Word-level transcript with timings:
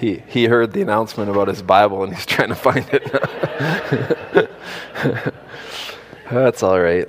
he, 0.00 0.22
he 0.28 0.46
heard 0.46 0.72
the 0.72 0.80
announcement 0.80 1.28
about 1.28 1.48
his 1.48 1.60
Bible 1.60 2.02
and 2.02 2.14
he's 2.14 2.24
trying 2.24 2.48
to 2.48 2.54
find 2.54 2.88
it. 2.90 3.04
That's 6.30 6.62
all 6.62 6.80
right. 6.80 7.06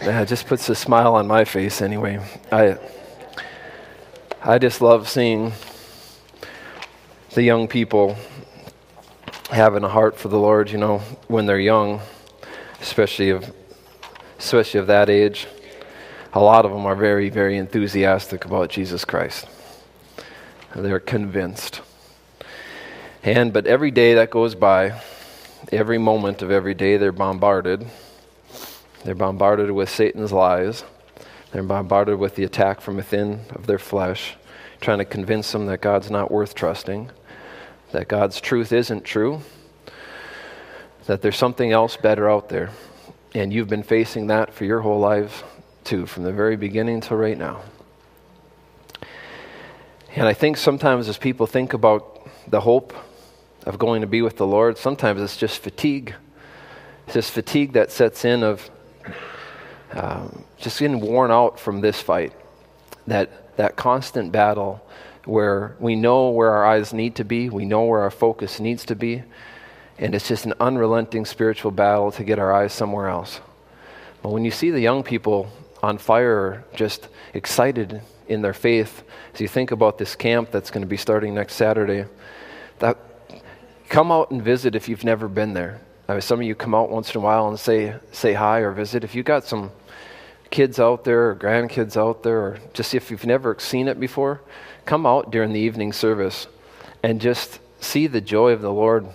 Yeah, 0.00 0.22
it 0.22 0.26
just 0.26 0.46
puts 0.46 0.68
a 0.68 0.76
smile 0.76 1.16
on 1.16 1.26
my 1.26 1.44
face 1.44 1.82
anyway. 1.82 2.24
I, 2.52 2.78
I 4.44 4.58
just 4.58 4.80
love 4.80 5.08
seeing 5.08 5.52
the 7.34 7.42
young 7.42 7.66
people 7.66 8.16
having 9.50 9.82
a 9.82 9.88
heart 9.88 10.16
for 10.16 10.28
the 10.28 10.38
Lord, 10.38 10.70
you 10.70 10.78
know, 10.78 10.98
when 11.26 11.46
they're 11.46 11.58
young, 11.58 12.00
especially 12.80 13.30
of, 13.30 13.52
especially 14.38 14.80
of 14.80 14.86
that 14.86 15.10
age. 15.10 15.46
A 16.32 16.40
lot 16.40 16.64
of 16.64 16.72
them 16.72 16.86
are 16.86 16.94
very, 16.94 17.30
very 17.30 17.56
enthusiastic 17.56 18.44
about 18.44 18.70
Jesus 18.70 19.04
Christ. 19.04 19.46
They're 20.74 21.00
convinced. 21.00 21.80
And, 23.22 23.52
but 23.52 23.66
every 23.66 23.90
day 23.90 24.14
that 24.14 24.30
goes 24.30 24.54
by, 24.54 25.00
every 25.72 25.98
moment 25.98 26.42
of 26.42 26.50
every 26.50 26.74
day, 26.74 26.96
they're 26.96 27.12
bombarded 27.12 27.86
they're 29.04 29.14
bombarded 29.14 29.70
with 29.70 29.88
Satan's 29.88 30.32
lies. 30.32 30.84
They're 31.52 31.62
bombarded 31.62 32.18
with 32.18 32.34
the 32.34 32.44
attack 32.44 32.80
from 32.80 32.96
within 32.96 33.40
of 33.50 33.66
their 33.66 33.78
flesh, 33.78 34.36
trying 34.80 34.98
to 34.98 35.04
convince 35.04 35.52
them 35.52 35.66
that 35.66 35.80
God's 35.80 36.10
not 36.10 36.30
worth 36.30 36.54
trusting, 36.54 37.10
that 37.92 38.08
God's 38.08 38.40
truth 38.40 38.72
isn't 38.72 39.04
true, 39.04 39.40
that 41.08 41.22
there's 41.22 41.38
something 41.38 41.72
else 41.72 41.96
better 41.96 42.28
out 42.28 42.50
there. 42.50 42.70
And 43.34 43.50
you've 43.50 43.68
been 43.68 43.82
facing 43.82 44.26
that 44.26 44.52
for 44.52 44.66
your 44.66 44.80
whole 44.80 45.00
life, 45.00 45.42
too, 45.82 46.04
from 46.04 46.22
the 46.22 46.32
very 46.32 46.54
beginning 46.56 47.00
till 47.00 47.16
right 47.16 47.36
now. 47.36 47.62
And 50.14 50.28
I 50.28 50.34
think 50.34 50.58
sometimes 50.58 51.08
as 51.08 51.16
people 51.16 51.46
think 51.46 51.72
about 51.72 52.28
the 52.46 52.60
hope 52.60 52.92
of 53.64 53.78
going 53.78 54.02
to 54.02 54.06
be 54.06 54.20
with 54.20 54.36
the 54.36 54.46
Lord, 54.46 54.76
sometimes 54.76 55.22
it's 55.22 55.38
just 55.38 55.62
fatigue. 55.62 56.14
It's 57.06 57.14
this 57.14 57.30
fatigue 57.30 57.72
that 57.72 57.90
sets 57.90 58.26
in 58.26 58.42
of 58.42 58.70
um, 59.92 60.44
just 60.58 60.78
getting 60.78 61.00
worn 61.00 61.30
out 61.30 61.58
from 61.58 61.80
this 61.80 62.02
fight. 62.02 62.34
That, 63.06 63.56
that 63.56 63.76
constant 63.76 64.30
battle 64.30 64.86
where 65.24 65.74
we 65.80 65.96
know 65.96 66.28
where 66.28 66.50
our 66.50 66.66
eyes 66.66 66.92
need 66.92 67.16
to 67.16 67.24
be, 67.24 67.48
we 67.48 67.64
know 67.64 67.84
where 67.84 68.00
our 68.00 68.10
focus 68.10 68.60
needs 68.60 68.84
to 68.86 68.94
be, 68.94 69.22
and 69.98 70.14
it's 70.14 70.28
just 70.28 70.46
an 70.46 70.54
unrelenting 70.60 71.24
spiritual 71.24 71.70
battle 71.70 72.12
to 72.12 72.24
get 72.24 72.38
our 72.38 72.52
eyes 72.52 72.72
somewhere 72.72 73.08
else. 73.08 73.40
But 74.22 74.30
when 74.30 74.44
you 74.44 74.50
see 74.50 74.70
the 74.70 74.80
young 74.80 75.02
people 75.02 75.50
on 75.82 75.98
fire, 75.98 76.64
just 76.74 77.08
excited 77.34 78.02
in 78.28 78.42
their 78.42 78.52
faith, 78.52 79.02
as 79.34 79.40
you 79.40 79.48
think 79.48 79.70
about 79.70 79.98
this 79.98 80.14
camp 80.14 80.50
that's 80.50 80.70
going 80.70 80.82
to 80.82 80.88
be 80.88 80.96
starting 80.96 81.34
next 81.34 81.54
Saturday, 81.54 82.04
that 82.78 82.98
come 83.88 84.12
out 84.12 84.30
and 84.30 84.42
visit 84.42 84.74
if 84.74 84.88
you've 84.88 85.04
never 85.04 85.28
been 85.28 85.54
there. 85.54 85.80
I 86.08 86.12
mean, 86.12 86.20
some 86.20 86.40
of 86.40 86.46
you 86.46 86.54
come 86.54 86.74
out 86.74 86.90
once 86.90 87.14
in 87.14 87.20
a 87.20 87.24
while 87.24 87.48
and 87.48 87.58
say 87.58 87.94
say 88.12 88.32
hi 88.32 88.60
or 88.60 88.72
visit. 88.72 89.04
If 89.04 89.14
you've 89.14 89.26
got 89.26 89.44
some 89.44 89.70
kids 90.50 90.78
out 90.78 91.04
there 91.04 91.30
or 91.30 91.36
grandkids 91.36 91.96
out 91.96 92.22
there, 92.22 92.38
or 92.38 92.58
just 92.72 92.94
if 92.94 93.10
you've 93.10 93.26
never 93.26 93.56
seen 93.58 93.88
it 93.88 94.00
before, 94.00 94.40
come 94.86 95.06
out 95.06 95.30
during 95.30 95.52
the 95.52 95.60
evening 95.60 95.92
service 95.92 96.46
and 97.02 97.20
just 97.20 97.60
see 97.80 98.06
the 98.06 98.20
joy 98.20 98.52
of 98.52 98.62
the 98.62 98.72
Lord 98.72 99.06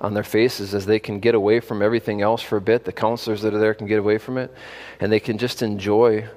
on 0.00 0.14
their 0.14 0.24
faces 0.24 0.74
as 0.74 0.86
they 0.86 0.98
can 0.98 1.20
get 1.20 1.34
away 1.34 1.60
from 1.60 1.82
everything 1.82 2.22
else 2.22 2.42
for 2.42 2.56
a 2.56 2.60
bit. 2.60 2.84
The 2.84 2.92
counselors 2.92 3.42
that 3.42 3.54
are 3.54 3.58
there 3.58 3.74
can 3.74 3.86
get 3.86 3.98
away 3.98 4.18
from 4.18 4.38
it, 4.38 4.52
and 4.98 5.12
they 5.12 5.20
can 5.20 5.38
just 5.38 5.62
enjoy 5.62 6.28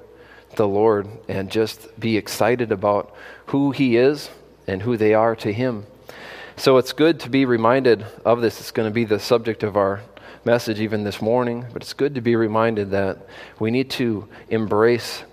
the 0.56 0.68
Lord 0.68 1.08
and 1.28 1.50
just 1.50 1.98
be 1.98 2.16
excited 2.16 2.70
about 2.70 3.14
who 3.46 3.70
He 3.70 3.96
is 3.96 4.30
and 4.66 4.82
who 4.82 4.96
they 4.96 5.14
are 5.14 5.34
to 5.36 5.52
Him. 5.52 5.86
So 6.56 6.76
it's 6.76 6.92
good 6.92 7.20
to 7.20 7.30
be 7.30 7.46
reminded 7.46 8.04
of 8.24 8.40
this. 8.40 8.60
It's 8.60 8.70
going 8.70 8.88
to 8.88 8.94
be 8.94 9.04
the 9.04 9.18
subject 9.18 9.62
of 9.62 9.76
our 9.76 10.02
message 10.44 10.78
even 10.80 11.02
this 11.02 11.22
morning, 11.22 11.66
but 11.72 11.82
it's 11.82 11.94
good 11.94 12.14
to 12.14 12.20
be 12.20 12.36
reminded 12.36 12.90
that 12.90 13.26
we 13.58 13.70
need 13.70 13.90
to 13.90 14.28
embrace 14.50 15.24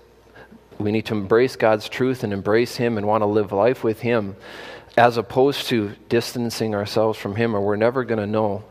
we 0.78 0.90
need 0.90 1.06
to 1.06 1.14
embrace 1.14 1.54
God's 1.54 1.88
truth 1.88 2.24
and 2.24 2.32
embrace 2.32 2.76
him 2.76 2.98
and 2.98 3.06
want 3.06 3.22
to 3.22 3.26
live 3.26 3.52
life 3.52 3.84
with 3.84 4.00
him 4.00 4.34
as 4.96 5.16
opposed 5.16 5.66
to 5.68 5.92
distancing 6.08 6.74
ourselves 6.74 7.18
from 7.18 7.36
him 7.36 7.54
or 7.54 7.60
we're 7.60 7.76
never 7.76 8.04
going 8.04 8.20
to 8.20 8.26
know 8.26 8.64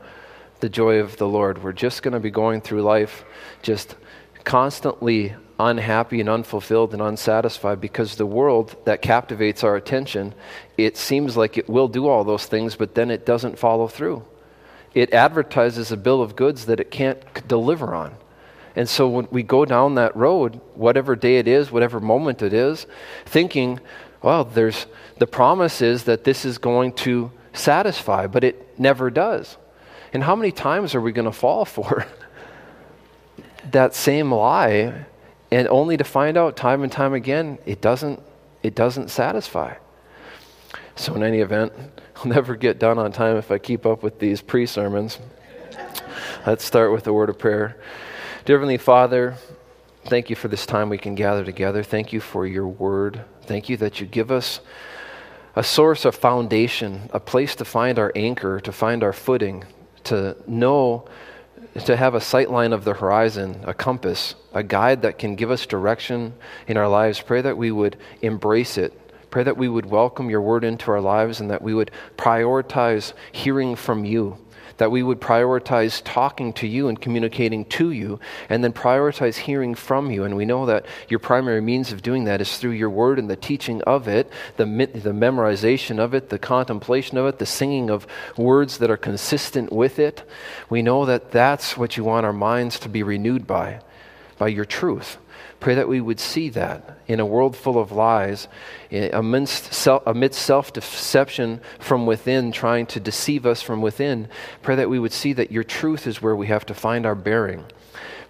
the 0.60 0.68
joy 0.68 0.98
of 0.98 1.16
the 1.16 1.26
Lord. 1.26 1.62
We're 1.62 1.72
just 1.72 2.02
going 2.02 2.14
to 2.14 2.20
be 2.20 2.30
going 2.30 2.60
through 2.60 2.82
life 2.82 3.24
just 3.62 3.96
constantly 4.44 5.34
unhappy 5.58 6.20
and 6.20 6.28
unfulfilled 6.28 6.92
and 6.92 7.02
unsatisfied 7.02 7.80
because 7.80 8.16
the 8.16 8.26
world 8.26 8.76
that 8.84 9.02
captivates 9.02 9.64
our 9.64 9.76
attention, 9.76 10.34
it 10.76 10.96
seems 10.96 11.36
like 11.36 11.58
it 11.58 11.68
will 11.68 11.88
do 11.88 12.08
all 12.08 12.24
those 12.24 12.46
things, 12.46 12.76
but 12.76 12.94
then 12.94 13.10
it 13.10 13.26
doesn't 13.26 13.58
follow 13.58 13.88
through 13.88 14.24
it 14.94 15.12
advertises 15.14 15.90
a 15.90 15.96
bill 15.96 16.22
of 16.22 16.36
goods 16.36 16.66
that 16.66 16.80
it 16.80 16.90
can't 16.90 17.48
deliver 17.48 17.94
on. 17.94 18.14
And 18.74 18.88
so 18.88 19.08
when 19.08 19.28
we 19.30 19.42
go 19.42 19.64
down 19.64 19.96
that 19.96 20.16
road, 20.16 20.60
whatever 20.74 21.14
day 21.14 21.38
it 21.38 21.48
is, 21.48 21.70
whatever 21.70 22.00
moment 22.00 22.42
it 22.42 22.52
is, 22.52 22.86
thinking, 23.26 23.80
well, 24.22 24.44
there's 24.44 24.86
the 25.18 25.26
promise 25.26 25.82
is 25.82 26.04
that 26.04 26.24
this 26.24 26.44
is 26.44 26.58
going 26.58 26.92
to 26.92 27.30
satisfy, 27.52 28.26
but 28.26 28.44
it 28.44 28.78
never 28.78 29.10
does. 29.10 29.56
And 30.12 30.22
how 30.22 30.36
many 30.36 30.52
times 30.52 30.94
are 30.94 31.00
we 31.00 31.12
going 31.12 31.26
to 31.26 31.32
fall 31.32 31.64
for 31.76 32.06
that 33.70 33.94
same 33.94 34.32
lie 34.32 35.06
and 35.50 35.68
only 35.68 35.96
to 35.96 36.04
find 36.04 36.36
out 36.36 36.56
time 36.56 36.82
and 36.82 36.90
time 36.90 37.14
again 37.14 37.58
it 37.66 37.80
doesn't 37.80 38.20
it 38.62 38.74
doesn't 38.74 39.08
satisfy. 39.08 39.74
So 40.94 41.14
in 41.14 41.22
any 41.22 41.40
event, 41.40 41.72
I'll 42.16 42.26
never 42.26 42.54
get 42.54 42.78
done 42.78 42.98
on 42.98 43.12
time 43.12 43.36
if 43.36 43.50
I 43.50 43.58
keep 43.58 43.86
up 43.86 44.02
with 44.02 44.18
these 44.18 44.40
pre 44.40 44.66
sermons. 44.66 45.18
Let's 46.46 46.64
start 46.64 46.92
with 46.92 47.06
a 47.06 47.12
word 47.12 47.28
of 47.28 47.38
prayer. 47.38 47.76
Dear 48.44 48.56
Heavenly 48.56 48.76
Father, 48.78 49.36
thank 50.04 50.30
you 50.30 50.36
for 50.36 50.48
this 50.48 50.66
time 50.66 50.88
we 50.88 50.98
can 50.98 51.14
gather 51.14 51.44
together. 51.44 51.82
Thank 51.82 52.12
you 52.12 52.20
for 52.20 52.46
your 52.46 52.68
word. 52.68 53.24
Thank 53.42 53.68
you 53.68 53.76
that 53.78 54.00
you 54.00 54.06
give 54.06 54.30
us 54.30 54.60
a 55.54 55.62
source, 55.62 56.04
a 56.04 56.12
foundation, 56.12 57.10
a 57.12 57.20
place 57.20 57.54
to 57.56 57.64
find 57.64 57.98
our 57.98 58.12
anchor, 58.14 58.60
to 58.60 58.72
find 58.72 59.02
our 59.02 59.12
footing, 59.12 59.64
to 60.04 60.36
know, 60.46 61.04
to 61.84 61.96
have 61.96 62.14
a 62.14 62.20
sight 62.20 62.50
line 62.50 62.72
of 62.72 62.84
the 62.84 62.94
horizon, 62.94 63.60
a 63.64 63.74
compass, 63.74 64.34
a 64.52 64.62
guide 64.62 65.02
that 65.02 65.18
can 65.18 65.36
give 65.36 65.50
us 65.50 65.66
direction 65.66 66.34
in 66.66 66.76
our 66.76 66.88
lives. 66.88 67.20
Pray 67.20 67.40
that 67.42 67.56
we 67.56 67.70
would 67.70 67.96
embrace 68.22 68.78
it 68.78 68.98
Pray 69.32 69.42
that 69.44 69.56
we 69.56 69.66
would 69.66 69.86
welcome 69.86 70.28
your 70.28 70.42
word 70.42 70.62
into 70.62 70.90
our 70.90 71.00
lives 71.00 71.40
and 71.40 71.50
that 71.50 71.62
we 71.62 71.72
would 71.72 71.90
prioritize 72.18 73.14
hearing 73.32 73.74
from 73.74 74.04
you, 74.04 74.36
that 74.78 74.90
we 74.90 75.02
would 75.02 75.20
prioritize 75.20 76.02
talking 76.04 76.52
to 76.54 76.66
you 76.66 76.88
and 76.88 77.00
communicating 77.00 77.64
to 77.66 77.90
you, 77.90 78.20
and 78.48 78.62
then 78.62 78.72
prioritize 78.72 79.36
hearing 79.36 79.74
from 79.74 80.10
you. 80.10 80.24
And 80.24 80.36
we 80.36 80.44
know 80.44 80.66
that 80.66 80.86
your 81.08 81.20
primary 81.20 81.60
means 81.60 81.92
of 81.92 82.02
doing 82.02 82.24
that 82.24 82.40
is 82.40 82.58
through 82.58 82.70
your 82.72 82.90
word 82.90 83.18
and 83.18 83.30
the 83.30 83.36
teaching 83.36 83.82
of 83.82 84.08
it, 84.08 84.30
the, 84.56 84.64
the 84.64 85.10
memorization 85.10 85.98
of 85.98 86.14
it, 86.14 86.28
the 86.28 86.38
contemplation 86.38 87.18
of 87.18 87.26
it, 87.26 87.38
the 87.38 87.46
singing 87.46 87.90
of 87.90 88.06
words 88.36 88.78
that 88.78 88.90
are 88.90 88.96
consistent 88.96 89.72
with 89.72 89.98
it. 89.98 90.22
We 90.68 90.82
know 90.82 91.04
that 91.06 91.30
that's 91.30 91.76
what 91.76 91.96
you 91.96 92.04
want 92.04 92.26
our 92.26 92.32
minds 92.32 92.78
to 92.80 92.88
be 92.88 93.02
renewed 93.02 93.46
by, 93.46 93.80
by 94.42 94.48
your 94.48 94.64
truth. 94.64 95.18
Pray 95.60 95.76
that 95.76 95.86
we 95.86 96.00
would 96.00 96.18
see 96.18 96.48
that 96.48 96.98
in 97.06 97.20
a 97.20 97.24
world 97.24 97.56
full 97.56 97.78
of 97.78 97.92
lies, 97.92 98.48
amidst 98.90 99.72
self 99.72 100.72
deception 100.72 101.60
from 101.78 102.06
within, 102.06 102.50
trying 102.50 102.86
to 102.86 102.98
deceive 102.98 103.46
us 103.46 103.62
from 103.62 103.80
within. 103.80 104.26
Pray 104.60 104.74
that 104.74 104.90
we 104.90 104.98
would 104.98 105.12
see 105.12 105.32
that 105.34 105.52
your 105.52 105.62
truth 105.62 106.08
is 106.08 106.20
where 106.20 106.34
we 106.34 106.48
have 106.48 106.66
to 106.66 106.74
find 106.74 107.06
our 107.06 107.14
bearing. 107.14 107.64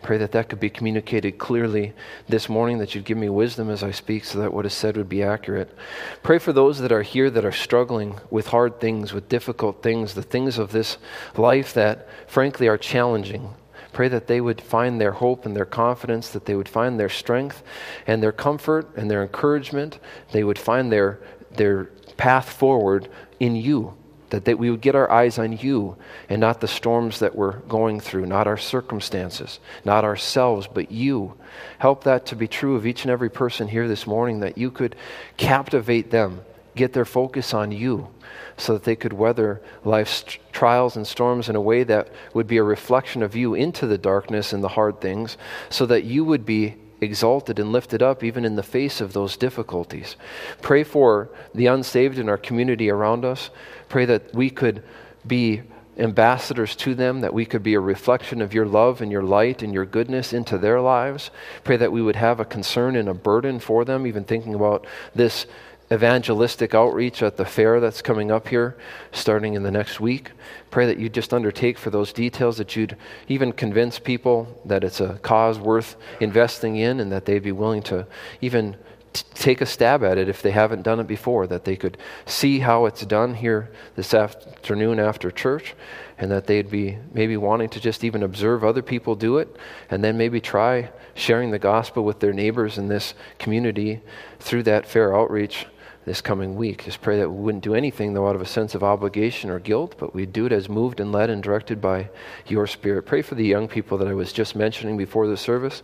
Pray 0.02 0.18
that 0.18 0.32
that 0.32 0.50
could 0.50 0.60
be 0.60 0.68
communicated 0.68 1.38
clearly 1.38 1.94
this 2.28 2.46
morning, 2.46 2.76
that 2.76 2.94
you'd 2.94 3.06
give 3.06 3.16
me 3.16 3.30
wisdom 3.30 3.70
as 3.70 3.82
I 3.82 3.90
speak 3.90 4.26
so 4.26 4.38
that 4.40 4.52
what 4.52 4.66
is 4.66 4.74
said 4.74 4.98
would 4.98 5.08
be 5.08 5.22
accurate. 5.22 5.74
Pray 6.22 6.38
for 6.38 6.52
those 6.52 6.78
that 6.80 6.92
are 6.92 7.00
here 7.00 7.30
that 7.30 7.46
are 7.46 7.52
struggling 7.52 8.20
with 8.28 8.48
hard 8.48 8.80
things, 8.80 9.14
with 9.14 9.30
difficult 9.30 9.82
things, 9.82 10.12
the 10.12 10.22
things 10.22 10.58
of 10.58 10.72
this 10.72 10.98
life 11.38 11.72
that, 11.72 12.06
frankly, 12.26 12.68
are 12.68 12.76
challenging. 12.76 13.54
Pray 13.92 14.08
that 14.08 14.26
they 14.26 14.40
would 14.40 14.60
find 14.60 15.00
their 15.00 15.12
hope 15.12 15.44
and 15.44 15.54
their 15.54 15.66
confidence, 15.66 16.30
that 16.30 16.46
they 16.46 16.54
would 16.54 16.68
find 16.68 16.98
their 16.98 17.08
strength 17.08 17.62
and 18.06 18.22
their 18.22 18.32
comfort 18.32 18.88
and 18.96 19.10
their 19.10 19.22
encouragement. 19.22 19.98
They 20.32 20.44
would 20.44 20.58
find 20.58 20.90
their, 20.90 21.20
their 21.56 21.84
path 22.16 22.48
forward 22.50 23.08
in 23.38 23.56
you. 23.56 23.94
That 24.30 24.46
they, 24.46 24.54
we 24.54 24.70
would 24.70 24.80
get 24.80 24.94
our 24.94 25.10
eyes 25.10 25.38
on 25.38 25.52
you 25.52 25.96
and 26.30 26.40
not 26.40 26.62
the 26.62 26.68
storms 26.68 27.18
that 27.18 27.36
we're 27.36 27.58
going 27.60 28.00
through, 28.00 28.24
not 28.24 28.46
our 28.46 28.56
circumstances, 28.56 29.60
not 29.84 30.04
ourselves, 30.04 30.66
but 30.72 30.90
you. 30.90 31.34
Help 31.78 32.04
that 32.04 32.24
to 32.26 32.36
be 32.36 32.48
true 32.48 32.76
of 32.76 32.86
each 32.86 33.02
and 33.02 33.10
every 33.10 33.28
person 33.28 33.68
here 33.68 33.86
this 33.86 34.06
morning, 34.06 34.40
that 34.40 34.56
you 34.56 34.70
could 34.70 34.96
captivate 35.36 36.10
them 36.10 36.40
get 36.74 36.92
their 36.92 37.04
focus 37.04 37.52
on 37.52 37.70
you 37.70 38.08
so 38.56 38.74
that 38.74 38.84
they 38.84 38.96
could 38.96 39.12
weather 39.12 39.60
life's 39.84 40.24
trials 40.52 40.96
and 40.96 41.06
storms 41.06 41.48
in 41.48 41.56
a 41.56 41.60
way 41.60 41.84
that 41.84 42.08
would 42.34 42.46
be 42.46 42.56
a 42.56 42.62
reflection 42.62 43.22
of 43.22 43.36
you 43.36 43.54
into 43.54 43.86
the 43.86 43.98
darkness 43.98 44.52
and 44.52 44.62
the 44.62 44.68
hard 44.68 45.00
things, 45.00 45.36
so 45.70 45.86
that 45.86 46.04
you 46.04 46.24
would 46.24 46.44
be 46.44 46.76
exalted 47.00 47.58
and 47.58 47.72
lifted 47.72 48.00
up 48.00 48.22
even 48.22 48.44
in 48.44 48.54
the 48.54 48.62
face 48.62 49.00
of 49.00 49.12
those 49.12 49.36
difficulties. 49.36 50.16
Pray 50.60 50.84
for 50.84 51.28
the 51.54 51.66
unsaved 51.66 52.18
in 52.18 52.28
our 52.28 52.38
community 52.38 52.88
around 52.88 53.24
us. 53.24 53.50
Pray 53.88 54.04
that 54.04 54.32
we 54.34 54.48
could 54.48 54.82
be 55.26 55.62
ambassadors 55.98 56.74
to 56.74 56.94
them, 56.94 57.20
that 57.20 57.34
we 57.34 57.44
could 57.44 57.62
be 57.62 57.74
a 57.74 57.80
reflection 57.80 58.40
of 58.40 58.54
your 58.54 58.64
love 58.64 59.02
and 59.02 59.12
your 59.12 59.22
light 59.22 59.62
and 59.62 59.74
your 59.74 59.84
goodness 59.84 60.32
into 60.32 60.56
their 60.56 60.80
lives. 60.80 61.30
Pray 61.64 61.76
that 61.76 61.92
we 61.92 62.00
would 62.00 62.16
have 62.16 62.40
a 62.40 62.44
concern 62.44 62.96
and 62.96 63.08
a 63.08 63.14
burden 63.14 63.58
for 63.58 63.84
them, 63.84 64.06
even 64.06 64.24
thinking 64.24 64.54
about 64.54 64.86
this 65.14 65.46
evangelistic 65.92 66.74
outreach 66.74 67.22
at 67.22 67.36
the 67.36 67.44
fair 67.44 67.78
that's 67.78 68.00
coming 68.00 68.32
up 68.32 68.48
here 68.48 68.76
starting 69.12 69.54
in 69.54 69.62
the 69.62 69.70
next 69.70 70.00
week. 70.00 70.32
Pray 70.70 70.86
that 70.86 70.98
you 70.98 71.10
just 71.10 71.34
undertake 71.34 71.76
for 71.76 71.90
those 71.90 72.12
details, 72.12 72.56
that 72.56 72.74
you'd 72.74 72.96
even 73.28 73.52
convince 73.52 73.98
people 73.98 74.60
that 74.64 74.82
it's 74.82 75.00
a 75.00 75.18
cause 75.18 75.58
worth 75.58 75.96
investing 76.20 76.76
in 76.76 76.98
and 76.98 77.12
that 77.12 77.26
they'd 77.26 77.42
be 77.42 77.52
willing 77.52 77.82
to 77.82 78.06
even 78.40 78.76
t- 79.12 79.22
take 79.34 79.60
a 79.60 79.66
stab 79.66 80.02
at 80.02 80.16
it 80.16 80.30
if 80.30 80.40
they 80.40 80.50
haven't 80.50 80.82
done 80.82 80.98
it 80.98 81.06
before, 81.06 81.46
that 81.46 81.64
they 81.64 81.76
could 81.76 81.98
see 82.24 82.60
how 82.60 82.86
it's 82.86 83.04
done 83.04 83.34
here 83.34 83.70
this 83.94 84.14
afternoon 84.14 84.98
after 84.98 85.30
church, 85.30 85.74
and 86.16 86.30
that 86.30 86.46
they'd 86.46 86.70
be 86.70 86.96
maybe 87.12 87.36
wanting 87.36 87.68
to 87.68 87.80
just 87.80 88.02
even 88.02 88.22
observe 88.22 88.64
other 88.64 88.82
people 88.82 89.14
do 89.14 89.36
it, 89.36 89.56
and 89.90 90.02
then 90.02 90.16
maybe 90.16 90.40
try 90.40 90.90
sharing 91.14 91.50
the 91.50 91.58
gospel 91.58 92.02
with 92.02 92.20
their 92.20 92.32
neighbors 92.32 92.78
in 92.78 92.88
this 92.88 93.12
community 93.38 94.00
through 94.40 94.62
that 94.62 94.86
fair 94.86 95.14
outreach 95.14 95.66
this 96.04 96.20
coming 96.20 96.56
week. 96.56 96.84
Just 96.84 97.00
pray 97.00 97.18
that 97.18 97.30
we 97.30 97.40
wouldn't 97.40 97.62
do 97.62 97.74
anything, 97.74 98.12
though, 98.12 98.28
out 98.28 98.34
of 98.34 98.40
a 98.40 98.46
sense 98.46 98.74
of 98.74 98.82
obligation 98.82 99.50
or 99.50 99.58
guilt, 99.58 99.94
but 99.98 100.14
we'd 100.14 100.32
do 100.32 100.46
it 100.46 100.52
as 100.52 100.68
moved 100.68 100.98
and 100.98 101.12
led 101.12 101.30
and 101.30 101.42
directed 101.42 101.80
by 101.80 102.08
your 102.46 102.66
Spirit. 102.66 103.02
Pray 103.02 103.22
for 103.22 103.34
the 103.36 103.46
young 103.46 103.68
people 103.68 103.98
that 103.98 104.08
I 104.08 104.14
was 104.14 104.32
just 104.32 104.56
mentioning 104.56 104.96
before 104.96 105.26
the 105.26 105.36
service. 105.36 105.82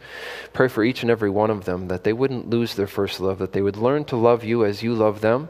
Pray 0.52 0.68
for 0.68 0.82
each 0.82 1.02
and 1.02 1.10
every 1.10 1.30
one 1.30 1.50
of 1.50 1.64
them 1.64 1.88
that 1.88 2.04
they 2.04 2.12
wouldn't 2.12 2.50
lose 2.50 2.74
their 2.74 2.86
first 2.86 3.20
love, 3.20 3.38
that 3.38 3.52
they 3.52 3.62
would 3.62 3.76
learn 3.76 4.04
to 4.06 4.16
love 4.16 4.42
you 4.42 4.64
as 4.64 4.82
you 4.82 4.94
love 4.94 5.20
them, 5.20 5.48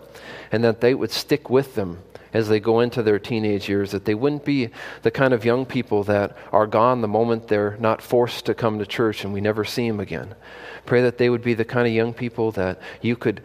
and 0.52 0.62
that 0.64 0.80
they 0.80 0.94
would 0.94 1.10
stick 1.10 1.48
with 1.48 1.74
them 1.74 1.98
as 2.32 2.48
they 2.48 2.60
go 2.60 2.80
into 2.80 3.02
their 3.02 3.18
teenage 3.18 3.68
years, 3.68 3.90
that 3.92 4.04
they 4.04 4.14
wouldn't 4.14 4.44
be 4.44 4.70
the 5.02 5.10
kind 5.10 5.32
of 5.32 5.44
young 5.44 5.64
people 5.64 6.04
that 6.04 6.36
are 6.52 6.66
gone 6.66 7.00
the 7.00 7.08
moment 7.08 7.48
they're 7.48 7.76
not 7.78 8.02
forced 8.02 8.46
to 8.46 8.54
come 8.54 8.78
to 8.78 8.86
church 8.86 9.24
and 9.24 9.32
we 9.32 9.40
never 9.40 9.64
see 9.64 9.88
them 9.88 10.00
again. 10.00 10.34
Pray 10.84 11.02
that 11.02 11.18
they 11.18 11.30
would 11.30 11.42
be 11.42 11.54
the 11.54 11.64
kind 11.64 11.86
of 11.86 11.92
young 11.92 12.12
people 12.12 12.50
that 12.52 12.80
you 13.00 13.16
could 13.16 13.42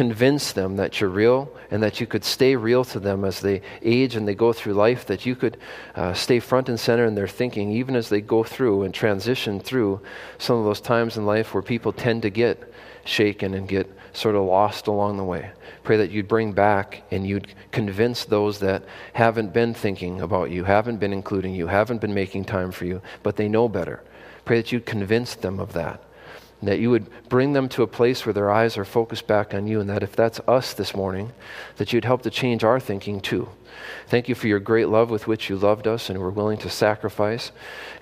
convince 0.00 0.52
them 0.52 0.76
that 0.76 0.98
you're 0.98 1.10
real 1.10 1.52
and 1.70 1.82
that 1.82 2.00
you 2.00 2.06
could 2.06 2.24
stay 2.24 2.56
real 2.56 2.82
to 2.86 2.98
them 2.98 3.22
as 3.22 3.40
they 3.40 3.60
age 3.82 4.16
and 4.16 4.26
they 4.26 4.34
go 4.34 4.50
through 4.50 4.72
life, 4.72 5.04
that 5.04 5.26
you 5.26 5.36
could 5.36 5.58
uh, 5.94 6.14
stay 6.14 6.40
front 6.40 6.70
and 6.70 6.80
center 6.80 7.04
in 7.04 7.14
their 7.14 7.28
thinking, 7.28 7.70
even 7.70 7.94
as 7.94 8.08
they 8.08 8.22
go 8.22 8.42
through 8.42 8.82
and 8.82 8.94
transition 8.94 9.60
through 9.60 10.00
some 10.38 10.56
of 10.56 10.64
those 10.64 10.80
times 10.80 11.18
in 11.18 11.26
life 11.26 11.52
where 11.52 11.62
people 11.62 11.92
tend 11.92 12.22
to 12.22 12.30
get 12.30 12.72
shaken 13.04 13.52
and 13.52 13.68
get 13.68 13.94
sort 14.14 14.36
of 14.36 14.42
lost 14.44 14.86
along 14.86 15.18
the 15.18 15.22
way. 15.22 15.50
Pray 15.82 15.98
that 15.98 16.10
you'd 16.10 16.28
bring 16.28 16.54
back 16.54 17.02
and 17.10 17.26
you'd 17.26 17.52
convince 17.70 18.24
those 18.24 18.58
that 18.60 18.82
haven't 19.12 19.52
been 19.52 19.74
thinking 19.74 20.22
about 20.22 20.50
you, 20.50 20.64
haven't 20.64 20.96
been 20.96 21.12
including 21.12 21.54
you, 21.54 21.66
haven't 21.66 22.00
been 22.00 22.14
making 22.14 22.46
time 22.46 22.72
for 22.72 22.86
you, 22.86 23.02
but 23.22 23.36
they 23.36 23.50
know 23.50 23.68
better. 23.68 24.02
Pray 24.46 24.56
that 24.56 24.72
you'd 24.72 24.86
convince 24.86 25.34
them 25.34 25.60
of 25.60 25.74
that 25.74 26.02
that 26.68 26.78
you 26.78 26.90
would 26.90 27.08
bring 27.28 27.52
them 27.52 27.68
to 27.70 27.82
a 27.82 27.86
place 27.86 28.26
where 28.26 28.32
their 28.32 28.50
eyes 28.50 28.76
are 28.76 28.84
focused 28.84 29.26
back 29.26 29.54
on 29.54 29.66
you, 29.66 29.80
and 29.80 29.88
that 29.88 30.02
if 30.02 30.14
that's 30.14 30.40
us 30.46 30.74
this 30.74 30.94
morning, 30.94 31.32
that 31.76 31.92
you'd 31.92 32.04
help 32.04 32.22
to 32.22 32.30
change 32.30 32.64
our 32.64 32.78
thinking 32.78 33.20
too. 33.20 33.48
Thank 34.08 34.28
you 34.28 34.34
for 34.34 34.46
your 34.46 34.60
great 34.60 34.88
love 34.88 35.10
with 35.10 35.26
which 35.26 35.48
you 35.48 35.56
loved 35.56 35.86
us 35.86 36.10
and 36.10 36.18
were 36.18 36.30
willing 36.30 36.58
to 36.58 36.68
sacrifice 36.68 37.52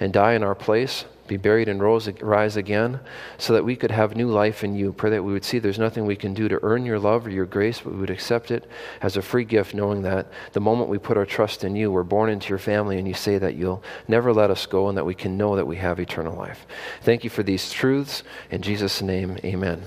and 0.00 0.12
die 0.12 0.32
in 0.32 0.42
our 0.42 0.54
place 0.54 1.04
be 1.28 1.36
buried 1.36 1.68
and 1.68 1.82
rise 1.82 2.56
again, 2.56 3.00
so 3.36 3.52
that 3.52 3.64
we 3.64 3.76
could 3.76 3.90
have 3.90 4.16
new 4.16 4.28
life 4.28 4.64
in 4.64 4.74
you. 4.74 4.92
Pray 4.92 5.10
that 5.10 5.22
we 5.22 5.32
would 5.32 5.44
see 5.44 5.58
there's 5.58 5.78
nothing 5.78 6.06
we 6.06 6.16
can 6.16 6.34
do 6.34 6.48
to 6.48 6.58
earn 6.62 6.84
your 6.84 6.98
love 6.98 7.26
or 7.26 7.30
your 7.30 7.46
grace, 7.46 7.80
but 7.80 7.92
we 7.92 8.00
would 8.00 8.10
accept 8.10 8.50
it 8.50 8.68
as 9.02 9.16
a 9.16 9.22
free 9.22 9.44
gift, 9.44 9.74
knowing 9.74 10.02
that 10.02 10.26
the 10.52 10.60
moment 10.60 10.90
we 10.90 10.98
put 10.98 11.16
our 11.16 11.26
trust 11.26 11.62
in 11.62 11.76
you, 11.76 11.92
we're 11.92 12.02
born 12.02 12.30
into 12.30 12.48
your 12.48 12.58
family, 12.58 12.98
and 12.98 13.06
you 13.06 13.14
say 13.14 13.38
that 13.38 13.54
you'll 13.54 13.82
never 14.08 14.32
let 14.32 14.50
us 14.50 14.66
go 14.66 14.88
and 14.88 14.96
that 14.96 15.06
we 15.06 15.14
can 15.14 15.36
know 15.36 15.54
that 15.56 15.66
we 15.66 15.76
have 15.76 16.00
eternal 16.00 16.36
life. 16.36 16.66
Thank 17.02 17.22
you 17.22 17.30
for 17.30 17.42
these 17.42 17.70
truths. 17.70 18.22
In 18.50 18.62
Jesus' 18.62 19.02
name, 19.02 19.38
amen. 19.44 19.82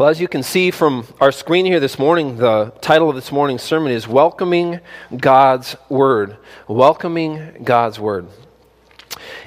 Well, 0.00 0.08
as 0.08 0.18
you 0.18 0.28
can 0.28 0.42
see 0.42 0.70
from 0.70 1.06
our 1.20 1.30
screen 1.30 1.66
here 1.66 1.78
this 1.78 1.98
morning, 1.98 2.38
the 2.38 2.72
title 2.80 3.10
of 3.10 3.16
this 3.16 3.30
morning's 3.30 3.60
sermon 3.60 3.92
is 3.92 4.08
Welcoming 4.08 4.80
God's 5.14 5.76
Word. 5.90 6.38
Welcoming 6.66 7.60
God's 7.64 8.00
Word. 8.00 8.26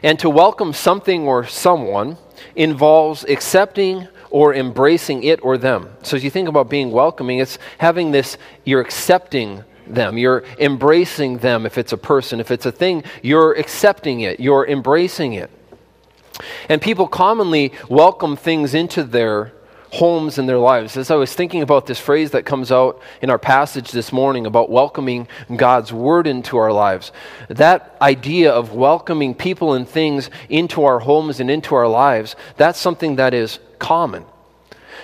And 0.04 0.20
to 0.20 0.30
welcome 0.30 0.72
something 0.72 1.24
or 1.24 1.48
someone 1.48 2.18
involves 2.56 3.24
accepting 3.24 4.08
or 4.30 4.54
embracing 4.54 5.24
it 5.24 5.44
or 5.44 5.58
them. 5.58 5.90
So 6.04 6.18
as 6.18 6.24
you 6.24 6.30
think 6.30 6.48
about 6.48 6.70
being 6.70 6.92
welcoming, 6.92 7.40
it's 7.40 7.58
having 7.80 8.12
this, 8.12 8.38
you're 8.64 8.82
accepting 8.82 9.64
them. 9.88 10.20
You're 10.20 10.44
embracing 10.60 11.40
them 11.40 11.66
if 11.66 11.80
it's 11.80 11.94
a 11.94 11.98
person. 11.98 12.40
If 12.40 12.52
it's 12.52 12.68
a 12.68 12.72
thing, 12.72 13.06
you're 13.24 13.54
accepting 13.54 14.20
it. 14.20 14.40
You're 14.40 14.68
embracing 14.68 15.34
it. 15.34 15.50
And 16.70 16.80
people 16.80 17.08
commonly 17.08 17.74
welcome 17.90 18.36
things 18.36 18.76
into 18.76 19.04
their 19.04 19.52
homes 19.94 20.40
in 20.40 20.48
their 20.48 20.58
lives. 20.58 20.98
As 20.98 21.12
I 21.12 21.16
was 21.16 21.36
thinking 21.36 21.62
about 21.62 21.86
this 21.86 22.00
phrase 22.00 22.32
that 22.32 22.48
comes 22.48 22.72
out 22.72 23.00
in 23.22 23.30
our 23.30 23.38
passage 23.38 23.92
this 23.92 24.12
morning 24.12 24.48
about 24.48 24.72
welcoming 24.72 25.28
God's 25.56 25.94
word 25.94 26.26
into 26.26 26.58
our 26.58 26.74
lives, 26.74 27.12
that 27.48 27.96
idea 28.02 28.52
of 28.52 28.74
welcoming 28.74 29.36
people 29.36 29.74
and 29.74 29.88
things 29.88 30.32
into 30.50 30.84
our 30.84 30.98
homes 30.98 31.40
and 31.40 31.52
into 31.52 31.76
our 31.76 31.88
lives, 31.88 32.36
that's 32.58 32.80
something 32.80 33.18
that 33.18 33.36
is 33.36 33.60
common. 33.78 34.26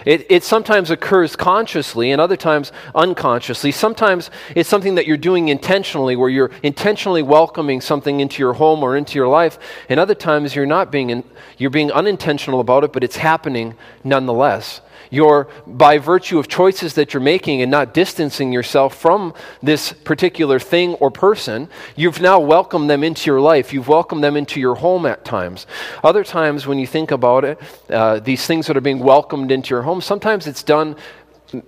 It, 0.05 0.25
it, 0.29 0.43
sometimes 0.43 0.91
occurs 0.91 1.35
consciously 1.35 2.11
and 2.11 2.21
other 2.21 2.37
times 2.37 2.71
unconsciously. 2.95 3.71
Sometimes 3.71 4.31
it's 4.55 4.69
something 4.69 4.95
that 4.95 5.05
you're 5.05 5.17
doing 5.17 5.49
intentionally, 5.49 6.15
where 6.15 6.29
you're 6.29 6.51
intentionally 6.63 7.21
welcoming 7.21 7.81
something 7.81 8.19
into 8.19 8.41
your 8.41 8.53
home 8.53 8.81
or 8.81 8.95
into 8.95 9.15
your 9.15 9.27
life. 9.27 9.59
And 9.89 9.99
other 9.99 10.15
times 10.15 10.55
you're 10.55 10.65
not 10.65 10.91
being, 10.91 11.09
in, 11.09 11.23
you're 11.57 11.69
being 11.69 11.91
unintentional 11.91 12.59
about 12.59 12.83
it, 12.83 12.93
but 12.93 13.03
it's 13.03 13.17
happening 13.17 13.75
nonetheless. 14.03 14.81
You're, 15.09 15.47
by 15.65 15.97
virtue 15.97 16.37
of 16.37 16.47
choices 16.47 16.93
that 16.93 17.13
you're 17.13 17.21
making 17.21 17.61
and 17.61 17.71
not 17.71 17.93
distancing 17.93 18.53
yourself 18.53 18.95
from 18.95 19.33
this 19.61 19.91
particular 19.91 20.59
thing 20.59 20.93
or 20.95 21.09
person, 21.09 21.67
you've 21.95 22.21
now 22.21 22.39
welcomed 22.39 22.89
them 22.89 23.03
into 23.03 23.29
your 23.29 23.41
life. 23.41 23.73
You've 23.73 23.87
welcomed 23.87 24.23
them 24.23 24.37
into 24.37 24.59
your 24.59 24.75
home 24.75 25.05
at 25.05 25.25
times. 25.25 25.65
Other 26.03 26.23
times, 26.23 26.67
when 26.67 26.77
you 26.77 26.85
think 26.85 27.11
about 27.11 27.43
it, 27.43 27.59
uh, 27.89 28.19
these 28.19 28.45
things 28.45 28.67
that 28.67 28.77
are 28.77 28.81
being 28.81 28.99
welcomed 28.99 29.51
into 29.51 29.73
your 29.73 29.81
home, 29.81 30.01
sometimes 30.01 30.45
it's 30.45 30.63
done 30.63 30.95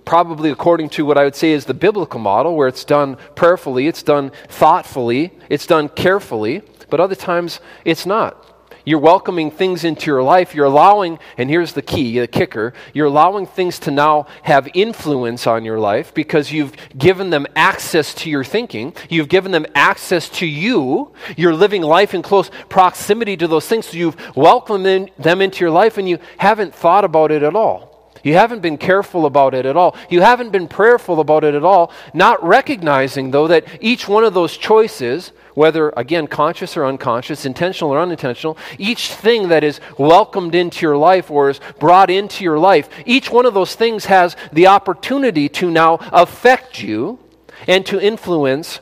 probably 0.04 0.50
according 0.50 0.88
to 0.90 1.04
what 1.04 1.18
I 1.18 1.24
would 1.24 1.34
say 1.34 1.50
is 1.50 1.64
the 1.64 1.74
biblical 1.74 2.20
model, 2.20 2.54
where 2.54 2.68
it's 2.68 2.84
done 2.84 3.16
prayerfully, 3.34 3.88
it's 3.88 4.02
done 4.02 4.30
thoughtfully, 4.48 5.32
it's 5.48 5.66
done 5.66 5.88
carefully, 5.88 6.62
but 6.88 7.00
other 7.00 7.16
times 7.16 7.60
it's 7.84 8.06
not. 8.06 8.51
You're 8.84 8.98
welcoming 8.98 9.50
things 9.50 9.84
into 9.84 10.06
your 10.06 10.22
life. 10.22 10.54
You're 10.54 10.66
allowing, 10.66 11.18
and 11.38 11.48
here's 11.48 11.72
the 11.72 11.82
key, 11.82 12.18
the 12.18 12.26
kicker, 12.26 12.72
you're 12.92 13.06
allowing 13.06 13.46
things 13.46 13.78
to 13.80 13.90
now 13.90 14.26
have 14.42 14.68
influence 14.74 15.46
on 15.46 15.64
your 15.64 15.78
life 15.78 16.12
because 16.12 16.50
you've 16.50 16.72
given 16.96 17.30
them 17.30 17.46
access 17.54 18.14
to 18.14 18.30
your 18.30 18.44
thinking. 18.44 18.94
You've 19.08 19.28
given 19.28 19.52
them 19.52 19.66
access 19.74 20.28
to 20.30 20.46
you. 20.46 21.12
You're 21.36 21.54
living 21.54 21.82
life 21.82 22.14
in 22.14 22.22
close 22.22 22.50
proximity 22.68 23.36
to 23.36 23.46
those 23.46 23.66
things. 23.66 23.86
So 23.86 23.96
you've 23.96 24.36
welcomed 24.36 25.10
them 25.18 25.40
into 25.40 25.60
your 25.60 25.70
life 25.70 25.98
and 25.98 26.08
you 26.08 26.18
haven't 26.38 26.74
thought 26.74 27.04
about 27.04 27.30
it 27.30 27.42
at 27.42 27.54
all. 27.54 27.92
You 28.22 28.34
haven't 28.34 28.60
been 28.60 28.78
careful 28.78 29.26
about 29.26 29.54
it 29.54 29.66
at 29.66 29.76
all. 29.76 29.96
You 30.08 30.20
haven't 30.20 30.50
been 30.50 30.68
prayerful 30.68 31.20
about 31.20 31.44
it 31.44 31.54
at 31.54 31.64
all, 31.64 31.92
not 32.14 32.42
recognizing, 32.42 33.32
though, 33.32 33.48
that 33.48 33.66
each 33.80 34.06
one 34.06 34.24
of 34.24 34.34
those 34.34 34.56
choices 34.56 35.32
whether, 35.54 35.92
again, 35.96 36.26
conscious 36.26 36.76
or 36.76 36.84
unconscious, 36.84 37.44
intentional 37.44 37.90
or 37.90 38.00
unintentional, 38.00 38.56
each 38.78 39.12
thing 39.12 39.48
that 39.48 39.64
is 39.64 39.80
welcomed 39.98 40.54
into 40.54 40.86
your 40.86 40.96
life 40.96 41.30
or 41.30 41.50
is 41.50 41.60
brought 41.78 42.10
into 42.10 42.44
your 42.44 42.58
life, 42.58 42.88
each 43.04 43.30
one 43.30 43.46
of 43.46 43.54
those 43.54 43.74
things 43.74 44.06
has 44.06 44.36
the 44.52 44.66
opportunity 44.66 45.48
to 45.48 45.70
now 45.70 45.98
affect 46.12 46.82
you 46.82 47.18
and 47.66 47.84
to 47.86 48.00
influence 48.00 48.80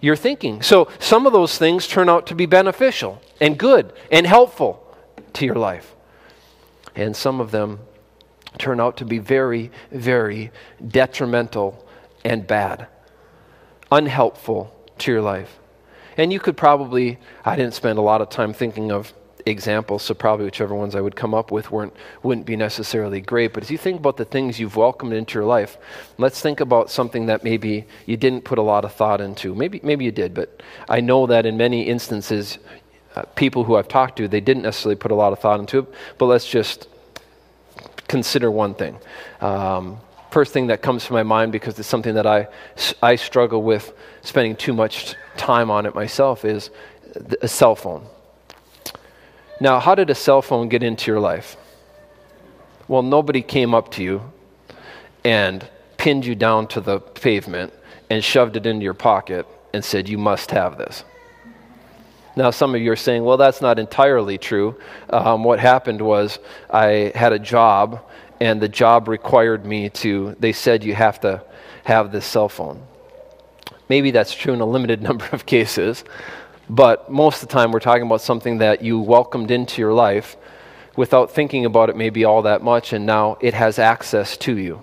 your 0.00 0.16
thinking. 0.16 0.62
So 0.62 0.88
some 0.98 1.26
of 1.26 1.32
those 1.32 1.56
things 1.58 1.86
turn 1.86 2.08
out 2.08 2.26
to 2.26 2.34
be 2.34 2.46
beneficial 2.46 3.22
and 3.40 3.58
good 3.58 3.92
and 4.10 4.26
helpful 4.26 4.84
to 5.34 5.46
your 5.46 5.56
life. 5.56 5.94
And 6.94 7.16
some 7.16 7.40
of 7.40 7.52
them 7.52 7.80
turn 8.58 8.80
out 8.80 8.98
to 8.98 9.04
be 9.04 9.18
very, 9.18 9.70
very 9.90 10.50
detrimental 10.86 11.86
and 12.24 12.46
bad, 12.46 12.86
unhelpful 13.90 14.74
to 14.98 15.10
your 15.10 15.22
life. 15.22 15.58
And 16.16 16.32
you 16.32 16.40
could 16.40 16.56
probably, 16.56 17.18
I 17.44 17.56
didn't 17.56 17.74
spend 17.74 17.98
a 17.98 18.02
lot 18.02 18.20
of 18.20 18.30
time 18.30 18.52
thinking 18.52 18.92
of 18.92 19.12
examples, 19.46 20.02
so 20.02 20.14
probably 20.14 20.44
whichever 20.44 20.74
ones 20.74 20.94
I 20.94 21.00
would 21.00 21.16
come 21.16 21.34
up 21.34 21.50
with 21.50 21.70
weren't, 21.70 21.94
wouldn't 22.22 22.46
be 22.46 22.56
necessarily 22.56 23.20
great. 23.20 23.52
But 23.52 23.64
as 23.64 23.70
you 23.70 23.78
think 23.78 23.98
about 23.98 24.16
the 24.16 24.24
things 24.24 24.60
you've 24.60 24.76
welcomed 24.76 25.12
into 25.12 25.34
your 25.34 25.44
life, 25.44 25.78
let's 26.18 26.40
think 26.40 26.60
about 26.60 26.90
something 26.90 27.26
that 27.26 27.42
maybe 27.44 27.86
you 28.06 28.16
didn't 28.16 28.44
put 28.44 28.58
a 28.58 28.62
lot 28.62 28.84
of 28.84 28.92
thought 28.92 29.20
into. 29.20 29.54
Maybe, 29.54 29.80
maybe 29.82 30.04
you 30.04 30.12
did, 30.12 30.34
but 30.34 30.62
I 30.88 31.00
know 31.00 31.26
that 31.26 31.46
in 31.46 31.56
many 31.56 31.82
instances, 31.82 32.58
uh, 33.16 33.22
people 33.34 33.64
who 33.64 33.76
I've 33.76 33.88
talked 33.88 34.16
to, 34.18 34.28
they 34.28 34.40
didn't 34.40 34.62
necessarily 34.62 34.96
put 34.96 35.10
a 35.10 35.14
lot 35.14 35.32
of 35.32 35.38
thought 35.38 35.60
into 35.60 35.80
it. 35.80 35.86
But 36.18 36.26
let's 36.26 36.48
just 36.48 36.88
consider 38.08 38.50
one 38.50 38.74
thing. 38.74 38.98
Um, 39.40 39.98
first 40.32 40.52
thing 40.54 40.68
that 40.68 40.80
comes 40.80 41.04
to 41.04 41.12
my 41.12 41.22
mind 41.22 41.52
because 41.52 41.78
it's 41.78 41.86
something 41.86 42.14
that 42.14 42.26
I, 42.26 42.48
I 43.02 43.16
struggle 43.16 43.62
with 43.62 43.92
spending 44.22 44.56
too 44.56 44.72
much 44.72 45.14
time 45.36 45.70
on 45.70 45.84
it 45.84 45.94
myself 45.94 46.44
is 46.44 46.70
a 47.42 47.48
cell 47.48 47.76
phone. 47.76 48.06
Now, 49.60 49.78
how 49.78 49.94
did 49.94 50.08
a 50.08 50.14
cell 50.14 50.40
phone 50.40 50.70
get 50.70 50.82
into 50.82 51.10
your 51.10 51.20
life? 51.20 51.56
Well, 52.88 53.02
nobody 53.02 53.42
came 53.42 53.74
up 53.74 53.90
to 53.92 54.02
you 54.02 54.32
and 55.22 55.68
pinned 55.98 56.24
you 56.24 56.34
down 56.34 56.66
to 56.68 56.80
the 56.80 56.98
pavement 56.98 57.72
and 58.08 58.24
shoved 58.24 58.56
it 58.56 58.64
into 58.66 58.82
your 58.82 58.94
pocket 58.94 59.46
and 59.74 59.84
said, 59.84 60.08
You 60.08 60.18
must 60.18 60.50
have 60.50 60.78
this. 60.78 61.04
Now, 62.34 62.50
some 62.50 62.74
of 62.74 62.80
you 62.80 62.90
are 62.90 62.96
saying, 62.96 63.22
Well, 63.22 63.36
that's 63.36 63.60
not 63.60 63.78
entirely 63.78 64.38
true. 64.38 64.80
Um, 65.10 65.44
what 65.44 65.60
happened 65.60 66.00
was 66.00 66.38
I 66.70 67.12
had 67.14 67.32
a 67.32 67.38
job, 67.38 68.00
and 68.42 68.60
the 68.60 68.68
job 68.68 69.06
required 69.06 69.64
me 69.64 69.88
to, 69.88 70.34
they 70.40 70.52
said, 70.52 70.82
You 70.82 70.96
have 70.96 71.20
to 71.20 71.44
have 71.84 72.10
this 72.10 72.26
cell 72.26 72.48
phone. 72.48 72.82
Maybe 73.88 74.10
that's 74.10 74.34
true 74.34 74.52
in 74.52 74.60
a 74.60 74.66
limited 74.66 75.00
number 75.08 75.28
of 75.30 75.46
cases. 75.46 76.02
But 76.68 77.08
most 77.08 77.40
of 77.40 77.48
the 77.48 77.52
time, 77.52 77.70
we're 77.70 77.78
talking 77.78 78.02
about 78.02 78.20
something 78.20 78.58
that 78.58 78.82
you 78.82 78.98
welcomed 78.98 79.52
into 79.52 79.80
your 79.80 79.92
life 79.92 80.36
without 80.96 81.30
thinking 81.30 81.64
about 81.64 81.88
it 81.88 81.96
maybe 81.96 82.24
all 82.24 82.42
that 82.42 82.62
much, 82.62 82.92
and 82.92 83.06
now 83.06 83.38
it 83.40 83.54
has 83.54 83.78
access 83.78 84.36
to 84.38 84.58
you. 84.58 84.82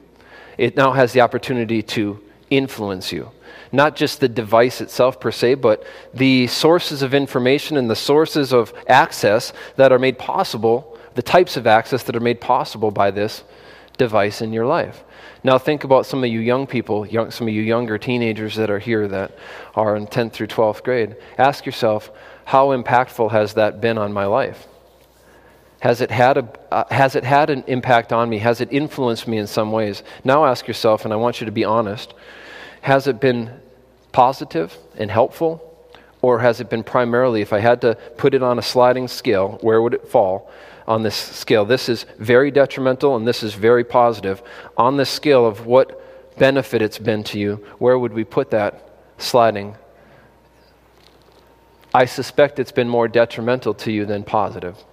It 0.57 0.77
now 0.77 0.93
has 0.93 1.11
the 1.11 1.19
opportunity 1.19 1.81
to 1.83 2.23
influence 2.49 3.11
you. 3.11 3.29
Not 3.73 3.97
just 3.97 4.21
the 4.21 4.29
device 4.29 4.79
itself 4.79 5.19
per 5.19 5.31
se, 5.31 5.55
but 5.55 5.85
the 6.13 6.47
sources 6.47 7.01
of 7.01 7.13
information 7.13 7.75
and 7.75 7.89
the 7.89 7.95
sources 7.95 8.53
of 8.53 8.73
access 8.87 9.51
that 9.75 9.91
are 9.91 9.99
made 9.99 10.17
possible, 10.17 10.97
the 11.15 11.21
types 11.21 11.57
of 11.57 11.67
access 11.67 12.03
that 12.03 12.15
are 12.15 12.21
made 12.21 12.41
possible 12.41 12.91
by 12.91 13.11
this 13.11 13.43
device 13.97 14.41
in 14.41 14.53
your 14.53 14.65
life. 14.65 15.03
Now, 15.43 15.57
think 15.57 15.83
about 15.83 16.05
some 16.05 16.23
of 16.23 16.29
you 16.29 16.39
young 16.39 16.67
people, 16.67 17.05
young, 17.05 17.31
some 17.31 17.47
of 17.47 17.53
you 17.53 17.61
younger 17.61 17.97
teenagers 17.97 18.55
that 18.55 18.69
are 18.69 18.79
here 18.79 19.07
that 19.07 19.37
are 19.75 19.95
in 19.95 20.07
10th 20.07 20.33
through 20.33 20.47
12th 20.47 20.83
grade. 20.83 21.15
Ask 21.37 21.65
yourself, 21.65 22.11
how 22.45 22.69
impactful 22.69 23.31
has 23.31 23.53
that 23.53 23.79
been 23.79 23.97
on 23.97 24.11
my 24.11 24.25
life? 24.25 24.67
Has 25.81 26.01
it, 26.01 26.11
had 26.11 26.37
a, 26.37 26.49
uh, 26.71 26.83
has 26.91 27.15
it 27.15 27.23
had 27.23 27.49
an 27.49 27.63
impact 27.67 28.11
on 28.11 28.29
me? 28.29 28.39
Has 28.39 28.59
it 28.59 28.67
influenced 28.71 29.27
me 29.27 29.37
in 29.37 29.47
some 29.47 29.71
ways? 29.71 30.03
Now 30.25 30.45
ask 30.45 30.67
yourself, 30.67 31.05
and 31.05 31.13
I 31.13 31.17
want 31.17 31.39
you 31.39 31.45
to 31.45 31.51
be 31.51 31.63
honest 31.63 32.13
has 32.81 33.07
it 33.07 33.19
been 33.19 33.51
positive 34.11 34.77
and 34.97 35.11
helpful? 35.11 35.65
Or 36.21 36.39
has 36.39 36.59
it 36.59 36.69
been 36.69 36.83
primarily, 36.83 37.41
if 37.41 37.53
I 37.53 37.59
had 37.59 37.81
to 37.81 37.95
put 38.17 38.33
it 38.33 38.43
on 38.43 38.59
a 38.59 38.61
sliding 38.61 39.07
scale, 39.07 39.57
where 39.61 39.81
would 39.81 39.93
it 39.93 40.07
fall? 40.07 40.51
On 40.89 41.03
this 41.03 41.15
scale. 41.15 41.65
This 41.65 41.88
is 41.88 42.08
very 42.17 42.50
detrimental 42.50 43.15
and 43.15 43.25
this 43.25 43.43
is 43.43 43.53
very 43.53 43.84
positive. 43.84 44.41
On 44.75 44.98
this 44.98 45.10
scale 45.10 45.46
of 45.46 45.67
what 45.67 46.01
benefit 46.39 46.81
it's 46.81 46.98
been 46.98 47.24
to 47.25 47.39
you, 47.39 47.63
where 47.77 47.98
would 47.98 48.12
we 48.12 48.24
put 48.24 48.50
that 48.50 48.89
sliding? 49.19 49.75
I 51.93 52.05
suspect 52.05 52.58
it's 52.58 52.72
been 52.72 52.89
more 52.89 53.08
detrimental 53.08 53.75
to 53.75 53.91
you 53.91 54.05
than 54.05 54.24
positive. 54.24 54.84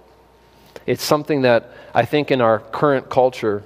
It's 0.85 1.03
something 1.03 1.41
that 1.41 1.71
I 1.95 2.05
think 2.05 2.29
in 2.29 2.41
our 2.41 2.59
current 2.59 3.09
culture, 3.09 3.63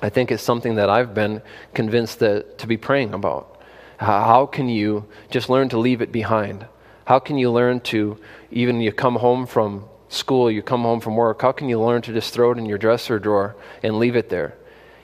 I 0.00 0.08
think 0.08 0.30
it's 0.30 0.42
something 0.42 0.76
that 0.76 0.88
I've 0.88 1.14
been 1.14 1.42
convinced 1.74 2.20
that, 2.20 2.58
to 2.58 2.68
be 2.68 2.76
praying 2.76 3.12
about. 3.12 3.60
How 3.98 4.46
can 4.46 4.68
you 4.68 5.04
just 5.30 5.50
learn 5.50 5.68
to 5.70 5.78
leave 5.78 6.00
it 6.00 6.12
behind? 6.12 6.66
How 7.04 7.18
can 7.18 7.36
you 7.36 7.50
learn 7.50 7.80
to, 7.80 8.18
even 8.52 8.80
you 8.80 8.92
come 8.92 9.16
home 9.16 9.46
from 9.46 9.84
school, 10.10 10.50
you 10.50 10.60
come 10.62 10.82
home 10.82 11.00
from 11.00 11.16
work, 11.16 11.40
how 11.40 11.52
can 11.52 11.68
you 11.68 11.80
learn 11.80 12.02
to 12.02 12.12
just 12.12 12.34
throw 12.34 12.50
it 12.50 12.58
in 12.58 12.66
your 12.66 12.78
dresser 12.78 13.18
drawer 13.18 13.56
and 13.82 13.98
leave 13.98 14.16
it 14.16 14.28
there? 14.28 14.56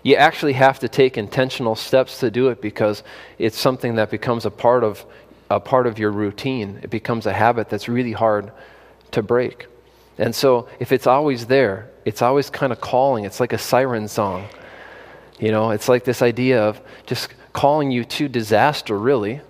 You 0.03 0.17
actually 0.17 0.53
have 0.53 0.79
to 0.81 0.89
take 0.89 1.17
intentional 1.17 1.75
steps 1.75 2.21
to 2.21 2.31
do 2.31 2.49
it 2.49 2.61
because 2.61 3.03
it's 3.39 3.59
something 3.59 3.95
that 3.97 4.11
becomes 4.11 4.45
a 4.45 4.51
part 4.51 4.85
of 4.85 5.05
a 5.49 5.61
part 5.61 5.87
of 5.87 5.99
your 5.99 6.11
routine. 6.11 6.81
It 6.83 6.91
becomes 6.91 7.25
a 7.27 7.33
habit 7.33 7.69
that's 7.69 7.89
really 7.89 8.13
hard 8.13 8.51
to 9.13 9.23
break. 9.23 9.67
And 10.19 10.35
so 10.35 10.69
if 10.81 10.91
it's 10.91 11.07
always 11.07 11.47
there, 11.47 11.89
it's 12.05 12.21
always 12.21 12.51
kind 12.51 12.73
of 12.73 12.81
calling. 12.81 13.25
It's 13.25 13.39
like 13.39 13.53
a 13.53 13.59
siren 13.59 14.09
song. 14.09 14.49
You 15.39 15.53
know, 15.53 15.71
it's 15.71 15.89
like 15.89 16.05
this 16.05 16.21
idea 16.21 16.63
of 16.63 16.81
just 17.07 17.33
calling 17.53 17.93
you 17.93 18.05
to 18.05 18.29
disaster, 18.29 18.99
really. 18.99 19.41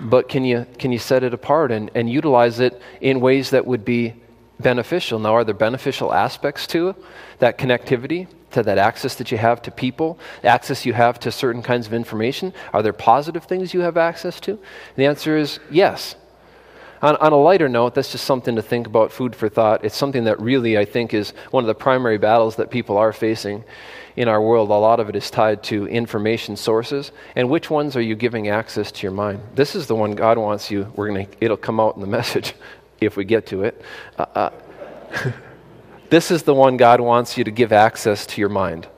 But 0.00 0.28
can 0.28 0.44
you, 0.44 0.66
can 0.78 0.92
you 0.92 0.98
set 0.98 1.22
it 1.22 1.32
apart 1.32 1.72
and, 1.72 1.90
and 1.94 2.10
utilize 2.10 2.60
it 2.60 2.80
in 3.00 3.20
ways 3.20 3.50
that 3.50 3.66
would 3.66 3.84
be 3.84 4.14
beneficial. 4.60 5.18
Now, 5.18 5.34
are 5.34 5.44
there 5.44 5.54
beneficial 5.54 6.12
aspects 6.12 6.66
to 6.68 6.94
that 7.38 7.58
connectivity, 7.58 8.26
to 8.52 8.62
that 8.62 8.78
access 8.78 9.14
that 9.16 9.30
you 9.30 9.38
have 9.38 9.62
to 9.62 9.70
people, 9.70 10.18
access 10.42 10.84
you 10.86 10.92
have 10.92 11.20
to 11.20 11.30
certain 11.30 11.62
kinds 11.62 11.86
of 11.86 11.94
information? 11.94 12.52
Are 12.72 12.82
there 12.82 12.92
positive 12.92 13.44
things 13.44 13.74
you 13.74 13.80
have 13.80 13.96
access 13.96 14.40
to? 14.40 14.52
And 14.52 14.60
the 14.96 15.06
answer 15.06 15.36
is 15.36 15.60
yes. 15.70 16.16
On, 17.00 17.14
on, 17.16 17.32
a 17.32 17.36
lighter 17.36 17.68
note, 17.68 17.94
that's 17.94 18.10
just 18.10 18.24
something 18.24 18.56
to 18.56 18.62
think 18.62 18.88
about, 18.88 19.12
food 19.12 19.36
for 19.36 19.48
thought. 19.48 19.84
It's 19.84 19.96
something 19.96 20.24
that 20.24 20.40
really, 20.40 20.76
I 20.76 20.84
think, 20.84 21.14
is 21.14 21.32
one 21.52 21.62
of 21.62 21.68
the 21.68 21.74
primary 21.74 22.18
battles 22.18 22.56
that 22.56 22.70
people 22.70 22.96
are 22.96 23.12
facing 23.12 23.62
in 24.16 24.26
our 24.26 24.42
world. 24.42 24.70
A 24.70 24.72
lot 24.72 24.98
of 24.98 25.08
it 25.08 25.14
is 25.14 25.30
tied 25.30 25.62
to 25.64 25.86
information 25.86 26.56
sources. 26.56 27.12
And 27.36 27.48
which 27.48 27.70
ones 27.70 27.94
are 27.94 28.00
you 28.00 28.16
giving 28.16 28.48
access 28.48 28.90
to 28.90 29.02
your 29.04 29.12
mind? 29.12 29.40
This 29.54 29.76
is 29.76 29.86
the 29.86 29.94
one 29.94 30.16
God 30.16 30.38
wants 30.38 30.72
you. 30.72 30.92
We're 30.96 31.06
gonna, 31.06 31.28
it'll 31.40 31.56
come 31.56 31.78
out 31.78 31.94
in 31.94 32.00
the 32.00 32.06
message 32.18 32.54
if 33.00 33.16
we 33.16 33.24
get 33.24 33.46
to 33.46 33.64
it. 33.64 33.80
Uh, 34.18 34.26
uh, 34.34 34.50
this 36.10 36.30
is 36.30 36.42
the 36.42 36.54
one 36.54 36.76
God 36.76 37.00
wants 37.00 37.38
you 37.38 37.44
to 37.44 37.50
give 37.50 37.72
access 37.72 38.26
to 38.26 38.40
your 38.40 38.50
mind. 38.50 38.88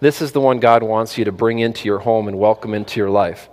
This 0.00 0.22
is 0.22 0.32
the 0.32 0.40
one 0.40 0.60
God 0.60 0.82
wants 0.82 1.18
you 1.18 1.24
to 1.24 1.32
bring 1.32 1.58
into 1.58 1.88
your 1.88 1.98
home 1.98 2.28
and 2.28 2.38
welcome 2.38 2.74
into 2.74 3.00
your 3.00 3.10
life. 3.10 3.48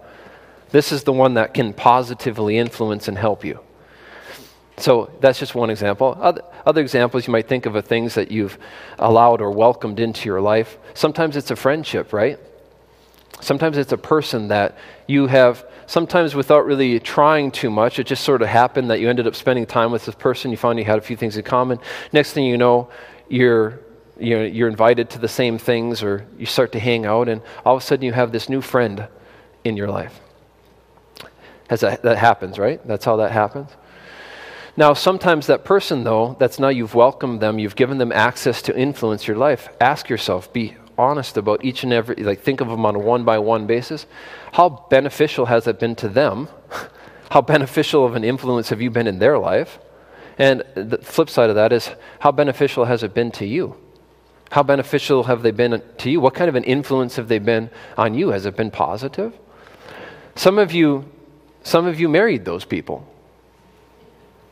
This 0.70 0.92
is 0.92 1.04
the 1.04 1.14
one 1.14 1.36
that 1.36 1.54
can 1.54 1.74
positively 1.74 2.58
influence 2.58 3.08
and 3.08 3.18
help 3.18 3.44
you. 3.44 3.60
So 4.78 5.10
that's 5.22 5.40
just 5.40 5.56
one 5.56 5.70
example. 5.70 6.18
Other, 6.20 6.42
other, 6.66 6.82
examples, 6.82 7.28
you 7.28 7.32
might 7.32 7.48
think 7.48 7.66
of 7.66 7.76
are 7.76 7.82
things 7.82 8.16
that 8.16 8.30
you've 8.30 8.58
allowed 9.00 9.42
or 9.42 9.52
welcomed 9.52 10.00
into 10.00 10.28
your 10.28 10.42
life. 10.42 10.78
Sometimes 10.94 11.38
it's 11.38 11.50
a 11.50 11.56
friendship, 11.56 12.12
right? 12.12 12.38
Sometimes 13.42 13.78
it's 13.78 13.92
a 13.92 13.98
person 13.98 14.48
that 14.48 14.78
you 15.08 15.28
have 15.28 15.66
sometimes 15.88 16.34
without 16.34 16.66
really 16.66 17.00
trying 17.00 17.52
too 17.52 17.70
much. 17.70 18.00
It 18.00 18.08
just 18.08 18.24
sort 18.24 18.42
of 18.42 18.48
happened 18.48 18.90
that 18.90 19.00
you 19.00 19.10
ended 19.10 19.28
up 19.28 19.36
spending 19.36 19.66
time 19.66 19.92
with 19.92 20.06
this 20.06 20.16
person. 20.16 20.52
You 20.52 20.58
found 20.58 20.80
you 20.80 20.86
had 20.86 20.98
a 20.98 21.02
few 21.02 21.16
things 21.16 21.38
in 21.38 21.44
common. 21.44 21.80
Next 22.12 22.34
thing 22.34 22.46
you 22.46 22.58
know, 22.58 22.90
you're 23.30 23.80
you 24.18 24.38
know, 24.38 24.46
you're 24.46 24.70
invited 24.70 25.10
to 25.10 25.20
the 25.20 25.28
same 25.28 25.58
things 25.58 26.02
or 26.02 26.26
you 26.38 26.46
start 26.46 26.72
to 26.72 26.80
hang 26.80 27.06
out 27.06 27.28
and 27.28 27.42
all 27.66 27.76
of 27.76 27.84
a 27.84 27.86
sudden 27.86 28.06
you 28.06 28.14
have 28.14 28.32
this 28.32 28.48
new 28.48 28.62
friend 28.62 29.08
in 29.64 29.76
your 29.76 29.90
life. 29.90 30.22
As 31.70 31.82
that, 31.82 32.04
that 32.04 32.18
happens, 32.18 32.58
right? 32.58 32.86
That's 32.88 33.04
how 33.04 33.18
that 33.18 33.32
happens. 33.32 33.72
Now, 34.78 34.94
sometimes 34.94 35.48
that 35.48 35.64
person, 35.64 36.04
though, 36.04 36.36
that's 36.38 36.60
now 36.60 36.68
you've 36.68 36.96
welcomed 36.96 37.40
them, 37.40 37.60
you've 37.60 37.78
given 37.78 37.98
them 37.98 38.12
access 38.12 38.62
to 38.64 38.78
influence 38.78 39.28
your 39.28 39.38
life. 39.38 39.70
Ask 39.80 40.10
yourself, 40.10 40.52
be 40.52 40.76
honest 40.98 41.38
about 41.38 41.64
each 41.64 41.84
and 41.84 41.94
every, 41.94 42.16
like 42.16 42.42
think 42.42 42.62
of 42.62 42.68
them 42.68 42.86
on 42.86 42.96
a 42.96 43.00
one 43.00 43.24
by 43.24 43.38
one 43.40 43.68
basis. 43.68 44.06
How 44.54 44.88
beneficial 44.90 45.46
has 45.46 45.68
it 45.68 45.80
been 45.80 45.96
to 45.96 46.10
them? 46.10 46.48
How 47.32 47.42
beneficial 47.42 48.06
of 48.06 48.16
an 48.16 48.24
influence 48.24 48.70
have 48.70 48.82
you 48.82 48.90
been 48.90 49.08
in 49.08 49.20
their 49.20 49.38
life? 49.38 49.80
And 50.38 50.64
the 50.76 50.98
flip 50.98 51.30
side 51.30 51.50
of 51.50 51.56
that 51.56 51.72
is, 51.72 51.90
how 52.20 52.32
beneficial 52.32 52.86
has 52.86 53.04
it 53.04 53.14
been 53.14 53.32
to 53.32 53.46
you? 53.46 53.78
How 54.52 54.64
beneficial 54.64 55.24
have 55.24 55.42
they 55.42 55.52
been 55.52 55.82
to 55.98 56.10
you? 56.10 56.20
What 56.20 56.34
kind 56.34 56.50
of 56.50 56.56
an 56.56 56.64
influence 56.66 57.16
have 57.16 57.28
they 57.28 57.40
been 57.40 57.70
on 57.98 58.14
you? 58.14 58.30
Has 58.30 58.46
it 58.46 58.56
been 58.56 58.70
positive? 58.70 59.34
Some 60.36 60.60
of 60.60 60.72
you, 60.74 61.06
some 61.64 61.88
of 61.88 62.00
you 62.00 62.10
married 62.10 62.46
those 62.46 62.66
people. 62.66 63.08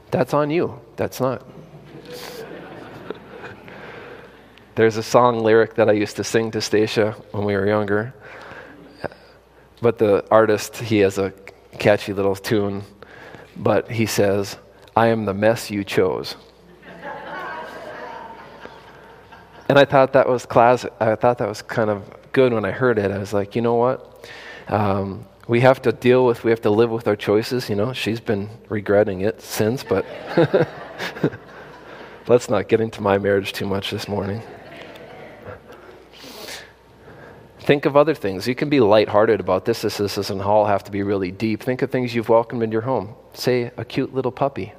That's 0.10 0.34
on 0.34 0.50
you. 0.50 0.80
That's 0.96 1.20
not. 1.20 1.46
There's 4.76 4.98
a 4.98 5.04
song 5.04 5.42
lyric 5.42 5.76
that 5.76 5.88
I 5.88 5.92
used 5.92 6.16
to 6.16 6.24
sing 6.24 6.50
to 6.52 6.62
Stacia 6.62 7.12
when 7.32 7.46
we 7.46 7.54
were 7.54 7.68
younger. 7.68 8.12
But 9.82 10.00
the 10.00 10.26
artist, 10.32 10.78
he 10.78 11.00
has 11.00 11.20
a 11.20 11.32
catchy 11.78 12.12
little 12.12 12.36
tune, 12.36 12.84
but 13.56 13.92
he 13.92 14.08
says, 14.08 14.58
I 14.96 15.08
am 15.08 15.26
the 15.26 15.34
mess 15.34 15.70
you 15.70 15.84
chose. 15.84 16.36
and 19.70 19.78
I 19.78 19.86
thought 19.86 20.14
that 20.14 20.28
was 20.28 20.48
class. 20.48 20.88
I 21.00 21.14
thought 21.16 21.38
that 21.38 21.48
was 21.48 21.62
kind 21.62 21.92
of 21.92 22.10
good 22.32 22.52
when 22.52 22.66
I 22.66 22.72
heard 22.72 22.98
it. 22.98 23.12
I 23.12 23.20
was 23.20 23.32
like, 23.32 23.56
you 23.56 23.62
know 23.62 23.76
what? 23.76 24.28
Um, 24.70 25.28
we 25.48 25.60
have 25.60 25.84
to 25.84 25.92
deal 25.92 26.26
with, 26.26 26.44
we 26.44 26.50
have 26.50 26.62
to 26.62 26.72
live 26.72 26.90
with 26.90 27.08
our 27.08 27.16
choices. 27.16 27.70
You 27.70 27.76
know, 27.76 27.94
she's 27.94 28.20
been 28.20 28.50
regretting 28.70 29.22
it 29.22 29.40
since, 29.40 29.84
but 29.84 30.04
let's 32.28 32.50
not 32.50 32.68
get 32.70 32.82
into 32.82 33.02
my 33.02 33.20
marriage 33.20 33.54
too 33.54 33.68
much 33.68 33.92
this 33.92 34.08
morning. 34.08 34.42
Think 37.64 37.86
of 37.86 37.96
other 37.96 38.14
things. 38.14 38.46
You 38.46 38.56
can 38.56 38.68
be 38.68 38.82
lighthearted 38.82 39.40
about 39.40 39.64
this. 39.64 39.84
This, 39.84 39.96
this 39.96 40.16
doesn't 40.16 40.42
all 40.42 40.66
have 40.66 40.84
to 40.84 40.92
be 40.92 41.02
really 41.02 41.32
deep. 41.32 41.64
Think 41.64 41.82
of 41.82 41.90
things 41.90 42.14
you've 42.14 42.28
welcomed 42.28 42.62
in 42.62 42.74
your 42.74 42.82
home. 42.82 43.16
Say, 43.34 43.72
a 43.78 43.86
cute 43.86 44.14
little 44.14 44.34
puppy. 44.34 44.74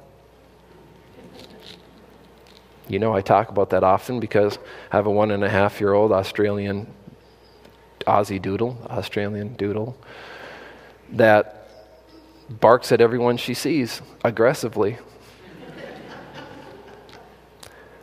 You 2.87 2.99
know, 2.99 3.11
I 3.11 3.21
talk 3.21 3.49
about 3.49 3.71
that 3.71 3.83
often 3.83 4.19
because 4.19 4.59
I 4.91 4.97
have 4.97 5.07
a 5.07 5.11
one 5.11 5.31
and 5.31 5.43
a 5.43 5.49
half 5.49 5.81
year 5.81 5.93
old 5.93 6.11
Australian 6.11 6.85
Aussie 8.05 8.39
doodle, 8.39 8.77
Australian 8.87 9.55
doodle, 9.55 9.97
that 11.13 11.67
barks 12.47 12.91
at 12.91 13.01
everyone 13.01 13.37
she 13.37 13.55
sees 13.55 14.03
aggressively. 14.23 14.99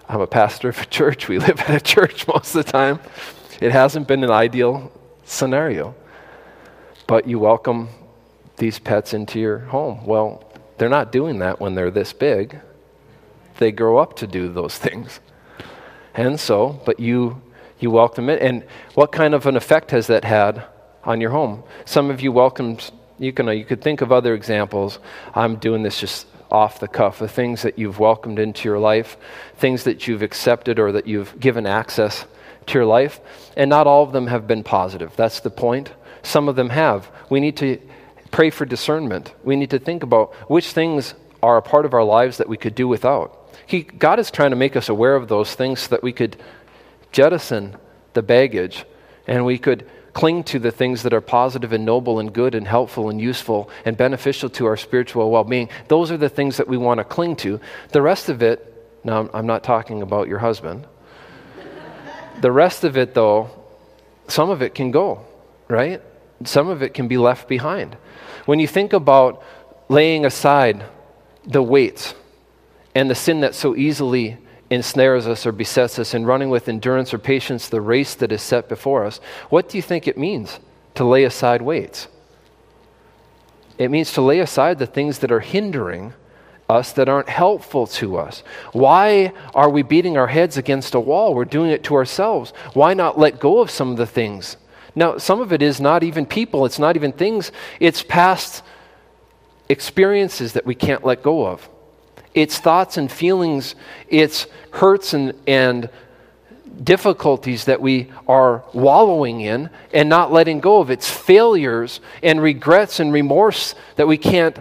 I'm 0.09 0.21
a 0.21 0.27
pastor 0.27 0.71
of 0.71 0.81
a 0.81 0.87
church. 0.87 1.29
We 1.29 1.39
live 1.39 1.61
at 1.61 1.71
a 1.71 1.81
church 1.81 2.27
most 2.27 2.57
of 2.57 2.67
the 2.67 2.73
time. 2.73 2.99
It 3.61 3.73
hasn't 3.73 4.09
been 4.09 4.25
an 4.25 4.31
ideal 4.31 4.91
scenario. 5.25 5.95
But 7.07 7.27
you 7.27 7.39
welcome 7.39 7.89
these 8.57 8.79
pets 8.79 9.13
into 9.13 9.41
your 9.41 9.59
home. 9.59 10.05
Well, 10.07 10.45
they're 10.79 10.89
not 10.89 11.13
doing 11.13 11.39
that 11.41 11.61
when 11.61 11.75
they're 11.75 11.91
this 11.91 12.13
big. 12.13 12.59
They 13.59 13.73
grow 13.73 13.99
up 13.99 14.17
to 14.17 14.27
do 14.27 14.49
those 14.49 14.79
things. 14.79 15.21
And 16.15 16.39
so, 16.39 16.81
but 16.85 17.01
you 17.01 17.41
you 17.79 17.91
welcome 17.91 18.31
it. 18.31 18.41
And 18.41 18.65
what 18.95 19.11
kind 19.11 19.35
of 19.35 19.47
an 19.47 19.57
effect 19.57 19.91
has 19.91 20.07
that 20.07 20.25
had 20.25 20.65
on 21.05 21.21
your 21.21 21.31
home? 21.31 21.65
Some 21.85 22.11
of 22.11 22.21
you 22.21 22.31
welcomed 22.33 22.91
you 23.19 23.33
can 23.33 23.47
you 23.49 23.65
could 23.65 23.83
think 23.83 24.01
of 24.01 24.13
other 24.13 24.35
examples. 24.35 24.99
I'm 25.35 25.57
doing 25.57 25.83
this 25.83 26.01
just 26.01 26.27
off 26.51 26.81
the 26.81 26.89
cuff, 26.89 27.19
the 27.19 27.29
things 27.29 27.63
that 27.63 27.79
you've 27.79 27.99
welcomed 27.99 28.39
into 28.39 28.69
your 28.69 28.79
life, 28.79 29.17
things 29.57 29.85
that 29.85 30.07
you've 30.07 30.23
accepted 30.23 30.79
or 30.79 30.93
that 30.93 31.07
you've 31.07 31.39
given 31.41 31.67
access 31.67 32.27
to 32.67 32.79
your 32.79 32.87
life, 32.87 33.21
and 33.57 33.69
not 33.69 33.87
all 33.87 34.03
of 34.03 34.13
them 34.13 34.27
have 34.27 34.47
been 34.47 34.63
positive. 34.63 35.15
That's 35.17 35.41
the 35.41 35.51
point. 35.51 35.93
Some 36.23 36.49
of 36.49 36.57
them 36.57 36.71
have. 36.71 37.11
We 37.29 37.41
need 37.41 37.57
to 37.59 37.81
pray 38.31 38.51
for 38.51 38.65
discernment. 38.65 39.35
We 39.45 39.57
need 39.57 39.71
to 39.71 39.79
think 39.79 40.03
about 40.03 40.35
which 40.51 40.73
things 40.73 41.15
are 41.43 41.57
a 41.57 41.63
part 41.63 41.85
of 41.85 41.95
our 41.95 42.05
lives 42.05 42.39
that 42.39 42.49
we 42.49 42.57
could 42.57 42.75
do 42.75 42.87
without. 42.89 43.39
He, 43.67 43.83
God 43.83 44.19
is 44.19 44.31
trying 44.31 44.51
to 44.51 44.57
make 44.57 44.77
us 44.77 44.89
aware 44.89 45.17
of 45.17 45.29
those 45.29 45.55
things 45.55 45.81
so 45.81 45.89
that 45.91 46.03
we 46.03 46.13
could 46.13 46.37
jettison 47.11 47.77
the 48.15 48.23
baggage 48.23 48.85
and 49.27 49.45
we 49.45 49.59
could 49.59 49.89
cling 50.13 50.45
to 50.45 50.59
the 50.59 50.71
things 50.71 51.03
that 51.03 51.15
are 51.15 51.21
positive 51.21 51.73
and 51.73 51.85
noble 51.85 52.19
and 52.19 52.33
good 52.33 52.55
and 52.55 52.67
helpful 52.67 53.09
and 53.09 53.21
useful 53.21 53.71
and 53.85 53.97
beneficial 53.97 54.51
to 54.51 54.67
our 54.67 54.77
spiritual 54.77 55.31
well 55.31 55.45
being. 55.45 55.69
Those 55.89 56.11
are 56.11 56.17
the 56.17 56.29
things 56.29 56.59
that 56.59 56.69
we 56.69 56.77
want 56.77 56.99
to 56.99 57.05
cling 57.05 57.37
to. 57.37 57.61
The 57.91 58.03
rest 58.03 58.29
of 58.29 58.43
it, 58.43 58.69
now 59.05 59.29
I'm 59.33 59.47
not 59.47 59.65
talking 59.65 60.03
about 60.03 60.29
your 60.29 60.39
husband. 60.39 60.87
The 62.43 62.51
rest 62.51 62.83
of 62.83 62.97
it, 62.97 63.15
though, 63.15 63.51
some 64.27 64.51
of 64.51 64.63
it 64.63 64.75
can 64.75 64.91
go, 64.91 65.25
right? 65.69 66.03
Some 66.45 66.69
of 66.69 66.83
it 66.83 66.93
can 66.93 67.07
be 67.07 67.17
left 67.17 67.47
behind. 67.47 67.97
When 68.47 68.59
you 68.59 68.67
think 68.67 68.93
about 68.93 69.45
laying 69.89 70.27
aside 70.27 70.85
the 71.47 71.63
weights 71.63 72.17
and 72.97 73.09
the 73.09 73.15
sin 73.15 73.43
that 73.43 73.55
so 73.55 73.77
easily 73.77 74.39
ensnares 74.71 75.29
us 75.29 75.47
or 75.47 75.53
besets 75.53 76.01
us 76.01 76.15
and 76.15 76.27
running 76.27 76.51
with 76.51 76.69
endurance 76.69 77.15
or 77.15 77.19
patience 77.19 77.69
the 77.69 77.81
race 77.81 78.17
that 78.17 78.33
is 78.33 78.43
set 78.43 78.69
before 78.69 79.05
us, 79.05 79.21
what 79.49 79.69
do 79.69 79.79
you 79.79 79.83
think 79.83 80.09
it 80.09 80.19
means 80.19 80.59
to 80.97 81.05
lay 81.05 81.23
aside 81.23 81.63
weights? 81.63 82.09
It 83.79 83.89
means 83.89 84.13
to 84.15 84.21
lay 84.21 84.41
aside 84.41 84.81
the 84.81 84.87
things 84.87 85.21
that 85.21 85.31
are 85.31 85.41
hindering 85.41 86.13
us 86.73 86.93
that 86.93 87.09
aren't 87.09 87.29
helpful 87.29 87.87
to 87.87 88.17
us? 88.17 88.43
Why 88.73 89.33
are 89.55 89.71
we 89.71 89.83
beating 89.83 90.17
our 90.17 90.27
heads 90.27 90.57
against 90.57 90.95
a 90.95 91.01
wall? 91.01 91.35
We're 91.35 91.45
doing 91.45 91.71
it 91.71 91.85
to 91.85 91.95
ourselves. 91.95 92.53
Why 92.73 92.95
not 92.95 93.19
let 93.19 93.39
go 93.39 93.61
of 93.61 93.71
some 93.71 93.91
of 93.91 93.97
the 93.97 94.07
things? 94.07 94.57
Now, 94.95 95.19
some 95.19 95.41
of 95.41 95.53
it 95.53 95.63
is 95.63 95.81
not 95.81 96.03
even 96.03 96.27
people, 96.27 96.67
it's 96.67 96.79
not 96.79 96.97
even 96.97 97.13
things, 97.13 97.53
it's 97.81 98.03
past 98.03 98.63
experiences 99.69 100.53
that 100.53 100.67
we 100.67 100.75
can't 100.75 101.05
let 101.05 101.23
go 101.23 101.47
of. 101.47 101.69
It's 102.35 102.59
thoughts 102.59 102.97
and 102.97 103.11
feelings, 103.11 103.75
it's 104.09 104.47
hurts 104.71 105.15
and, 105.15 105.35
and 105.47 105.89
difficulties 106.83 107.67
that 107.67 107.81
we 107.81 108.11
are 108.27 108.65
wallowing 108.73 109.41
in 109.41 109.71
and 109.93 110.09
not 110.09 110.33
letting 110.33 110.61
go 110.61 110.81
of. 110.81 110.91
It's 110.91 111.11
failures 111.11 112.01
and 112.23 112.41
regrets 112.43 113.01
and 113.01 113.13
remorse 113.13 113.75
that 113.97 114.09
we 114.09 114.17
can't, 114.17 114.59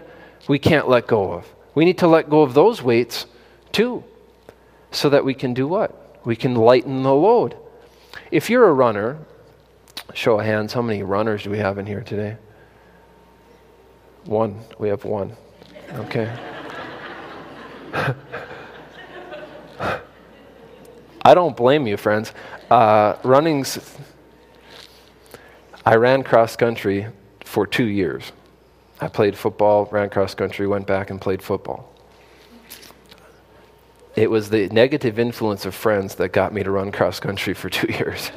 we 0.47 0.59
can't 0.59 0.87
let 0.87 1.07
go 1.07 1.31
of. 1.31 1.47
We 1.73 1.85
need 1.85 1.97
to 1.99 2.07
let 2.07 2.29
go 2.29 2.41
of 2.41 2.53
those 2.53 2.81
weights 2.81 3.25
too, 3.71 4.03
so 4.91 5.09
that 5.09 5.23
we 5.23 5.33
can 5.33 5.53
do 5.53 5.67
what? 5.67 6.19
We 6.25 6.35
can 6.35 6.55
lighten 6.55 7.03
the 7.03 7.13
load. 7.13 7.55
If 8.29 8.49
you're 8.49 8.67
a 8.67 8.73
runner, 8.73 9.19
show 10.13 10.39
of 10.39 10.45
hands, 10.45 10.73
how 10.73 10.81
many 10.81 11.03
runners 11.03 11.43
do 11.43 11.49
we 11.49 11.57
have 11.59 11.77
in 11.77 11.85
here 11.85 12.01
today? 12.01 12.37
One. 14.25 14.59
We 14.77 14.89
have 14.89 15.05
one. 15.05 15.35
Okay. 15.93 16.31
I 21.23 21.33
don't 21.33 21.55
blame 21.55 21.87
you, 21.87 21.97
friends. 21.97 22.33
Uh, 22.69 23.15
running's. 23.23 23.79
I 25.85 25.95
ran 25.95 26.23
cross 26.23 26.55
country 26.55 27.07
for 27.43 27.65
two 27.67 27.85
years. 27.85 28.31
I 29.01 29.07
played 29.07 29.35
football, 29.35 29.85
ran 29.91 30.11
cross 30.11 30.35
country, 30.35 30.67
went 30.67 30.85
back 30.85 31.09
and 31.09 31.19
played 31.19 31.41
football. 31.41 31.91
It 34.15 34.29
was 34.29 34.51
the 34.51 34.67
negative 34.69 35.17
influence 35.17 35.65
of 35.65 35.73
friends 35.73 36.15
that 36.15 36.29
got 36.29 36.53
me 36.53 36.61
to 36.61 36.69
run 36.69 36.91
cross 36.91 37.19
country 37.19 37.55
for 37.55 37.69
two 37.69 37.91
years. 37.93 38.31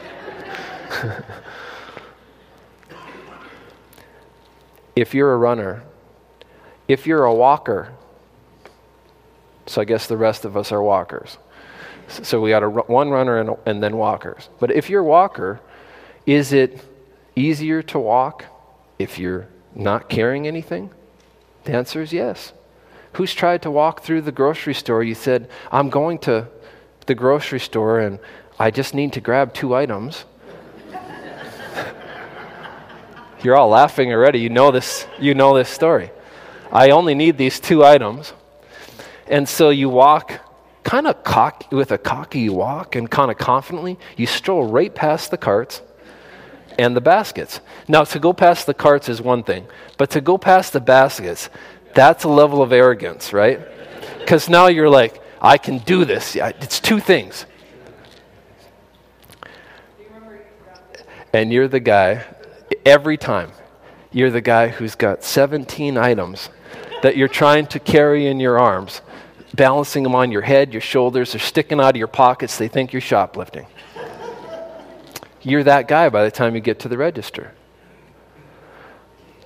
if 4.97 5.13
you're 5.13 5.35
a 5.35 5.37
runner, 5.37 5.83
if 6.89 7.07
you're 7.07 7.25
a 7.25 7.35
walker, 7.35 7.93
so 9.67 9.83
I 9.83 9.85
guess 9.85 10.07
the 10.07 10.17
rest 10.17 10.47
of 10.47 10.57
us 10.57 10.73
are 10.73 10.83
walkers. 10.83 11.37
So 12.09 12.41
we 12.41 12.51
got 12.51 12.63
a, 12.63 12.71
one 12.71 13.11
runner 13.11 13.39
and, 13.39 13.51
and 13.67 13.83
then 13.83 13.97
walkers. 13.99 14.49
But 14.61 14.71
if 14.71 14.89
you're 14.89 15.03
a 15.03 15.05
walker, 15.05 15.61
is 16.25 16.55
it 16.55 16.81
easier 17.37 17.83
to 17.83 17.99
walk 17.99 18.47
if 18.99 19.19
you're 19.19 19.49
not 19.75 20.09
carrying 20.09 20.47
anything? 20.47 20.91
The 21.65 21.73
answer 21.73 22.03
is 22.03 22.13
yes. 22.13 22.53
Who's 23.15 23.35
tried 23.35 23.63
to 23.63 23.71
walk 23.71 24.03
through 24.03 24.23
the 24.23 24.33
grocery 24.33 24.75
store? 24.75 25.03
You 25.03 25.15
said, 25.15 25.49
I'm 25.71 25.91
going 25.91 26.19
to 26.21 26.49
the 27.07 27.15
grocery 27.15 27.61
store 27.61 28.01
and 28.01 28.19
I 28.59 28.71
just 28.71 28.95
need 28.95 29.13
to 29.15 29.21
grab 29.21 29.55
two 29.55 29.75
items. 29.75 30.25
You're 33.43 33.57
all 33.57 33.69
laughing 33.69 34.13
already. 34.13 34.41
You 34.41 34.49
know 34.49 34.71
this, 34.71 35.07
you 35.21 35.35
know 35.35 35.57
this 35.57 35.69
story. 35.69 36.11
I 36.73 36.91
only 36.91 37.15
need 37.15 37.39
these 37.39 37.61
two 37.61 37.85
items. 37.85 38.33
And 39.27 39.49
so 39.49 39.71
you 39.71 39.89
walk 39.89 40.41
kind 40.83 41.07
of 41.07 41.25
cock 41.25 41.65
with 41.73 41.91
a 41.93 41.99
cocky 41.99 42.49
walk 42.49 42.95
and 42.95 43.11
kind 43.11 43.31
of 43.31 43.39
confidently, 43.39 43.99
you 44.17 44.27
stroll 44.27 44.65
right 44.65 44.95
past 44.95 45.31
the 45.31 45.39
carts 45.39 45.83
and 46.79 46.97
the 46.97 47.01
baskets. 47.01 47.61
Now, 47.89 48.05
to 48.05 48.19
go 48.19 48.33
past 48.33 48.67
the 48.67 48.75
carts 48.75 49.09
is 49.09 49.21
one 49.21 49.43
thing, 49.43 49.67
but 49.97 50.11
to 50.11 50.21
go 50.21 50.39
past 50.39 50.73
the 50.73 50.81
baskets, 50.81 51.51
that's 51.95 52.25
a 52.25 52.29
level 52.29 52.63
of 52.63 52.73
arrogance, 52.73 53.33
right? 53.33 53.61
Because 54.19 54.49
now 54.49 54.67
you're 54.67 54.91
like, 54.91 55.23
I 55.41 55.59
can 55.59 55.79
do 55.79 56.05
this. 56.05 56.37
It's 56.37 56.81
two 56.81 57.01
things. 57.01 57.47
And 61.33 61.53
you're 61.53 61.69
the 61.69 61.81
guy, 61.81 62.25
every 62.87 63.17
time, 63.17 63.51
you're 64.13 64.31
the 64.31 64.41
guy 64.41 64.69
who's 64.69 64.95
got 64.95 65.25
17 65.25 65.99
items 65.99 66.49
that 67.03 67.17
you're 67.17 67.29
trying 67.29 67.67
to 67.67 67.81
carry 67.81 68.29
in 68.29 68.39
your 68.39 68.59
arms, 68.59 69.03
balancing 69.53 70.05
them 70.05 70.15
on 70.15 70.31
your 70.31 70.43
head, 70.43 70.73
your 70.73 70.81
shoulders, 70.81 71.33
they're 71.33 71.41
sticking 71.41 71.81
out 71.81 71.91
of 71.91 71.97
your 71.97 72.07
pockets. 72.07 72.57
They 72.57 72.69
think 72.69 72.93
you're 72.93 73.03
shoplifting 73.03 73.67
you're 75.45 75.65
that 75.65 75.89
guy 75.89 76.09
by 76.09 76.25
the 76.25 76.31
time 76.31 76.55
you 76.55 76.61
get 76.61 76.81
to 76.81 76.89
the 76.89 76.99
register. 76.99 77.53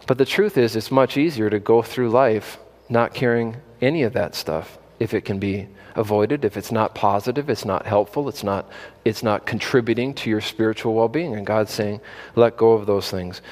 But 0.07 0.19
the 0.19 0.25
truth 0.25 0.57
is, 0.57 0.75
it's 0.75 0.91
much 0.91 1.17
easier 1.17 1.51
to 1.51 1.59
go 1.59 1.83
through 1.83 2.11
life 2.11 2.59
not 2.89 3.13
carrying 3.13 3.57
any 3.81 4.03
of 4.03 4.15
that 4.15 4.35
stuff 4.35 4.79
if 4.99 5.15
it 5.15 5.25
can 5.25 5.39
be 5.39 5.69
avoided, 5.95 6.45
if 6.45 6.57
it's 6.57 6.73
not 6.73 6.95
positive, 6.95 7.51
it's 7.51 7.65
not 7.65 7.87
helpful, 7.87 8.29
it's 8.29 8.43
not, 8.43 8.71
it's 9.05 9.23
not 9.23 9.47
contributing 9.47 10.15
to 10.15 10.31
your 10.31 10.41
spiritual 10.41 10.95
well 10.95 11.09
being. 11.09 11.35
And 11.37 11.47
God's 11.47 11.73
saying, 11.73 12.01
let 12.37 12.57
go 12.57 12.73
of 12.73 12.87
those 12.87 13.11
things. 13.11 13.43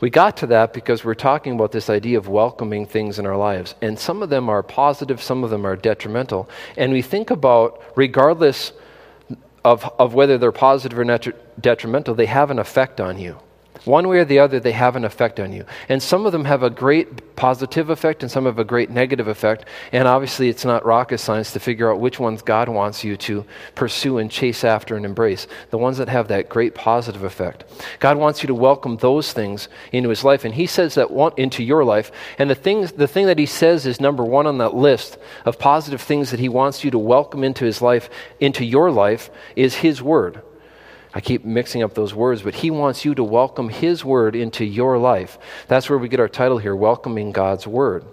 We 0.00 0.10
got 0.10 0.36
to 0.38 0.46
that 0.48 0.72
because 0.72 1.04
we're 1.04 1.14
talking 1.14 1.54
about 1.54 1.72
this 1.72 1.90
idea 1.90 2.18
of 2.18 2.28
welcoming 2.28 2.86
things 2.86 3.18
in 3.18 3.26
our 3.26 3.36
lives. 3.36 3.74
And 3.82 3.98
some 3.98 4.22
of 4.22 4.30
them 4.30 4.48
are 4.48 4.62
positive, 4.62 5.20
some 5.20 5.42
of 5.42 5.50
them 5.50 5.66
are 5.66 5.74
detrimental. 5.74 6.48
And 6.76 6.92
we 6.92 7.02
think 7.02 7.30
about, 7.30 7.82
regardless 7.96 8.72
of, 9.64 9.90
of 9.98 10.14
whether 10.14 10.38
they're 10.38 10.52
positive 10.52 10.98
or 10.98 11.04
detrimental, 11.60 12.14
they 12.14 12.26
have 12.26 12.50
an 12.50 12.58
effect 12.58 13.00
on 13.00 13.18
you. 13.18 13.38
One 13.84 14.08
way 14.08 14.18
or 14.18 14.24
the 14.24 14.38
other, 14.38 14.60
they 14.60 14.72
have 14.72 14.96
an 14.96 15.04
effect 15.04 15.40
on 15.40 15.52
you. 15.52 15.64
And 15.88 16.02
some 16.02 16.26
of 16.26 16.32
them 16.32 16.44
have 16.44 16.62
a 16.62 16.70
great 16.70 17.36
positive 17.36 17.88
effect 17.88 18.22
and 18.22 18.30
some 18.30 18.46
have 18.46 18.58
a 18.58 18.64
great 18.64 18.90
negative 18.90 19.28
effect. 19.28 19.64
And 19.92 20.08
obviously, 20.08 20.48
it's 20.48 20.64
not 20.64 20.84
rocket 20.84 21.18
science 21.18 21.52
to 21.52 21.60
figure 21.60 21.90
out 21.90 22.00
which 22.00 22.18
ones 22.18 22.42
God 22.42 22.68
wants 22.68 23.04
you 23.04 23.16
to 23.18 23.44
pursue 23.74 24.18
and 24.18 24.30
chase 24.30 24.64
after 24.64 24.96
and 24.96 25.04
embrace. 25.04 25.46
The 25.70 25.78
ones 25.78 25.98
that 25.98 26.08
have 26.08 26.28
that 26.28 26.48
great 26.48 26.74
positive 26.74 27.22
effect. 27.22 27.64
God 28.00 28.16
wants 28.16 28.42
you 28.42 28.48
to 28.48 28.54
welcome 28.54 28.96
those 28.96 29.32
things 29.32 29.68
into 29.92 30.08
his 30.08 30.24
life. 30.24 30.44
And 30.44 30.54
he 30.54 30.66
says 30.66 30.94
that 30.96 31.10
want 31.10 31.38
into 31.38 31.62
your 31.62 31.84
life. 31.84 32.10
And 32.38 32.50
the, 32.50 32.54
things, 32.54 32.92
the 32.92 33.08
thing 33.08 33.26
that 33.26 33.38
he 33.38 33.46
says 33.46 33.86
is 33.86 34.00
number 34.00 34.24
one 34.24 34.46
on 34.46 34.58
that 34.58 34.74
list 34.74 35.18
of 35.44 35.58
positive 35.58 36.00
things 36.00 36.30
that 36.30 36.40
he 36.40 36.48
wants 36.48 36.82
you 36.82 36.90
to 36.90 36.98
welcome 36.98 37.44
into 37.44 37.64
his 37.64 37.80
life, 37.80 38.10
into 38.40 38.64
your 38.64 38.90
life, 38.90 39.30
is 39.54 39.76
his 39.76 40.02
word. 40.02 40.42
I 41.14 41.20
keep 41.20 41.44
mixing 41.44 41.82
up 41.82 41.94
those 41.94 42.14
words, 42.14 42.42
but 42.42 42.56
He 42.56 42.70
wants 42.70 43.04
you 43.04 43.14
to 43.14 43.24
welcome 43.24 43.68
His 43.68 44.04
Word 44.04 44.36
into 44.36 44.64
your 44.64 44.98
life. 44.98 45.38
That's 45.66 45.88
where 45.88 45.98
we 45.98 46.08
get 46.08 46.20
our 46.20 46.28
title 46.28 46.58
here 46.58 46.76
Welcoming 46.76 47.32
God's 47.32 47.66
Word. 47.66 48.04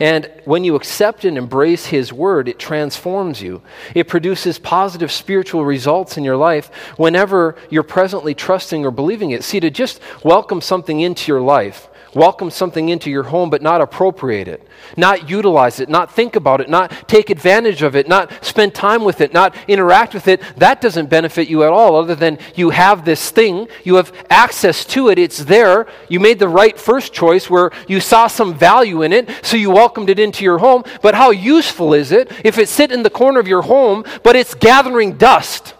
And 0.00 0.30
when 0.44 0.64
you 0.64 0.74
accept 0.74 1.24
and 1.24 1.38
embrace 1.38 1.86
His 1.86 2.12
Word, 2.12 2.48
it 2.48 2.58
transforms 2.58 3.40
you. 3.40 3.62
It 3.94 4.08
produces 4.08 4.58
positive 4.58 5.12
spiritual 5.12 5.64
results 5.64 6.16
in 6.16 6.24
your 6.24 6.36
life 6.36 6.68
whenever 6.98 7.56
you're 7.70 7.82
presently 7.82 8.34
trusting 8.34 8.84
or 8.84 8.90
believing 8.90 9.30
it. 9.30 9.44
See, 9.44 9.60
to 9.60 9.70
just 9.70 10.00
welcome 10.24 10.60
something 10.60 11.00
into 11.00 11.30
your 11.30 11.40
life 11.40 11.88
welcome 12.14 12.50
something 12.50 12.88
into 12.88 13.10
your 13.10 13.22
home 13.24 13.50
but 13.50 13.62
not 13.62 13.80
appropriate 13.80 14.48
it, 14.48 14.66
not 14.96 15.28
utilize 15.28 15.80
it, 15.80 15.88
not 15.88 16.12
think 16.12 16.36
about 16.36 16.60
it, 16.60 16.68
not 16.68 17.08
take 17.08 17.30
advantage 17.30 17.82
of 17.82 17.96
it, 17.96 18.08
not 18.08 18.44
spend 18.44 18.74
time 18.74 19.04
with 19.04 19.20
it, 19.20 19.32
not 19.32 19.56
interact 19.68 20.14
with 20.14 20.28
it, 20.28 20.40
that 20.56 20.80
doesn't 20.80 21.08
benefit 21.08 21.48
you 21.48 21.62
at 21.62 21.70
all, 21.70 21.96
other 21.96 22.14
than 22.14 22.38
you 22.54 22.70
have 22.70 23.04
this 23.04 23.30
thing, 23.30 23.68
you 23.84 23.96
have 23.96 24.12
access 24.30 24.84
to 24.84 25.08
it, 25.08 25.18
it's 25.18 25.38
there. 25.38 25.86
You 26.08 26.20
made 26.20 26.38
the 26.38 26.48
right 26.48 26.78
first 26.78 27.12
choice 27.12 27.48
where 27.48 27.70
you 27.88 28.00
saw 28.00 28.26
some 28.26 28.54
value 28.54 29.02
in 29.02 29.12
it, 29.12 29.30
so 29.42 29.56
you 29.56 29.70
welcomed 29.70 30.10
it 30.10 30.18
into 30.18 30.44
your 30.44 30.58
home. 30.58 30.84
But 31.00 31.14
how 31.14 31.30
useful 31.30 31.94
is 31.94 32.12
it 32.12 32.30
if 32.44 32.58
it 32.58 32.68
sit 32.68 32.92
in 32.92 33.02
the 33.02 33.10
corner 33.10 33.40
of 33.40 33.48
your 33.48 33.62
home, 33.62 34.04
but 34.22 34.36
it's 34.36 34.54
gathering 34.54 35.16
dust? 35.16 35.74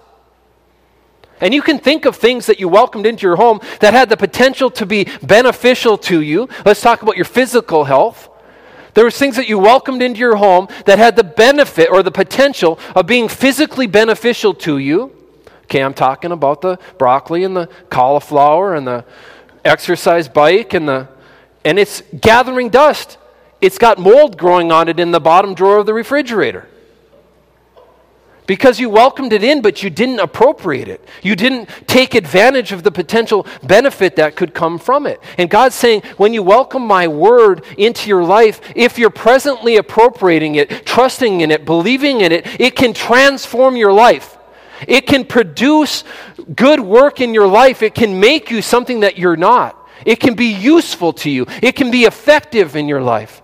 And 1.42 1.52
you 1.52 1.60
can 1.60 1.80
think 1.80 2.04
of 2.04 2.14
things 2.14 2.46
that 2.46 2.60
you 2.60 2.68
welcomed 2.68 3.04
into 3.04 3.26
your 3.26 3.34
home 3.34 3.60
that 3.80 3.92
had 3.92 4.08
the 4.08 4.16
potential 4.16 4.70
to 4.70 4.86
be 4.86 5.08
beneficial 5.24 5.98
to 5.98 6.20
you. 6.20 6.48
Let's 6.64 6.80
talk 6.80 7.02
about 7.02 7.16
your 7.16 7.24
physical 7.24 7.82
health. 7.82 8.30
There 8.94 9.04
was 9.04 9.18
things 9.18 9.34
that 9.34 9.48
you 9.48 9.58
welcomed 9.58 10.02
into 10.02 10.20
your 10.20 10.36
home 10.36 10.68
that 10.86 10.98
had 10.98 11.16
the 11.16 11.24
benefit 11.24 11.90
or 11.90 12.04
the 12.04 12.12
potential 12.12 12.78
of 12.94 13.08
being 13.08 13.26
physically 13.28 13.88
beneficial 13.88 14.54
to 14.54 14.78
you. 14.78 15.10
Okay, 15.64 15.82
I'm 15.82 15.94
talking 15.94 16.30
about 16.30 16.60
the 16.60 16.78
broccoli 16.96 17.42
and 17.42 17.56
the 17.56 17.68
cauliflower 17.90 18.76
and 18.76 18.86
the 18.86 19.04
exercise 19.64 20.28
bike 20.28 20.74
and 20.74 20.88
the 20.88 21.08
and 21.64 21.76
it's 21.76 22.02
gathering 22.20 22.68
dust. 22.68 23.18
It's 23.60 23.78
got 23.78 23.98
mold 23.98 24.38
growing 24.38 24.70
on 24.70 24.88
it 24.88 25.00
in 25.00 25.10
the 25.10 25.20
bottom 25.20 25.54
drawer 25.54 25.78
of 25.78 25.86
the 25.86 25.94
refrigerator 25.94 26.68
because 28.46 28.80
you 28.80 28.90
welcomed 28.90 29.32
it 29.32 29.44
in, 29.44 29.62
but 29.62 29.82
you 29.82 29.90
didn't 29.90 30.20
appropriate 30.20 30.88
it. 30.88 31.06
You 31.22 31.36
didn't 31.36 31.68
take 31.86 32.14
advantage 32.14 32.72
of 32.72 32.82
the 32.82 32.90
potential 32.90 33.46
benefit 33.62 34.16
that 34.16 34.36
could 34.36 34.52
come 34.52 34.78
from 34.78 35.06
it. 35.06 35.20
And 35.38 35.48
God's 35.48 35.74
saying, 35.74 36.02
when 36.16 36.34
you 36.34 36.42
welcome 36.42 36.86
my 36.86 37.06
word 37.08 37.64
into 37.78 38.08
your 38.08 38.24
life, 38.24 38.60
if 38.74 38.98
you're 38.98 39.10
presently 39.10 39.76
appropriating 39.76 40.56
it, 40.56 40.84
trusting 40.84 41.40
in 41.40 41.50
it, 41.50 41.64
believing 41.64 42.20
in 42.20 42.32
it, 42.32 42.60
it 42.60 42.74
can 42.74 42.92
transform 42.92 43.76
your 43.76 43.92
life. 43.92 44.36
It 44.88 45.06
can 45.06 45.24
produce 45.24 46.02
good 46.56 46.80
work 46.80 47.20
in 47.20 47.34
your 47.34 47.46
life. 47.46 47.82
It 47.82 47.94
can 47.94 48.18
make 48.18 48.50
you 48.50 48.62
something 48.62 49.00
that 49.00 49.16
you're 49.18 49.36
not. 49.36 49.78
It 50.04 50.16
can 50.16 50.34
be 50.34 50.52
useful 50.52 51.12
to 51.14 51.30
you. 51.30 51.46
It 51.62 51.76
can 51.76 51.92
be 51.92 52.04
effective 52.04 52.74
in 52.74 52.88
your 52.88 53.02
life. 53.02 53.40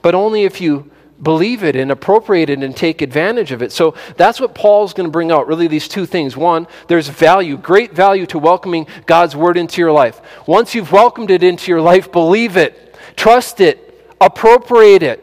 But 0.00 0.14
only 0.14 0.44
if 0.44 0.60
you 0.60 0.90
believe 1.22 1.62
it 1.62 1.76
and 1.76 1.90
appropriate 1.90 2.50
it 2.50 2.62
and 2.62 2.76
take 2.76 3.00
advantage 3.00 3.52
of 3.52 3.62
it. 3.62 3.72
So 3.72 3.94
that's 4.16 4.40
what 4.40 4.54
Paul's 4.54 4.92
going 4.92 5.06
to 5.06 5.12
bring 5.12 5.30
out 5.30 5.46
really 5.46 5.68
these 5.68 5.88
two 5.88 6.06
things. 6.06 6.36
One, 6.36 6.66
there's 6.88 7.08
value, 7.08 7.56
great 7.56 7.92
value 7.92 8.26
to 8.26 8.38
welcoming 8.38 8.86
God's 9.06 9.36
word 9.36 9.56
into 9.56 9.80
your 9.80 9.92
life. 9.92 10.20
Once 10.46 10.74
you've 10.74 10.92
welcomed 10.92 11.30
it 11.30 11.42
into 11.42 11.70
your 11.70 11.80
life, 11.80 12.10
believe 12.10 12.56
it, 12.56 12.96
trust 13.16 13.60
it, 13.60 14.06
appropriate 14.20 15.02
it 15.02 15.20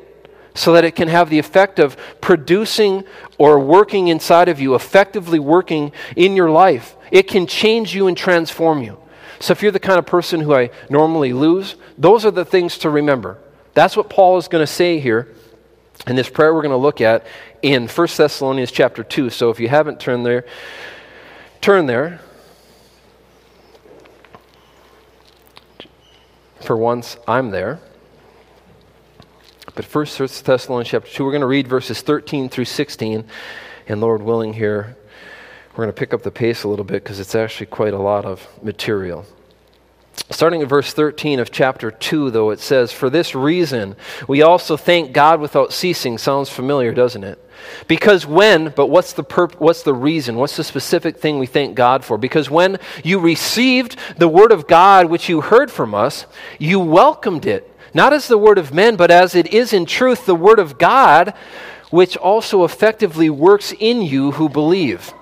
so 0.54 0.74
that 0.74 0.84
it 0.84 0.96
can 0.96 1.08
have 1.08 1.30
the 1.30 1.40
effect 1.40 1.80
of 1.80 1.98
producing 2.20 3.04
or 3.38 3.60
working 3.60 4.08
inside 4.08 4.50
of 4.50 4.60
you, 4.60 4.76
effectively 4.76 5.40
working 5.40 5.92
in 6.16 6.36
your 6.36 6.50
life. 6.50 6.96
It 7.10 7.28
can 7.28 7.48
change 7.48 7.96
you 7.96 8.08
and 8.08 8.18
transform 8.18 8.82
you. 8.82 8.98
So 9.40 9.52
if 9.52 9.62
you're 9.62 9.72
the 9.72 9.80
kind 9.80 9.98
of 9.98 10.06
person 10.06 10.42
who 10.42 10.54
I 10.54 10.70
normally 10.90 11.34
lose, 11.34 11.76
those 11.98 12.26
are 12.26 12.32
the 12.32 12.46
things 12.46 12.78
to 12.80 12.90
remember. 12.90 13.40
That's 13.74 13.98
what 13.98 14.10
Paul 14.10 14.38
is 14.38 14.48
going 14.48 14.62
to 14.62 14.72
say 14.72 15.00
here 15.00 15.34
and 16.08 16.18
this 16.18 16.30
prayer 16.30 16.54
we're 16.54 16.62
going 16.62 16.72
to 16.72 16.78
look 16.78 17.02
at 17.02 17.26
in 17.62 17.88
1 17.88 18.08
Thessalonians 18.18 18.72
chapter 18.72 19.04
2. 19.04 19.30
So 19.30 19.50
if 19.50 19.60
you 19.60 19.70
haven't 19.70 20.00
turned 20.00 20.26
there, 20.26 20.46
turn 21.62 21.86
there. 21.86 22.20
For 26.62 26.78
once, 26.78 27.18
I'm 27.28 27.52
there. 27.52 27.80
But 29.76 29.86
1 29.86 30.06
Thessalonians 30.44 30.90
chapter 30.90 31.10
2, 31.12 31.24
we're 31.24 31.32
going 31.32 31.42
to 31.42 31.48
read 31.48 31.68
verses 31.68 32.02
13 32.02 32.50
through 32.50 32.66
16. 32.66 33.26
And 33.88 34.02
Lord 34.02 34.22
willing, 34.22 34.54
here, 34.54 34.98
we're 35.72 35.86
going 35.86 35.90
to 35.90 36.00
pick 36.00 36.14
up 36.14 36.24
the 36.24 36.32
pace 36.32 36.64
a 36.64 36.68
little 36.68 36.86
bit 36.86 37.04
because 37.04 37.20
it's 37.20 37.36
actually 37.36 37.68
quite 37.68 37.94
a 37.94 38.00
lot 38.00 38.26
of 38.26 38.48
material. 38.64 39.26
Starting 40.30 40.62
at 40.62 40.68
verse 40.70 40.94
13 40.94 41.40
of 41.40 41.52
chapter 41.52 41.92
2, 41.92 42.32
though, 42.32 42.52
it 42.52 42.60
says, 42.60 42.92
For 42.92 43.10
this 43.10 43.36
reason, 43.36 43.96
we 44.28 44.42
also 44.42 44.78
thank 44.78 45.14
God 45.14 45.40
without 45.40 45.74
ceasing. 45.74 46.18
Sounds 46.18 46.50
familiar, 46.50 46.94
doesn't 46.94 47.24
it? 47.24 47.40
Because 47.88 48.26
when, 48.26 48.70
but 48.70 48.88
what's 48.88 49.14
the, 49.14 49.24
perp, 49.24 49.56
what's 49.56 49.84
the 49.84 49.94
reason? 49.94 50.36
What's 50.36 50.58
the 50.58 50.64
specific 50.64 51.18
thing 51.18 51.38
we 51.38 51.48
thank 51.48 51.76
God 51.76 52.04
for? 52.04 52.18
Because 52.18 52.50
when 52.50 52.80
you 53.04 53.20
received 53.20 53.98
the 54.18 54.28
word 54.28 54.52
of 54.52 54.68
God 54.68 55.08
which 55.08 55.30
you 55.30 55.42
heard 55.42 55.72
from 55.72 55.94
us, 55.94 56.26
you 56.60 56.80
welcomed 56.80 57.46
it, 57.46 57.70
not 57.94 58.14
as 58.14 58.28
the 58.28 58.38
word 58.38 58.58
of 58.58 58.74
men, 58.74 58.96
but 58.96 59.12
as 59.12 59.36
it 59.36 59.54
is 59.54 59.74
in 59.74 59.86
truth 59.86 60.26
the 60.26 60.36
word 60.36 60.60
of 60.60 60.78
God, 60.78 61.34
which 61.90 62.16
also 62.18 62.64
effectively 62.64 63.30
works 63.30 63.74
in 63.80 64.02
you 64.02 64.32
who 64.32 64.50
believe. 64.50 65.14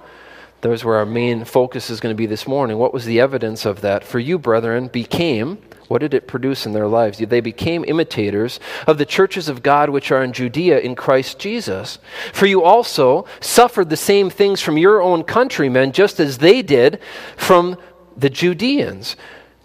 There's 0.61 0.83
where 0.83 0.97
our 0.97 1.05
main 1.05 1.45
focus 1.45 1.89
is 1.89 1.99
going 1.99 2.13
to 2.13 2.17
be 2.17 2.25
this 2.25 2.47
morning. 2.47 2.77
What 2.77 2.93
was 2.93 3.05
the 3.05 3.19
evidence 3.19 3.65
of 3.65 3.81
that? 3.81 4.03
For 4.03 4.19
you, 4.19 4.37
brethren, 4.37 4.87
became, 4.87 5.57
what 5.87 5.99
did 5.99 6.13
it 6.13 6.27
produce 6.27 6.65
in 6.65 6.73
their 6.73 6.87
lives? 6.87 7.17
They 7.17 7.39
became 7.39 7.85
imitators 7.85 8.59
of 8.85 8.97
the 8.97 9.05
churches 9.05 9.47
of 9.47 9.63
God 9.63 9.89
which 9.89 10.11
are 10.11 10.21
in 10.21 10.33
Judea 10.33 10.79
in 10.79 10.95
Christ 10.95 11.39
Jesus. 11.39 11.97
For 12.33 12.45
you 12.45 12.61
also 12.61 13.25
suffered 13.39 13.89
the 13.89 13.97
same 13.97 14.29
things 14.29 14.61
from 14.61 14.77
your 14.77 15.01
own 15.01 15.23
countrymen, 15.23 15.93
just 15.93 16.19
as 16.19 16.39
they 16.39 16.61
did 16.61 16.99
from 17.37 17.77
the 18.17 18.29
Judeans. 18.29 19.15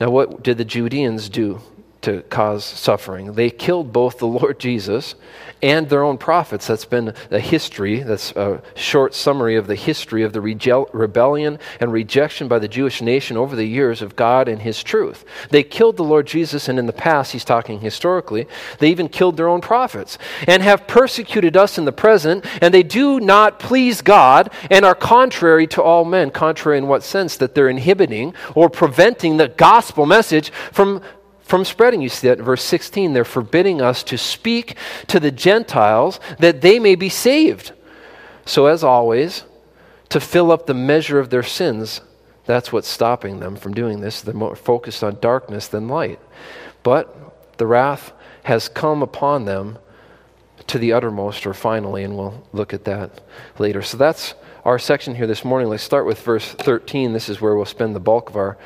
Now, 0.01 0.11
what 0.11 0.45
did 0.45 0.59
the 0.59 0.65
Judeans 0.65 1.29
do? 1.29 1.61
To 2.05 2.23
cause 2.23 2.65
suffering. 2.65 3.33
They 3.33 3.51
killed 3.51 3.93
both 3.93 4.19
the 4.19 4.27
Lord 4.27 4.59
Jesus 4.59 5.15
and 5.63 5.89
their 5.89 6.03
own 6.03 6.19
prophets. 6.19 6.67
That's 6.67 6.85
been 6.85 7.15
a 7.31 7.41
history, 7.41 8.01
that's 8.01 8.33
a 8.33 8.63
short 8.75 9.15
summary 9.15 9.57
of 9.57 9.67
the 9.67 9.75
history 9.75 10.23
of 10.23 10.35
the 10.35 10.41
rebellion 10.41 11.59
and 11.81 11.91
rejection 11.91 12.49
by 12.49 12.59
the 12.59 12.69
Jewish 12.69 13.01
nation 13.01 13.39
over 13.39 13.57
the 13.57 13.65
years 13.65 14.03
of 14.03 14.17
God 14.17 14.47
and 14.47 14.61
His 14.61 14.83
truth. 14.83 15.25
They 15.49 15.63
killed 15.63 15.97
the 15.97 16.05
Lord 16.05 16.27
Jesus, 16.27 16.69
and 16.69 16.79
in 16.79 16.85
the 16.85 16.93
past, 16.93 17.33
he's 17.33 17.45
talking 17.45 17.81
historically, 17.81 18.47
they 18.79 18.91
even 18.91 19.09
killed 19.09 19.39
their 19.39 19.49
own 19.49 19.63
prophets 19.63 20.19
and 20.47 20.63
have 20.63 20.87
persecuted 20.87 21.57
us 21.57 21.79
in 21.79 21.87
the 21.87 21.93
present, 21.93 22.45
and 22.61 22.75
they 22.75 22.83
do 22.83 23.19
not 23.19 23.59
please 23.59 24.03
God 24.03 24.51
and 24.71 24.85
are 24.85 24.95
contrary 24.95 25.67
to 25.69 25.83
all 25.83 26.05
men. 26.05 26.31
Contrary 26.31 26.77
in 26.77 26.89
what 26.89 27.03
sense? 27.03 27.39
That 27.39 27.55
they're 27.55 27.71
inhibiting 27.71 28.35
or 28.55 28.69
preventing 28.69 29.39
the 29.39 29.49
gospel 29.49 30.05
message 30.05 30.51
from 30.73 31.01
from 31.45 31.65
spreading. 31.65 32.01
You 32.01 32.09
see 32.09 32.29
that 32.29 32.39
in 32.39 32.45
verse 32.45 32.65
16. 32.65 33.13
They're 33.13 33.25
forbidding 33.25 33.81
us 33.81 34.03
to 34.05 34.19
speak 34.19 34.77
to 35.09 35.21
the 35.21 35.31
Gentiles 35.31 36.19
that 36.39 36.63
they 36.63 36.79
may 36.79 36.95
be 36.95 37.09
saved. 37.09 37.73
So, 38.47 38.67
as 38.67 38.83
always, 38.83 39.45
to 40.09 40.21
fill 40.21 40.51
up 40.51 40.67
the 40.67 40.75
measure 40.75 41.19
of 41.19 41.31
their 41.31 41.43
sins, 41.43 42.01
that's 42.47 42.73
what's 42.73 42.89
stopping 42.89 43.41
them 43.41 43.57
from 43.57 43.75
doing 43.75 44.01
this. 44.01 44.21
They're 44.21 44.35
more 44.35 44.57
focused 44.57 45.05
on 45.05 45.19
darkness 45.21 45.69
than 45.69 45.89
light. 45.89 46.21
But 46.83 47.57
the 47.59 47.67
wrath 47.67 48.13
has 48.43 48.69
come 48.69 49.03
upon 49.03 49.45
them 49.45 49.79
to 50.67 50.79
the 50.79 50.93
uttermost, 50.93 51.47
or 51.47 51.55
finally, 51.55 52.05
and 52.05 52.17
we'll 52.17 52.47
look 52.53 52.73
at 52.73 52.85
that 52.85 53.21
later. 53.59 53.83
So, 53.83 53.97
that's 53.97 54.35
our 54.65 54.79
section 54.79 55.15
here 55.15 55.27
this 55.27 55.45
morning. 55.45 55.69
Let's 55.69 55.83
start 55.83 56.07
with 56.07 56.21
verse 56.23 56.53
13. 56.53 57.13
This 57.13 57.29
is 57.29 57.41
where 57.41 57.55
we'll 57.55 57.67
spend 57.67 57.95
the 57.95 58.01
bulk 58.01 58.31
of 58.31 58.37
our 58.37 58.57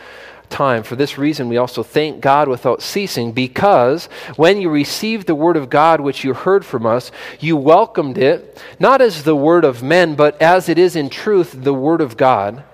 time. 0.50 0.82
For 0.82 0.96
this 0.96 1.18
reason, 1.18 1.48
we 1.48 1.56
also 1.56 1.82
thank 1.82 2.20
God 2.20 2.48
without 2.48 2.82
ceasing, 2.82 3.32
because 3.32 4.06
when 4.36 4.60
you 4.60 4.70
received 4.70 5.26
the 5.26 5.34
word 5.34 5.56
of 5.56 5.70
God 5.70 6.00
which 6.00 6.24
you 6.24 6.34
heard 6.34 6.64
from 6.64 6.86
us, 6.86 7.10
you 7.40 7.56
welcomed 7.56 8.18
it, 8.18 8.62
not 8.78 9.00
as 9.00 9.24
the 9.24 9.36
word 9.36 9.64
of 9.64 9.82
men, 9.82 10.14
but 10.14 10.40
as 10.40 10.68
it 10.68 10.78
is 10.78 10.96
in 10.96 11.10
truth 11.10 11.54
the 11.56 11.74
word 11.74 12.00
of 12.00 12.16
God, 12.16 12.64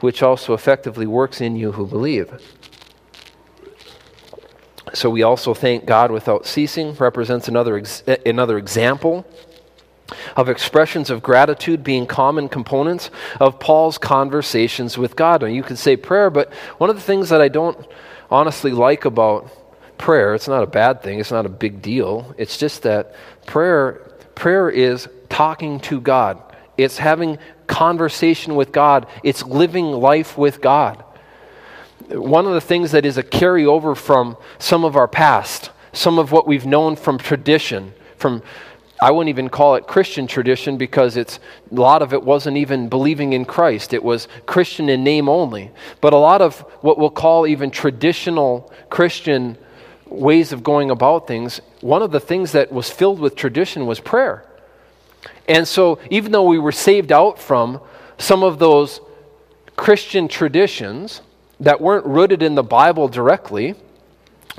which 0.00 0.22
also 0.22 0.54
effectively 0.54 1.06
works 1.06 1.40
in 1.40 1.56
you 1.56 1.72
who 1.72 1.86
believe. 1.86 2.32
So 4.92 5.10
we 5.10 5.22
also 5.22 5.54
thank 5.54 5.84
God 5.84 6.10
without 6.10 6.46
ceasing, 6.46 6.94
represents 6.94 7.48
another, 7.48 7.76
ex- 7.76 8.02
another 8.26 8.58
example 8.58 9.24
of 10.36 10.48
expressions 10.48 11.10
of 11.10 11.22
gratitude 11.22 11.84
being 11.84 12.06
common 12.06 12.48
components 12.48 13.10
of 13.38 13.58
Paul's 13.58 13.98
conversations 13.98 14.98
with 14.98 15.16
God. 15.16 15.42
And 15.42 15.54
you 15.54 15.62
could 15.62 15.78
say 15.78 15.96
prayer, 15.96 16.30
but 16.30 16.52
one 16.78 16.90
of 16.90 16.96
the 16.96 17.02
things 17.02 17.28
that 17.28 17.40
I 17.40 17.48
don't 17.48 17.78
honestly 18.30 18.72
like 18.72 19.04
about 19.04 19.50
prayer, 19.98 20.34
it's 20.34 20.48
not 20.48 20.62
a 20.62 20.66
bad 20.66 21.02
thing, 21.02 21.20
it's 21.20 21.30
not 21.30 21.46
a 21.46 21.50
big 21.50 21.82
deal. 21.82 22.34
It's 22.38 22.56
just 22.56 22.82
that 22.82 23.14
prayer 23.46 24.06
prayer 24.34 24.70
is 24.70 25.06
talking 25.28 25.80
to 25.80 26.00
God. 26.00 26.42
It's 26.78 26.96
having 26.96 27.38
conversation 27.66 28.56
with 28.56 28.72
God. 28.72 29.06
It's 29.22 29.44
living 29.44 29.92
life 29.92 30.38
with 30.38 30.62
God. 30.62 31.04
One 32.08 32.46
of 32.46 32.54
the 32.54 32.60
things 32.60 32.92
that 32.92 33.04
is 33.04 33.18
a 33.18 33.22
carryover 33.22 33.94
from 33.94 34.38
some 34.58 34.84
of 34.84 34.96
our 34.96 35.06
past, 35.06 35.70
some 35.92 36.18
of 36.18 36.32
what 36.32 36.46
we've 36.46 36.64
known 36.64 36.96
from 36.96 37.18
tradition, 37.18 37.92
from 38.16 38.42
I 39.02 39.10
wouldn't 39.10 39.30
even 39.30 39.48
call 39.48 39.76
it 39.76 39.86
Christian 39.86 40.26
tradition 40.26 40.76
because 40.76 41.16
it's 41.16 41.38
a 41.70 41.74
lot 41.74 42.02
of 42.02 42.12
it 42.12 42.22
wasn't 42.22 42.58
even 42.58 42.88
believing 42.88 43.32
in 43.32 43.46
Christ. 43.46 43.94
It 43.94 44.04
was 44.04 44.28
Christian 44.44 44.88
in 44.90 45.02
name 45.02 45.28
only. 45.28 45.70
But 46.00 46.12
a 46.12 46.18
lot 46.18 46.42
of 46.42 46.60
what 46.82 46.98
we'll 46.98 47.10
call 47.10 47.46
even 47.46 47.70
traditional 47.70 48.70
Christian 48.90 49.56
ways 50.06 50.52
of 50.52 50.62
going 50.62 50.90
about 50.90 51.26
things, 51.26 51.60
one 51.80 52.02
of 52.02 52.10
the 52.10 52.20
things 52.20 52.52
that 52.52 52.72
was 52.72 52.90
filled 52.90 53.20
with 53.20 53.36
tradition 53.36 53.86
was 53.86 54.00
prayer. 54.00 54.44
And 55.48 55.66
so, 55.66 55.98
even 56.10 56.32
though 56.32 56.44
we 56.44 56.58
were 56.58 56.72
saved 56.72 57.10
out 57.10 57.38
from 57.38 57.80
some 58.18 58.42
of 58.42 58.58
those 58.58 59.00
Christian 59.76 60.28
traditions 60.28 61.22
that 61.58 61.80
weren't 61.80 62.04
rooted 62.06 62.42
in 62.42 62.54
the 62.54 62.62
Bible 62.62 63.08
directly, 63.08 63.74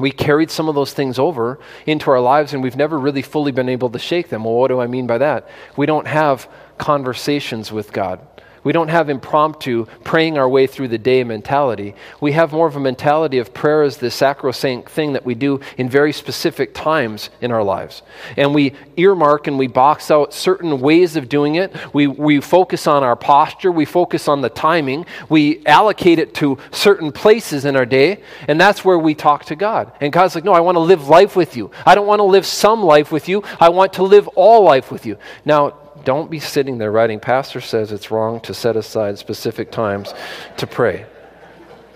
we 0.02 0.12
carried 0.12 0.50
some 0.50 0.70
of 0.70 0.76
those 0.76 0.94
things 0.94 1.20
over 1.20 1.60
into 1.86 2.12
our 2.12 2.20
lives 2.20 2.54
and 2.54 2.64
we've 2.64 2.76
never 2.76 3.00
really 3.00 3.22
fully 3.22 3.52
been 3.52 3.70
able 3.70 3.90
to 3.90 4.00
shake 4.00 4.30
them. 4.30 4.44
Well, 4.44 4.56
what 4.56 4.68
do 4.70 4.80
I 4.80 4.88
mean 4.88 5.08
by 5.08 5.18
that? 5.20 5.50
We 5.78 5.86
don't 5.86 6.08
have 6.08 6.50
conversations 6.78 7.72
with 7.72 7.94
God. 7.94 8.20
We 8.64 8.74
don't 8.74 8.90
have 8.90 9.10
impromptu 9.10 9.86
praying 10.04 10.38
our 10.38 10.48
way 10.48 10.68
through 10.68 10.90
the 10.90 10.98
day 10.98 11.24
mentality. 11.24 11.96
We 12.20 12.34
have 12.34 12.52
more 12.52 12.68
of 12.68 12.76
a 12.76 12.80
mentality 12.80 13.40
of 13.40 13.54
prayer 13.54 13.82
as 13.82 13.98
the 13.98 14.12
sacrosanct 14.12 14.90
thing 14.90 15.14
that 15.14 15.26
we 15.26 15.34
do 15.34 15.62
in 15.78 15.90
very 15.90 16.14
specific 16.14 16.74
times 16.74 17.30
in 17.42 17.52
our 17.52 17.64
lives. 17.64 18.04
And 18.38 18.54
we 18.54 18.74
earmark 18.98 19.48
and 19.48 19.58
we 19.58 19.68
box 19.68 20.12
out 20.12 20.34
certain 20.34 20.80
ways 20.80 21.16
of 21.16 21.28
doing 21.28 21.56
it. 21.56 21.76
We, 21.94 22.08
we 22.08 22.40
focus 22.40 22.86
on 22.86 23.04
our 23.04 23.16
posture, 23.16 23.72
we 23.72 23.86
focus 23.86 24.28
on 24.28 24.42
the 24.42 24.50
timing, 24.50 25.06
we 25.28 25.66
allocate 25.66 26.20
it 26.20 26.34
to 26.36 26.58
certain 26.72 27.12
places 27.12 27.66
in 27.66 27.76
our 27.76 27.86
day, 27.86 28.22
and 28.48 28.62
that's 28.62 28.86
where 28.86 29.00
we 29.00 29.16
talk 29.16 29.46
to 29.46 29.56
God. 29.56 29.92
And 30.02 30.14
God's 30.14 30.36
like, 30.36 30.44
No, 30.44 30.54
I 30.54 30.60
want 30.60 30.76
to 30.76 30.82
live 30.82 31.08
life 31.08 31.36
with 31.36 31.58
you. 31.58 31.72
I 31.86 31.96
don't 31.96 32.08
want 32.08 32.20
to 32.20 32.24
live 32.24 32.46
some 32.46 32.84
life 32.84 33.12
with 33.12 33.28
you, 33.28 33.44
I 33.60 33.70
want 33.70 33.94
to 33.94 34.04
live 34.04 34.28
all 34.30 34.64
life 34.64 34.92
with 34.92 35.06
you. 35.06 35.18
Now, 35.46 35.78
don't 36.04 36.32
be 36.32 36.40
sitting 36.40 36.78
there 36.78 36.92
writing, 36.92 37.20
Pastor 37.20 37.62
says 37.62 37.92
it's 37.92 38.12
wrong 38.12 38.40
to 38.42 38.54
set 38.54 38.76
aside 38.76 39.18
specific 39.18 39.72
times 39.72 40.14
to 40.58 40.68
pray. 40.68 41.06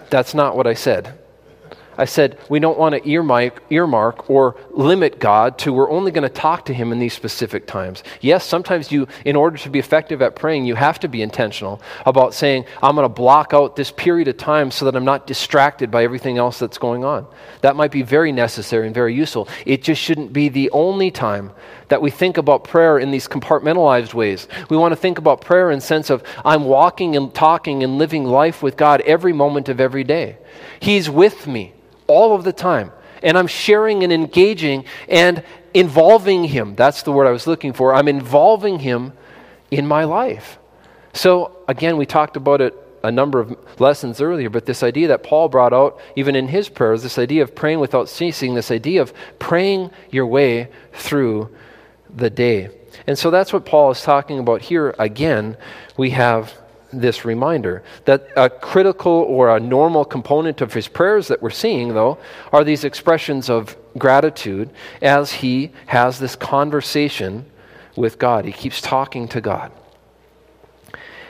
That's 0.10 0.34
not 0.34 0.56
what 0.56 0.68
I 0.68 0.74
said. 0.74 1.18
I 1.98 2.06
said 2.06 2.38
we 2.50 2.60
don't 2.60 2.78
want 2.78 2.96
to 2.96 3.10
earmark, 3.10 3.64
earmark 3.70 4.30
or 4.30 4.56
limit 4.72 5.20
God 5.20 5.58
to 5.60 5.74
we're 5.74 5.92
only 5.92 6.12
going 6.12 6.28
to 6.28 6.30
talk 6.30 6.66
to 6.66 6.74
Him 6.74 6.92
in 6.92 7.00
these 7.00 7.14
specific 7.14 7.68
times. 7.68 8.04
Yes, 8.22 8.46
sometimes 8.46 8.92
you, 8.92 9.08
in 9.24 9.36
order 9.36 9.58
to 9.58 9.70
be 9.70 9.80
effective 9.80 10.22
at 10.22 10.36
praying, 10.36 10.66
you 10.66 10.76
have 10.76 11.00
to 11.02 11.08
be 11.08 11.22
intentional 11.22 11.82
about 12.06 12.34
saying, 12.34 12.66
I'm 12.82 12.96
going 12.96 13.06
to 13.06 13.10
block 13.10 13.54
out 13.54 13.76
this 13.76 13.92
period 13.92 14.28
of 14.28 14.38
time 14.38 14.72
so 14.72 14.86
that 14.86 14.96
I'm 14.96 15.06
not 15.06 15.28
distracted 15.28 15.92
by 15.92 16.04
everything 16.04 16.38
else 16.38 16.60
that's 16.60 16.78
going 16.78 17.04
on. 17.04 17.28
That 17.62 17.76
might 17.76 17.92
be 17.92 18.02
very 18.02 18.32
necessary 18.32 18.86
and 18.86 18.96
very 18.96 19.14
useful. 19.14 19.48
It 19.66 19.84
just 19.84 20.02
shouldn't 20.02 20.34
be 20.34 20.50
the 20.50 20.70
only 20.72 21.12
time 21.12 21.52
that 21.90 22.02
we 22.02 22.12
think 22.12 22.38
about 22.38 22.64
prayer 22.64 22.98
in 22.98 23.12
these 23.12 23.28
compartmentalized 23.28 24.14
ways. 24.14 24.48
We 24.70 24.78
want 24.78 24.92
to 24.92 24.96
think 24.96 25.18
about 25.18 25.42
prayer 25.42 25.72
in 25.72 25.82
sense 25.82 26.10
of 26.10 26.24
I'm 26.44 26.66
walking 26.66 27.16
and 27.16 27.34
talking 27.34 27.84
and 27.84 27.98
living 27.98 28.26
life 28.26 28.64
with 28.64 28.78
God 28.78 29.02
every 29.02 29.34
moment 29.34 29.70
of 29.70 29.80
every 29.80 30.04
day. 30.04 30.38
He's 30.80 31.10
with 31.10 31.48
me 31.48 31.74
all 32.08 32.36
of 32.36 32.44
the 32.44 32.54
time. 32.54 32.92
And 33.24 33.38
I'm 33.38 33.48
sharing 33.48 34.04
and 34.04 34.14
engaging 34.14 34.86
and 35.08 35.44
involving 35.74 36.44
Him. 36.44 36.76
That's 36.76 37.04
the 37.04 37.12
word 37.12 37.28
I 37.28 37.32
was 37.32 37.48
looking 37.48 37.74
for. 37.74 37.94
I'm 37.94 38.08
involving 38.08 38.80
Him 38.80 39.14
in 39.72 39.88
my 39.88 40.04
life. 40.04 40.60
So, 41.14 41.58
again, 41.68 41.98
we 41.98 42.06
talked 42.06 42.36
about 42.38 42.62
it 42.62 42.76
a 43.06 43.12
number 43.12 43.40
of 43.40 43.56
lessons 43.80 44.20
earlier, 44.20 44.50
but 44.50 44.66
this 44.66 44.82
idea 44.82 45.10
that 45.10 45.24
Paul 45.24 45.48
brought 45.48 45.74
out, 45.74 46.00
even 46.16 46.36
in 46.36 46.48
his 46.48 46.70
prayers, 46.70 47.04
this 47.04 47.20
idea 47.20 47.44
of 47.44 47.54
praying 47.54 47.80
without 47.80 48.10
ceasing, 48.10 48.56
this 48.56 48.72
idea 48.72 49.02
of 49.02 49.14
praying 49.38 49.92
your 50.10 50.26
way 50.26 50.70
through 50.92 51.50
the 52.14 52.30
day. 52.30 52.70
And 53.06 53.18
so 53.18 53.30
that's 53.30 53.54
what 53.54 53.66
Paul 53.66 53.92
is 53.92 54.02
talking 54.02 54.40
about 54.40 54.62
here. 54.62 54.96
Again, 54.98 55.56
we 55.98 56.12
have 56.12 56.54
this 57.00 57.26
reminder 57.26 57.84
that 58.06 58.28
a 58.36 58.50
critical 58.50 59.12
or 59.12 59.56
a 59.56 59.60
normal 59.60 60.06
component 60.06 60.62
of 60.62 60.74
his 60.74 60.88
prayers 60.88 61.28
that 61.28 61.42
we're 61.42 61.50
seeing, 61.50 61.94
though, 61.94 62.18
are 62.52 62.64
these 62.64 62.84
expressions 62.84 63.50
of 63.50 63.76
gratitude 63.98 64.70
as 65.02 65.32
he 65.32 65.72
has 65.88 66.20
this 66.20 66.36
conversation 66.36 67.46
with 67.96 68.20
God. 68.20 68.46
He 68.46 68.52
keeps 68.52 68.82
talking 68.82 69.28
to 69.30 69.42
God. 69.42 69.72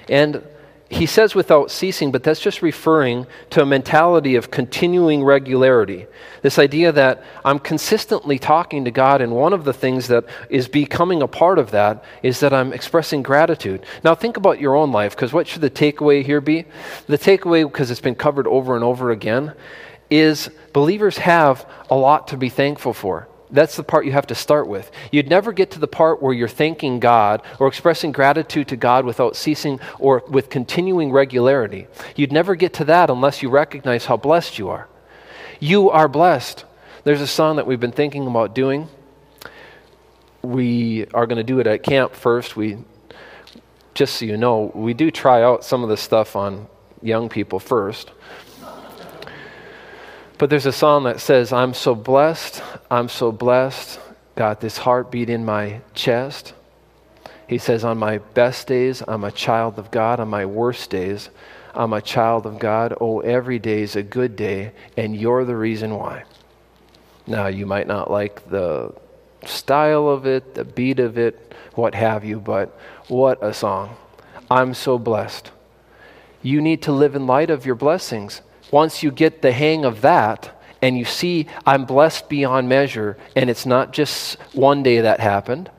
And 0.10 0.44
he 0.90 1.08
says 1.08 1.34
without 1.34 1.72
ceasing, 1.72 2.12
but 2.12 2.24
that's 2.24 2.40
just 2.40 2.62
referring 2.62 3.26
to 3.50 3.62
a 3.62 3.66
mentality 3.66 4.36
of 4.36 4.52
continuing 4.52 5.24
regularity. 5.24 6.06
This 6.44 6.60
idea 6.60 6.92
that 6.92 7.24
I'm 7.44 7.58
consistently 7.58 8.38
talking 8.38 8.86
to 8.86 8.92
God, 8.92 9.20
and 9.22 9.34
one 9.34 9.52
of 9.52 9.64
the 9.64 9.74
things 9.74 10.08
that 10.10 10.26
is 10.48 10.68
becoming 10.68 11.24
a 11.24 11.28
part 11.28 11.58
of 11.58 11.72
that 11.72 12.04
is 12.22 12.40
that 12.42 12.54
I'm 12.54 12.72
expressing 12.72 13.24
gratitude. 13.24 13.84
Now, 14.04 14.14
think 14.14 14.38
about 14.38 14.62
your 14.62 14.76
own 14.76 14.92
life, 14.92 15.16
because 15.16 15.34
what 15.34 15.48
should 15.48 15.62
the 15.62 15.72
takeaway 15.72 16.24
here 16.24 16.42
be? 16.42 16.66
The 17.08 17.18
takeaway, 17.18 17.64
because 17.64 17.90
it's 17.90 18.00
been 18.00 18.16
covered 18.16 18.46
over 18.46 18.76
and 18.76 18.84
over 18.84 19.10
again, 19.10 19.54
is 20.12 20.52
believers 20.72 21.18
have 21.18 21.68
a 21.90 21.96
lot 21.96 22.28
to 22.28 22.38
be 22.38 22.50
thankful 22.50 22.94
for. 22.94 23.28
That's 23.56 23.76
the 23.76 23.84
part 23.84 24.06
you 24.06 24.12
have 24.12 24.28
to 24.28 24.36
start 24.36 24.68
with. 24.68 24.92
You'd 25.12 25.30
never 25.30 25.52
get 25.52 25.72
to 25.72 25.80
the 25.80 25.88
part 25.88 26.22
where 26.22 26.34
you're 26.34 26.48
thanking 26.48 27.00
God 27.00 27.42
or 27.60 27.68
expressing 27.68 28.12
gratitude 28.12 28.68
to 28.68 28.76
God 28.76 29.06
without 29.06 29.36
ceasing 29.36 29.80
or 30.00 30.24
with 30.28 30.50
continuing 30.50 31.12
regularity. 31.12 31.88
You'd 32.16 32.32
never 32.32 32.56
get 32.56 32.74
to 32.74 32.86
that 32.86 33.10
unless 33.10 33.42
you 33.42 33.50
recognize 33.50 34.06
how 34.06 34.18
blessed 34.18 34.60
you 34.60 34.70
are. 34.70 34.88
You 35.60 35.90
are 35.90 36.08
blessed. 36.08 36.66
There's 37.04 37.22
a 37.22 37.28
song 37.28 37.56
that 37.56 37.68
we've 37.68 37.80
been 37.80 37.92
thinking 37.92 38.28
about 38.28 38.54
doing. 38.54 38.90
We 40.42 41.06
are 41.14 41.26
going 41.26 41.38
to 41.38 41.44
do 41.44 41.60
it 41.60 41.68
at 41.68 41.84
camp 41.84 42.14
first. 42.14 42.56
We 42.56 42.78
just 43.96 44.18
so 44.18 44.26
you 44.26 44.38
know, 44.38 44.72
we 44.76 44.94
do 44.94 45.10
try 45.10 45.42
out 45.42 45.64
some 45.64 45.82
of 45.82 45.90
the 45.90 45.98
stuff 45.98 46.36
on 46.36 46.68
young 47.02 47.30
people 47.30 47.60
first. 47.60 48.12
But 50.38 50.50
there's 50.50 50.66
a 50.66 50.74
song 50.74 51.06
that 51.06 51.22
says, 51.22 51.54
I'm 51.54 51.74
so 51.74 51.96
blessed, 51.96 52.62
I'm 52.92 53.08
so 53.08 53.32
blessed, 53.32 54.00
got 54.36 54.60
this 54.60 54.78
heartbeat 54.78 55.30
in 55.30 55.46
my 55.46 55.80
chest. 55.94 56.54
He 57.48 57.58
says, 57.58 57.86
On 57.86 57.98
my 57.98 58.18
best 58.18 58.68
days, 58.68 59.02
I'm 59.08 59.24
a 59.24 59.32
child 59.32 59.80
of 59.80 59.92
God. 59.92 60.20
On 60.20 60.28
my 60.28 60.46
worst 60.46 60.90
days, 60.90 61.30
I'm 61.74 61.94
a 61.94 62.02
child 62.02 62.46
of 62.46 62.60
God. 62.60 62.94
Oh, 63.00 63.22
every 63.22 63.60
day 63.60 63.82
is 63.82 63.96
a 63.96 64.04
good 64.04 64.36
day, 64.36 64.74
and 64.98 65.16
you're 65.16 65.46
the 65.46 65.56
reason 65.56 65.96
why. 65.96 66.24
Now, 67.28 67.48
you 67.48 67.66
might 67.66 67.88
not 67.88 68.12
like 68.12 68.50
the 68.50 68.94
style 69.46 70.10
of 70.10 70.26
it, 70.26 70.56
the 70.56 70.66
beat 70.66 71.00
of 71.00 71.18
it, 71.18 71.54
what 71.76 71.96
have 71.96 72.26
you, 72.26 72.40
but 72.40 72.78
what 73.08 73.42
a 73.44 73.54
song. 73.54 73.96
I'm 74.52 74.74
so 74.74 75.00
blessed. 75.00 75.52
You 76.42 76.62
need 76.62 76.82
to 76.84 76.92
live 76.92 77.16
in 77.16 77.26
light 77.26 77.50
of 77.50 77.66
your 77.66 77.76
blessings 77.76 78.42
once 78.76 79.02
you 79.02 79.10
get 79.10 79.42
the 79.42 79.54
hang 79.54 79.86
of 79.86 80.02
that 80.02 80.52
and 80.82 80.98
you 80.98 81.06
see 81.06 81.48
I'm 81.66 81.86
blessed 81.86 82.28
beyond 82.28 82.68
measure, 82.68 83.16
and 83.34 83.50
it's 83.50 83.66
not 83.66 83.94
just 83.94 84.38
one 84.52 84.84
day 84.84 85.00
that 85.00 85.22
happened, 85.22 85.72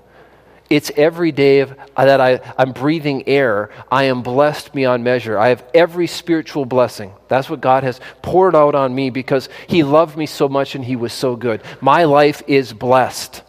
it's 0.70 0.90
every 0.96 1.30
day 1.30 1.60
of, 1.60 1.78
uh, 1.94 2.06
that 2.06 2.22
I, 2.22 2.40
I'm 2.56 2.72
breathing 2.72 3.28
air. 3.28 3.68
I 3.92 4.04
am 4.04 4.22
blessed 4.22 4.72
beyond 4.72 5.04
measure. 5.04 5.38
I 5.38 5.48
have 5.48 5.62
every 5.74 6.06
spiritual 6.06 6.64
blessing. 6.64 7.12
That's 7.28 7.50
what 7.50 7.60
God 7.60 7.82
has 7.82 8.00
poured 8.22 8.56
out 8.56 8.74
on 8.74 8.94
me 8.94 9.10
because 9.10 9.50
He 9.66 9.82
loved 9.82 10.16
me 10.16 10.24
so 10.24 10.48
much 10.48 10.74
and 10.74 10.82
He 10.82 10.96
was 10.96 11.12
so 11.12 11.36
good. 11.36 11.60
My 11.82 12.04
life 12.04 12.42
is 12.46 12.72
blessed. 12.72 13.42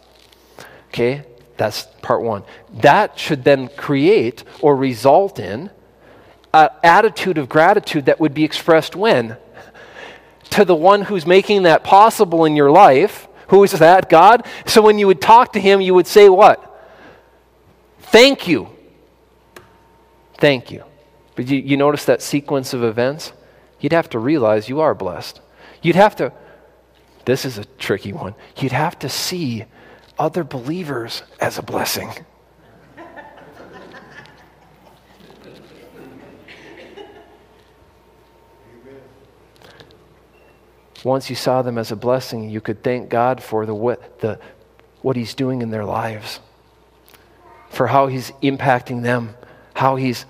Okay? 0.88 1.24
That's 1.56 1.88
part 2.02 2.22
one. 2.22 2.44
That 2.82 3.18
should 3.18 3.44
then 3.44 3.68
create 3.68 4.44
or 4.60 4.76
result 4.76 5.38
in 5.38 5.70
an 6.64 6.70
attitude 6.82 7.38
of 7.38 7.48
gratitude 7.48 8.06
that 8.06 8.20
would 8.20 8.34
be 8.34 8.44
expressed 8.44 8.96
when? 8.96 9.36
To 10.50 10.64
the 10.64 10.74
one 10.74 11.02
who's 11.02 11.26
making 11.26 11.64
that 11.64 11.84
possible 11.84 12.44
in 12.44 12.56
your 12.56 12.70
life. 12.70 13.28
Who 13.48 13.62
is 13.64 13.72
that? 13.72 14.08
God. 14.10 14.46
So 14.66 14.82
when 14.82 14.98
you 14.98 15.06
would 15.06 15.20
talk 15.20 15.52
to 15.54 15.60
him, 15.60 15.80
you 15.80 15.94
would 15.94 16.06
say 16.06 16.28
what? 16.28 16.64
Thank 18.00 18.48
you. 18.48 18.68
Thank 20.38 20.70
you. 20.70 20.84
But 21.36 21.46
you, 21.48 21.58
you 21.58 21.76
notice 21.76 22.04
that 22.06 22.22
sequence 22.22 22.72
of 22.72 22.82
events? 22.82 23.32
You'd 23.80 23.92
have 23.92 24.10
to 24.10 24.18
realize 24.18 24.68
you 24.68 24.80
are 24.80 24.94
blessed. 24.94 25.40
You'd 25.82 25.96
have 25.96 26.16
to, 26.16 26.32
this 27.24 27.44
is 27.44 27.58
a 27.58 27.64
tricky 27.64 28.12
one, 28.12 28.34
you'd 28.56 28.72
have 28.72 28.98
to 29.00 29.08
see 29.08 29.64
other 30.18 30.44
believers 30.44 31.22
as 31.40 31.58
a 31.58 31.62
blessing. 31.62 32.10
Once 41.04 41.30
you 41.30 41.36
saw 41.36 41.62
them 41.62 41.78
as 41.78 41.92
a 41.92 41.96
blessing, 41.96 42.48
you 42.50 42.60
could 42.60 42.82
thank 42.82 43.08
God 43.08 43.42
for 43.42 43.66
the, 43.66 43.74
what, 43.74 44.20
the, 44.20 44.38
what 45.02 45.16
He's 45.16 45.34
doing 45.34 45.62
in 45.62 45.70
their 45.70 45.84
lives, 45.84 46.40
for 47.70 47.86
how 47.86 48.06
He's 48.08 48.30
impacting 48.42 49.02
them, 49.02 49.34
how 49.74 49.96
He's 49.96 50.26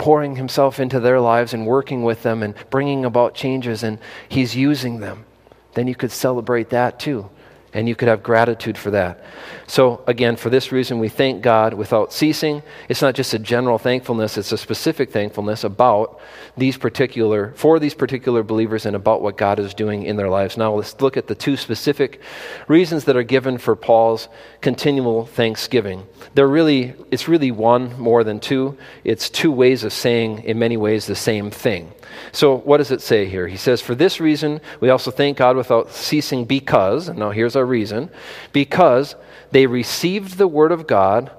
pouring 0.00 0.34
himself 0.34 0.80
into 0.80 0.98
their 0.98 1.20
lives 1.20 1.52
and 1.52 1.66
working 1.66 2.02
with 2.02 2.22
them 2.22 2.42
and 2.42 2.54
bringing 2.70 3.04
about 3.04 3.34
changes, 3.34 3.82
and 3.82 3.98
he's 4.30 4.56
using 4.56 4.98
them, 4.98 5.26
then 5.74 5.86
you 5.86 5.94
could 5.94 6.10
celebrate 6.10 6.70
that 6.70 6.98
too. 6.98 7.28
And 7.72 7.88
you 7.88 7.94
could 7.94 8.08
have 8.08 8.22
gratitude 8.22 8.76
for 8.76 8.90
that. 8.90 9.22
So, 9.68 10.02
again, 10.08 10.34
for 10.34 10.50
this 10.50 10.72
reason, 10.72 10.98
we 10.98 11.08
thank 11.08 11.42
God 11.42 11.74
without 11.74 12.12
ceasing. 12.12 12.62
It's 12.88 13.02
not 13.02 13.14
just 13.14 13.32
a 13.34 13.38
general 13.38 13.78
thankfulness, 13.78 14.36
it's 14.36 14.50
a 14.50 14.58
specific 14.58 15.12
thankfulness 15.12 15.62
about 15.62 16.20
these 16.56 16.76
particular, 16.76 17.52
for 17.54 17.78
these 17.78 17.94
particular 17.94 18.42
believers 18.42 18.86
and 18.86 18.96
about 18.96 19.22
what 19.22 19.36
God 19.36 19.60
is 19.60 19.72
doing 19.74 20.02
in 20.02 20.16
their 20.16 20.28
lives. 20.28 20.56
Now, 20.56 20.74
let's 20.74 21.00
look 21.00 21.16
at 21.16 21.28
the 21.28 21.36
two 21.36 21.56
specific 21.56 22.20
reasons 22.66 23.04
that 23.04 23.16
are 23.16 23.22
given 23.22 23.58
for 23.58 23.76
Paul's 23.76 24.28
continual 24.60 25.26
thanksgiving. 25.26 26.06
They're 26.34 26.48
really, 26.48 26.94
it's 27.10 27.28
really 27.28 27.50
one 27.50 27.98
more 27.98 28.24
than 28.24 28.40
two. 28.40 28.76
It's 29.04 29.30
two 29.30 29.52
ways 29.52 29.84
of 29.84 29.92
saying, 29.92 30.44
in 30.44 30.58
many 30.58 30.76
ways, 30.76 31.06
the 31.06 31.14
same 31.14 31.50
thing. 31.50 31.92
So, 32.32 32.56
what 32.56 32.78
does 32.78 32.90
it 32.90 33.00
say 33.00 33.26
here? 33.26 33.48
He 33.48 33.56
says, 33.56 33.80
For 33.80 33.94
this 33.94 34.20
reason, 34.20 34.60
we 34.80 34.90
also 34.90 35.10
thank 35.10 35.38
God 35.38 35.56
without 35.56 35.90
ceasing 35.90 36.44
because, 36.44 37.08
and 37.08 37.18
now 37.18 37.30
here's 37.30 37.56
our 37.56 37.64
reason, 37.64 38.10
because 38.52 39.16
they 39.50 39.66
received 39.66 40.38
the 40.38 40.48
word 40.48 40.72
of 40.72 40.86
God 40.86 41.30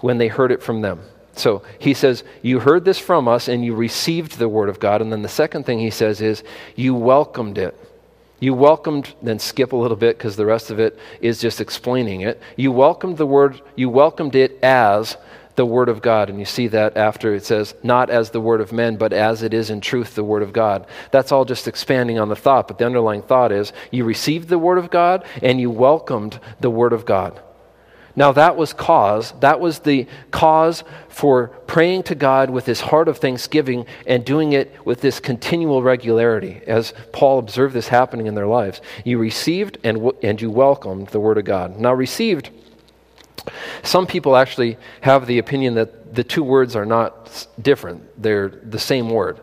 when 0.00 0.18
they 0.18 0.28
heard 0.28 0.52
it 0.52 0.62
from 0.62 0.82
them. 0.82 1.00
So 1.34 1.62
he 1.78 1.94
says, 1.94 2.24
You 2.42 2.60
heard 2.60 2.84
this 2.84 2.98
from 2.98 3.26
us 3.28 3.48
and 3.48 3.64
you 3.64 3.74
received 3.74 4.38
the 4.38 4.48
word 4.48 4.68
of 4.68 4.80
God. 4.80 5.00
And 5.00 5.12
then 5.12 5.22
the 5.22 5.28
second 5.28 5.64
thing 5.64 5.78
he 5.78 5.90
says 5.90 6.20
is, 6.20 6.42
You 6.76 6.94
welcomed 6.94 7.58
it. 7.58 7.78
You 8.42 8.54
welcomed, 8.54 9.14
then 9.22 9.38
skip 9.38 9.72
a 9.72 9.76
little 9.76 9.96
bit 9.96 10.18
because 10.18 10.34
the 10.34 10.44
rest 10.44 10.72
of 10.72 10.80
it 10.80 10.98
is 11.20 11.40
just 11.40 11.60
explaining 11.60 12.22
it. 12.22 12.42
You 12.56 12.72
welcomed 12.72 13.16
the 13.16 13.24
word, 13.24 13.62
you 13.76 13.88
welcomed 13.88 14.34
it 14.34 14.58
as 14.64 15.16
the 15.54 15.64
Word 15.64 15.88
of 15.88 16.02
God. 16.02 16.28
And 16.28 16.40
you 16.40 16.44
see 16.44 16.66
that 16.66 16.96
after 16.96 17.36
it 17.36 17.44
says, 17.44 17.76
not 17.84 18.10
as 18.10 18.30
the 18.30 18.40
Word 18.40 18.60
of 18.60 18.72
men, 18.72 18.96
but 18.96 19.12
as 19.12 19.44
it 19.44 19.54
is 19.54 19.70
in 19.70 19.80
truth 19.80 20.16
the 20.16 20.24
Word 20.24 20.42
of 20.42 20.52
God. 20.52 20.88
That's 21.12 21.30
all 21.30 21.44
just 21.44 21.68
expanding 21.68 22.18
on 22.18 22.30
the 22.30 22.34
thought, 22.34 22.66
but 22.66 22.78
the 22.78 22.86
underlying 22.86 23.22
thought 23.22 23.52
is 23.52 23.72
you 23.92 24.02
received 24.04 24.48
the 24.48 24.58
Word 24.58 24.78
of 24.78 24.90
God 24.90 25.24
and 25.40 25.60
you 25.60 25.70
welcomed 25.70 26.40
the 26.58 26.70
Word 26.70 26.92
of 26.92 27.04
God. 27.04 27.40
Now, 28.14 28.32
that 28.32 28.56
was 28.56 28.72
cause, 28.72 29.32
that 29.40 29.58
was 29.60 29.80
the 29.80 30.06
cause 30.30 30.84
for 31.08 31.48
praying 31.66 32.02
to 32.04 32.14
God 32.14 32.50
with 32.50 32.66
his 32.66 32.80
heart 32.80 33.08
of 33.08 33.18
thanksgiving 33.18 33.86
and 34.06 34.24
doing 34.24 34.52
it 34.52 34.84
with 34.84 35.00
this 35.00 35.18
continual 35.18 35.82
regularity, 35.82 36.60
as 36.66 36.92
Paul 37.12 37.38
observed 37.38 37.74
this 37.74 37.88
happening 37.88 38.26
in 38.26 38.34
their 38.34 38.46
lives. 38.46 38.80
You 39.04 39.18
received 39.18 39.78
and, 39.82 40.12
and 40.22 40.40
you 40.40 40.50
welcomed 40.50 41.08
the 41.08 41.20
Word 41.20 41.38
of 41.38 41.44
God. 41.44 41.78
Now, 41.78 41.94
received 41.94 42.50
some 43.82 44.06
people 44.06 44.36
actually 44.36 44.78
have 45.00 45.26
the 45.26 45.38
opinion 45.38 45.74
that 45.74 46.14
the 46.14 46.24
two 46.24 46.44
words 46.44 46.76
are 46.76 46.86
not 46.86 47.46
different, 47.60 48.22
they're 48.22 48.48
the 48.48 48.78
same 48.78 49.08
word. 49.10 49.40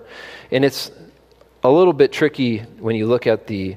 And 0.51 0.63
it's 0.63 0.91
a 1.63 1.69
little 1.69 1.93
bit 1.93 2.11
tricky 2.11 2.59
when 2.79 2.95
you 2.95 3.07
look 3.07 3.27
at 3.27 3.47
the 3.47 3.75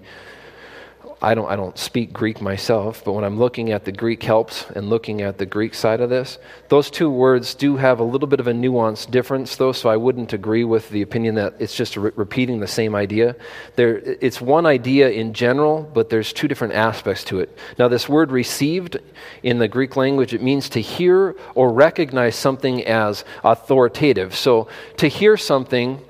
I 1.25 1.35
don't, 1.35 1.49
I 1.49 1.55
don't 1.55 1.79
speak 1.79 2.13
Greek 2.13 2.41
myself, 2.41 3.05
but 3.05 3.13
when 3.13 3.23
I'm 3.23 3.39
looking 3.39 3.71
at 3.71 3.85
the 3.85 3.93
Greek 3.93 4.25
helps 4.25 4.69
and 4.71 4.91
looking 4.91 5.23
at 5.23 5.39
the 5.39 5.47
Greek 5.47 5.73
side 5.73 6.01
of 6.01 6.11
this, 6.11 6.37
those 6.69 6.91
two 6.91 7.09
words 7.09 7.55
do 7.55 7.77
have 7.77 8.01
a 8.01 8.03
little 8.03 8.27
bit 8.27 8.41
of 8.41 8.49
a 8.49 8.55
nuance 8.55 9.07
difference, 9.07 9.55
though, 9.55 9.71
so 9.71 9.89
I 9.89 9.97
wouldn't 9.97 10.33
agree 10.33 10.65
with 10.65 10.91
the 10.91 11.01
opinion 11.01 11.37
that 11.37 11.55
it's 11.61 11.77
just 11.77 11.97
re- 11.97 12.11
repeating 12.17 12.59
the 12.59 12.67
same 12.67 12.97
idea. 12.97 13.37
There, 13.77 13.99
it's 13.99 14.41
one 14.41 14.67
idea 14.67 15.11
in 15.11 15.33
general, 15.33 15.89
but 15.95 16.11
there's 16.11 16.33
two 16.33 16.49
different 16.49 16.75
aspects 16.75 17.23
to 17.25 17.39
it. 17.39 17.57
Now, 17.79 17.87
this 17.87 18.09
word 18.09 18.33
received 18.33 18.97
in 19.45 19.61
the 19.61 19.69
Greek 19.69 19.95
language, 19.95 20.35
it 20.35 20.43
means 20.43 20.69
to 20.71 20.81
hear 20.81 21.37
or 21.55 21.73
recognize 21.73 22.35
something 22.35 22.85
as 22.85 23.25
authoritative. 23.45 24.35
So, 24.35 24.67
to 24.97 25.07
hear 25.07 25.37
something 25.37 26.01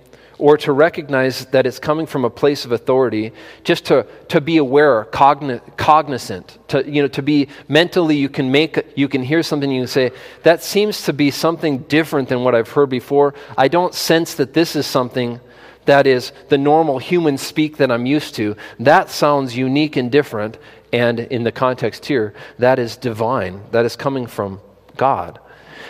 or 0.43 0.57
to 0.57 0.73
recognize 0.73 1.47
that 1.47 1.67
it's 1.67 1.79
coming 1.79 2.05
from 2.05 2.25
a 2.25 2.31
place 2.31 2.65
of 2.65 2.73
authority, 2.73 3.33
just 3.63 3.85
to, 3.85 4.05
to 4.27 4.41
be 4.41 4.57
aware, 4.57 5.05
cogn- 5.05 5.61
cognizant, 5.77 6.59
to, 6.67 6.85
you 6.85 7.01
know, 7.01 7.07
to 7.07 7.23
be 7.23 7.47
mentally, 7.69 8.17
you 8.17 8.29
can 8.29 8.51
make, 8.51 8.85
you 8.97 9.09
can 9.09 9.23
hear 9.23 9.41
something, 9.45 9.71
you 9.71 9.83
can 9.83 9.87
say, 9.87 10.11
that 10.43 10.61
seems 10.61 11.05
to 11.05 11.13
be 11.13 11.31
something 11.31 11.79
different 11.79 12.29
than 12.29 12.43
what 12.43 12.57
I've 12.57 12.69
heard 12.69 12.91
before. 12.91 13.35
I 13.57 13.69
don't 13.69 13.95
sense 13.95 14.35
that 14.35 14.53
this 14.53 14.75
is 14.75 14.85
something 14.85 15.39
that 15.85 16.09
is 16.09 16.33
the 16.49 16.59
normal 16.59 16.99
human 16.99 17.39
speak 17.39 17.77
that 17.77 17.93
I'm 17.93 18.05
used 18.05 18.35
to. 18.35 18.57
That 18.81 19.11
sounds 19.11 19.57
unique 19.57 19.95
and 19.95 20.11
different. 20.11 20.59
And 20.93 21.21
in 21.21 21.45
the 21.45 21.53
context 21.53 22.07
here, 22.07 22.35
that 22.59 22.81
is 22.81 22.97
divine. 22.97 23.63
That 23.71 23.85
is 23.85 23.95
coming 23.95 24.27
from 24.27 24.61
God. 24.97 25.39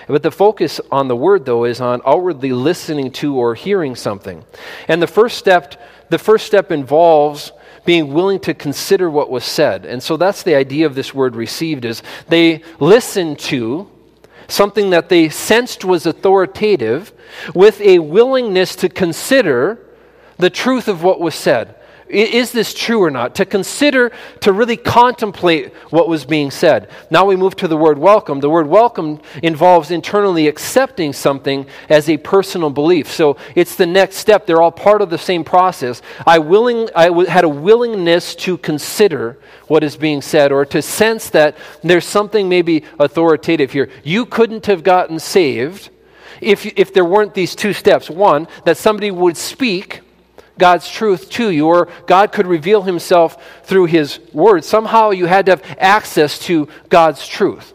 But 0.06 0.22
the 0.22 0.30
focus 0.30 0.80
on 0.90 1.08
the 1.08 1.16
word, 1.16 1.44
though, 1.44 1.64
is 1.64 1.80
on 1.80 2.00
outwardly 2.04 2.52
listening 2.52 3.10
to 3.12 3.36
or 3.36 3.54
hearing 3.54 3.94
something. 3.94 4.44
And 4.88 5.00
the 5.00 5.06
first 5.06 5.38
step, 5.38 5.80
the 6.10 6.18
first 6.18 6.46
step 6.46 6.70
involves 6.72 7.52
being 7.84 8.12
willing 8.12 8.40
to 8.40 8.54
consider 8.54 9.10
what 9.10 9.30
was 9.30 9.44
said. 9.44 9.84
And 9.84 10.02
so 10.02 10.16
that's 10.16 10.42
the 10.42 10.54
idea 10.54 10.86
of 10.86 10.94
this 10.94 11.12
word 11.12 11.34
received 11.34 11.84
is 11.84 12.02
they 12.28 12.62
listened 12.78 13.38
to 13.40 13.90
something 14.48 14.90
that 14.90 15.08
they 15.08 15.28
sensed 15.28 15.84
was 15.84 16.06
authoritative 16.06 17.12
with 17.54 17.80
a 17.80 17.98
willingness 17.98 18.76
to 18.76 18.88
consider 18.88 19.78
the 20.38 20.50
truth 20.50 20.88
of 20.88 21.02
what 21.02 21.20
was 21.20 21.34
said. 21.34 21.74
Is 22.12 22.52
this 22.52 22.74
true 22.74 23.02
or 23.02 23.10
not? 23.10 23.34
To 23.36 23.46
consider, 23.46 24.12
to 24.40 24.52
really 24.52 24.76
contemplate 24.76 25.72
what 25.88 26.08
was 26.08 26.26
being 26.26 26.50
said. 26.50 26.90
Now 27.10 27.24
we 27.24 27.36
move 27.36 27.56
to 27.56 27.68
the 27.68 27.76
word 27.76 27.96
welcome. 27.96 28.40
The 28.40 28.50
word 28.50 28.66
welcome 28.66 29.22
involves 29.42 29.90
internally 29.90 30.46
accepting 30.46 31.14
something 31.14 31.66
as 31.88 32.10
a 32.10 32.18
personal 32.18 32.68
belief. 32.68 33.10
So 33.10 33.38
it's 33.54 33.76
the 33.76 33.86
next 33.86 34.16
step. 34.16 34.46
They're 34.46 34.60
all 34.60 34.70
part 34.70 35.00
of 35.00 35.08
the 35.08 35.16
same 35.16 35.42
process. 35.42 36.02
I, 36.26 36.38
willing, 36.38 36.90
I 36.94 37.06
w- 37.06 37.26
had 37.26 37.44
a 37.44 37.48
willingness 37.48 38.36
to 38.36 38.58
consider 38.58 39.38
what 39.68 39.82
is 39.82 39.96
being 39.96 40.20
said 40.20 40.52
or 40.52 40.66
to 40.66 40.82
sense 40.82 41.30
that 41.30 41.56
there's 41.82 42.04
something 42.04 42.46
maybe 42.46 42.84
authoritative 42.98 43.72
here. 43.72 43.88
You 44.04 44.26
couldn't 44.26 44.66
have 44.66 44.84
gotten 44.84 45.18
saved 45.18 45.88
if, 46.42 46.66
if 46.66 46.92
there 46.92 47.06
weren't 47.06 47.32
these 47.32 47.54
two 47.54 47.72
steps. 47.72 48.10
One, 48.10 48.48
that 48.66 48.76
somebody 48.76 49.10
would 49.10 49.38
speak 49.38 50.02
God's 50.58 50.88
truth 50.88 51.30
to 51.30 51.50
you, 51.50 51.66
or 51.66 51.88
God 52.06 52.32
could 52.32 52.46
reveal 52.46 52.82
himself 52.82 53.42
through 53.64 53.86
his 53.86 54.20
word. 54.32 54.64
Somehow 54.64 55.10
you 55.10 55.26
had 55.26 55.46
to 55.46 55.52
have 55.52 55.76
access 55.78 56.38
to 56.40 56.68
God's 56.88 57.26
truth. 57.26 57.72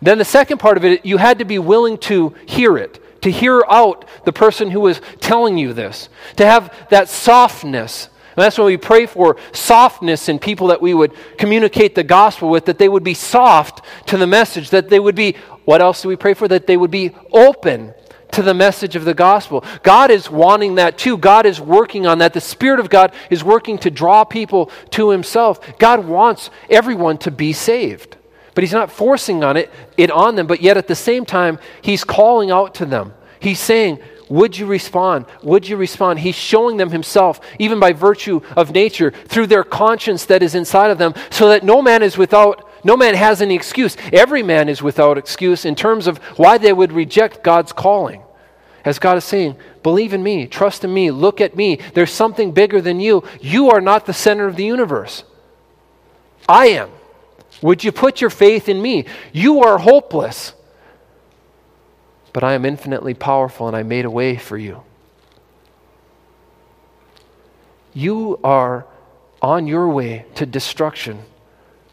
Then 0.00 0.18
the 0.18 0.24
second 0.24 0.58
part 0.58 0.76
of 0.76 0.84
it, 0.84 1.04
you 1.04 1.16
had 1.16 1.40
to 1.40 1.44
be 1.44 1.58
willing 1.58 1.98
to 1.98 2.34
hear 2.46 2.76
it, 2.78 3.22
to 3.22 3.30
hear 3.30 3.64
out 3.68 4.04
the 4.24 4.32
person 4.32 4.70
who 4.70 4.80
was 4.80 5.00
telling 5.20 5.58
you 5.58 5.72
this, 5.72 6.08
to 6.36 6.46
have 6.46 6.72
that 6.90 7.08
softness. 7.08 8.08
And 8.36 8.44
that's 8.44 8.56
what 8.56 8.66
we 8.66 8.76
pray 8.76 9.06
for 9.06 9.36
softness 9.52 10.28
in 10.28 10.38
people 10.38 10.68
that 10.68 10.80
we 10.80 10.94
would 10.94 11.12
communicate 11.36 11.96
the 11.96 12.04
gospel 12.04 12.48
with, 12.48 12.66
that 12.66 12.78
they 12.78 12.88
would 12.88 13.02
be 13.02 13.14
soft 13.14 13.84
to 14.06 14.16
the 14.16 14.28
message, 14.28 14.70
that 14.70 14.88
they 14.88 15.00
would 15.00 15.16
be, 15.16 15.34
what 15.64 15.82
else 15.82 16.02
do 16.02 16.08
we 16.08 16.16
pray 16.16 16.34
for? 16.34 16.46
That 16.46 16.68
they 16.68 16.76
would 16.76 16.92
be 16.92 17.14
open 17.32 17.92
to 18.32 18.42
the 18.42 18.54
message 18.54 18.96
of 18.96 19.04
the 19.04 19.14
gospel. 19.14 19.64
God 19.82 20.10
is 20.10 20.30
wanting 20.30 20.76
that 20.76 20.98
too. 20.98 21.16
God 21.16 21.46
is 21.46 21.60
working 21.60 22.06
on 22.06 22.18
that. 22.18 22.34
The 22.34 22.40
Spirit 22.40 22.80
of 22.80 22.90
God 22.90 23.12
is 23.30 23.42
working 23.42 23.78
to 23.78 23.90
draw 23.90 24.24
people 24.24 24.70
to 24.90 25.10
Himself. 25.10 25.78
God 25.78 26.06
wants 26.06 26.50
everyone 26.68 27.18
to 27.18 27.30
be 27.30 27.52
saved. 27.52 28.16
But 28.54 28.64
He's 28.64 28.72
not 28.72 28.90
forcing 28.90 29.44
on 29.44 29.56
it, 29.56 29.70
it 29.96 30.10
on 30.10 30.34
them, 30.34 30.46
but 30.46 30.60
yet 30.60 30.76
at 30.76 30.88
the 30.88 30.94
same 30.94 31.24
time, 31.24 31.58
He's 31.80 32.04
calling 32.04 32.50
out 32.50 32.74
to 32.76 32.86
them. 32.86 33.14
He's 33.40 33.60
saying, 33.60 34.00
would 34.28 34.58
you 34.58 34.66
respond? 34.66 35.26
Would 35.42 35.68
you 35.68 35.76
respond? 35.76 36.18
He's 36.18 36.34
showing 36.34 36.76
them 36.76 36.90
himself, 36.90 37.40
even 37.58 37.80
by 37.80 37.92
virtue 37.92 38.40
of 38.56 38.72
nature, 38.72 39.10
through 39.10 39.46
their 39.46 39.64
conscience 39.64 40.26
that 40.26 40.42
is 40.42 40.54
inside 40.54 40.90
of 40.90 40.98
them, 40.98 41.14
so 41.30 41.48
that 41.48 41.64
no 41.64 41.80
man 41.80 42.02
is 42.02 42.18
without 42.18 42.67
no 42.88 42.96
man 42.96 43.14
has 43.14 43.42
any 43.42 43.54
excuse. 43.54 43.98
Every 44.14 44.42
man 44.42 44.70
is 44.70 44.82
without 44.82 45.18
excuse 45.18 45.66
in 45.66 45.74
terms 45.74 46.06
of 46.06 46.16
why 46.38 46.56
they 46.56 46.72
would 46.72 46.90
reject 46.90 47.44
God's 47.44 47.70
calling. 47.70 48.22
As 48.82 48.98
God 48.98 49.18
is 49.18 49.24
saying, 49.24 49.56
believe 49.82 50.14
in 50.14 50.22
me, 50.22 50.46
trust 50.46 50.84
in 50.84 50.94
me, 50.94 51.10
look 51.10 51.42
at 51.42 51.54
me. 51.54 51.80
There's 51.92 52.10
something 52.10 52.52
bigger 52.52 52.80
than 52.80 52.98
you. 52.98 53.24
You 53.42 53.68
are 53.72 53.82
not 53.82 54.06
the 54.06 54.14
center 54.14 54.46
of 54.46 54.56
the 54.56 54.64
universe. 54.64 55.22
I 56.48 56.68
am. 56.68 56.88
Would 57.60 57.84
you 57.84 57.92
put 57.92 58.22
your 58.22 58.30
faith 58.30 58.70
in 58.70 58.80
me? 58.80 59.04
You 59.34 59.60
are 59.64 59.76
hopeless. 59.76 60.54
but 62.32 62.42
I 62.42 62.54
am 62.54 62.64
infinitely 62.64 63.12
powerful 63.12 63.66
and 63.68 63.76
I 63.76 63.82
made 63.82 64.06
a 64.06 64.10
way 64.10 64.36
for 64.36 64.56
you. 64.56 64.82
You 67.92 68.40
are 68.42 68.86
on 69.42 69.66
your 69.66 69.88
way 69.88 70.24
to 70.36 70.46
destruction, 70.46 71.18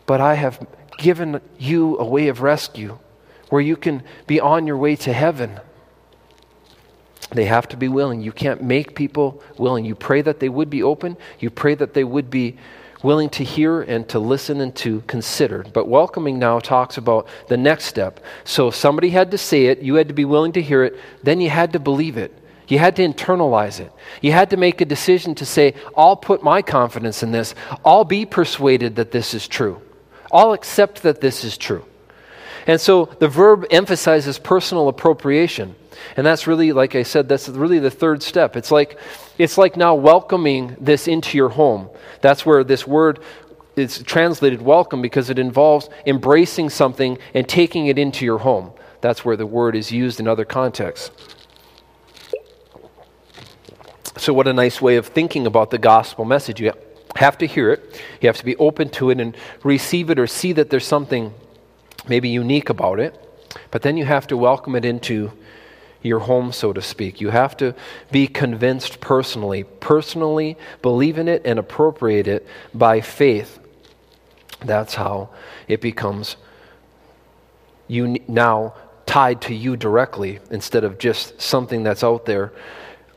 but 0.06 0.22
I 0.22 0.36
have 0.36 0.66
given 0.98 1.42
you 1.58 1.98
a 1.98 2.06
way 2.06 2.28
of 2.28 2.42
rescue 2.42 2.98
where 3.50 3.62
you 3.62 3.76
can 3.76 4.04
be 4.28 4.40
on 4.40 4.68
your 4.68 4.78
way 4.78 4.96
to 4.96 5.14
heaven. 5.14 5.60
They 7.32 7.46
have 7.46 7.68
to 7.70 7.78
be 7.78 7.88
willing. 7.88 8.22
You 8.22 8.32
can't 8.32 8.62
make 8.62 8.96
people 8.96 9.42
willing. 9.58 9.86
You 9.86 9.96
pray 9.96 10.22
that 10.22 10.40
they 10.40 10.50
would 10.50 10.70
be 10.70 10.84
open. 10.84 11.18
You 11.40 11.50
pray 11.50 11.76
that 11.76 11.94
they 11.94 12.04
would 12.04 12.30
be 12.30 12.58
willing 13.04 13.30
to 13.30 13.44
hear 13.44 13.82
and 13.82 14.08
to 14.10 14.20
listen 14.20 14.62
and 14.62 14.76
to 14.76 15.02
consider. 15.02 15.64
But 15.74 15.88
welcoming 15.88 16.40
now 16.40 16.60
talks 16.60 16.98
about 16.98 17.28
the 17.48 17.58
next 17.58 17.86
step. 17.86 18.20
So 18.44 18.72
somebody 18.72 19.10
had 19.10 19.32
to 19.32 19.38
say 19.38 19.66
it, 19.68 19.80
you 19.80 19.96
had 19.96 20.08
to 20.08 20.14
be 20.14 20.26
willing 20.26 20.54
to 20.54 20.62
hear 20.62 20.84
it, 20.84 21.00
then 21.22 21.40
you 21.40 21.50
had 21.50 21.74
to 21.74 21.80
believe 21.80 22.18
it. 22.18 22.34
You 22.68 22.80
had 22.80 22.96
to 22.96 23.08
internalize 23.08 23.80
it. 23.80 23.92
You 24.22 24.32
had 24.32 24.50
to 24.50 24.58
make 24.58 24.82
a 24.82 24.86
decision 24.86 25.36
to 25.36 25.46
say, 25.46 25.76
I'll 25.96 26.16
put 26.16 26.42
my 26.42 26.64
confidence 26.64 27.22
in 27.22 27.32
this. 27.32 27.54
I'll 27.86 28.06
be 28.06 28.26
persuaded 28.26 28.96
that 28.96 29.12
this 29.12 29.36
is 29.36 29.48
true. 29.48 29.82
I'll 30.32 30.54
accept 30.54 31.04
that 31.04 31.22
this 31.22 31.44
is 31.44 31.58
true. 31.58 31.86
And 32.68 32.82
so 32.82 33.06
the 33.06 33.28
verb 33.28 33.66
emphasizes 33.70 34.40
personal 34.40 34.88
appropriation. 34.88 35.76
And 36.18 36.26
that's 36.26 36.48
really, 36.48 36.72
like 36.72 36.96
I 36.96 37.04
said, 37.04 37.30
that's 37.30 37.48
really 37.48 37.80
the 37.80 37.92
third 37.92 38.24
step. 38.24 38.56
It's 38.56 38.72
like, 38.72 38.98
it's 39.38 39.58
like 39.58 39.78
now 39.78 39.96
welcoming 39.96 40.76
this 40.80 41.08
into 41.08 41.38
your 41.38 41.50
home. 41.50 41.90
That's 42.22 42.46
where 42.46 42.64
this 42.64 42.88
word 42.88 43.20
is 43.76 44.02
translated 44.04 44.62
welcome 44.62 45.02
because 45.02 45.30
it 45.30 45.38
involves 45.38 45.90
embracing 46.06 46.70
something 46.70 47.18
and 47.34 47.48
taking 47.48 47.88
it 47.88 47.98
into 48.00 48.26
your 48.26 48.40
home. 48.40 48.72
That's 49.02 49.24
where 49.24 49.38
the 49.38 49.46
word 49.46 49.76
is 49.76 49.92
used 49.92 50.20
in 50.20 50.28
other 50.28 50.46
contexts. 50.46 51.12
So, 54.18 54.34
what 54.34 54.48
a 54.48 54.54
nice 54.54 54.82
way 54.82 54.96
of 54.96 55.08
thinking 55.08 55.46
about 55.46 55.72
the 55.72 55.78
gospel 55.78 56.24
message. 56.24 56.62
You 56.62 56.72
have 57.16 57.38
to 57.40 57.48
hear 57.48 57.72
it, 57.72 58.02
you 58.22 58.28
have 58.28 58.38
to 58.38 58.46
be 58.46 58.56
open 58.58 58.90
to 58.90 59.10
it 59.10 59.20
and 59.20 59.36
receive 59.64 60.10
it 60.10 60.20
or 60.20 60.28
see 60.28 60.54
that 60.54 60.70
there's 60.70 60.86
something 60.86 61.34
maybe 62.08 62.30
unique 62.30 62.70
about 62.70 63.00
it, 63.00 63.20
but 63.72 63.82
then 63.82 63.98
you 63.98 64.06
have 64.06 64.28
to 64.28 64.38
welcome 64.38 64.76
it 64.76 64.86
into 64.86 65.32
your 66.02 66.20
home, 66.20 66.52
so 66.52 66.72
to 66.72 66.82
speak. 66.82 67.20
You 67.20 67.30
have 67.30 67.58
to 67.58 67.74
be 68.12 68.28
convinced 68.28 69.00
personally, 69.00 69.64
personally 69.64 70.56
believe 70.82 71.18
in 71.18 71.28
it 71.28 71.42
and 71.46 71.58
appropriate 71.58 72.28
it 72.28 72.46
by 72.74 73.02
faith. 73.02 73.60
That's 74.60 74.94
how 74.96 75.30
it 75.68 75.82
becomes 75.82 76.36
you 77.88 78.18
now 78.28 78.76
tied 79.06 79.42
to 79.42 79.54
you 79.54 79.78
directly 79.78 80.40
instead 80.52 80.84
of 80.84 80.98
just 80.98 81.40
something 81.42 81.84
that's 81.84 82.04
out 82.04 82.26
there 82.26 82.52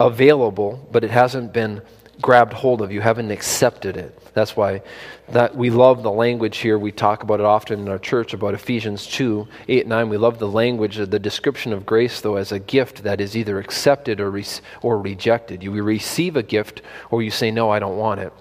available, 0.00 0.86
but 0.92 1.04
it 1.04 1.10
hasn't 1.10 1.52
been 1.52 1.82
grabbed 2.20 2.52
hold 2.52 2.82
of. 2.82 2.90
You 2.92 3.00
haven't 3.00 3.30
accepted 3.30 3.96
it. 3.96 4.18
That's 4.34 4.56
why 4.56 4.82
that 5.30 5.54
we 5.54 5.70
love 5.70 6.02
the 6.02 6.10
language 6.10 6.58
here. 6.58 6.78
We 6.78 6.90
talk 6.90 7.22
about 7.22 7.40
it 7.40 7.46
often 7.46 7.80
in 7.80 7.88
our 7.88 7.98
church 7.98 8.32
about 8.32 8.54
Ephesians 8.54 9.06
2, 9.06 9.46
8, 9.68 9.86
9. 9.86 10.08
We 10.08 10.16
love 10.16 10.38
the 10.38 10.48
language, 10.48 10.96
the 10.96 11.18
description 11.18 11.72
of 11.72 11.84
grace, 11.84 12.20
though, 12.20 12.36
as 12.36 12.50
a 12.50 12.58
gift 12.58 13.02
that 13.02 13.20
is 13.20 13.36
either 13.36 13.58
accepted 13.58 14.20
or, 14.20 14.30
re- 14.30 14.46
or 14.80 15.00
rejected. 15.00 15.62
You 15.62 15.70
receive 15.82 16.36
a 16.36 16.42
gift 16.42 16.82
or 17.10 17.22
you 17.22 17.30
say, 17.30 17.50
No, 17.50 17.70
I 17.70 17.78
don't 17.78 17.98
want 17.98 18.20
it. 18.20 18.32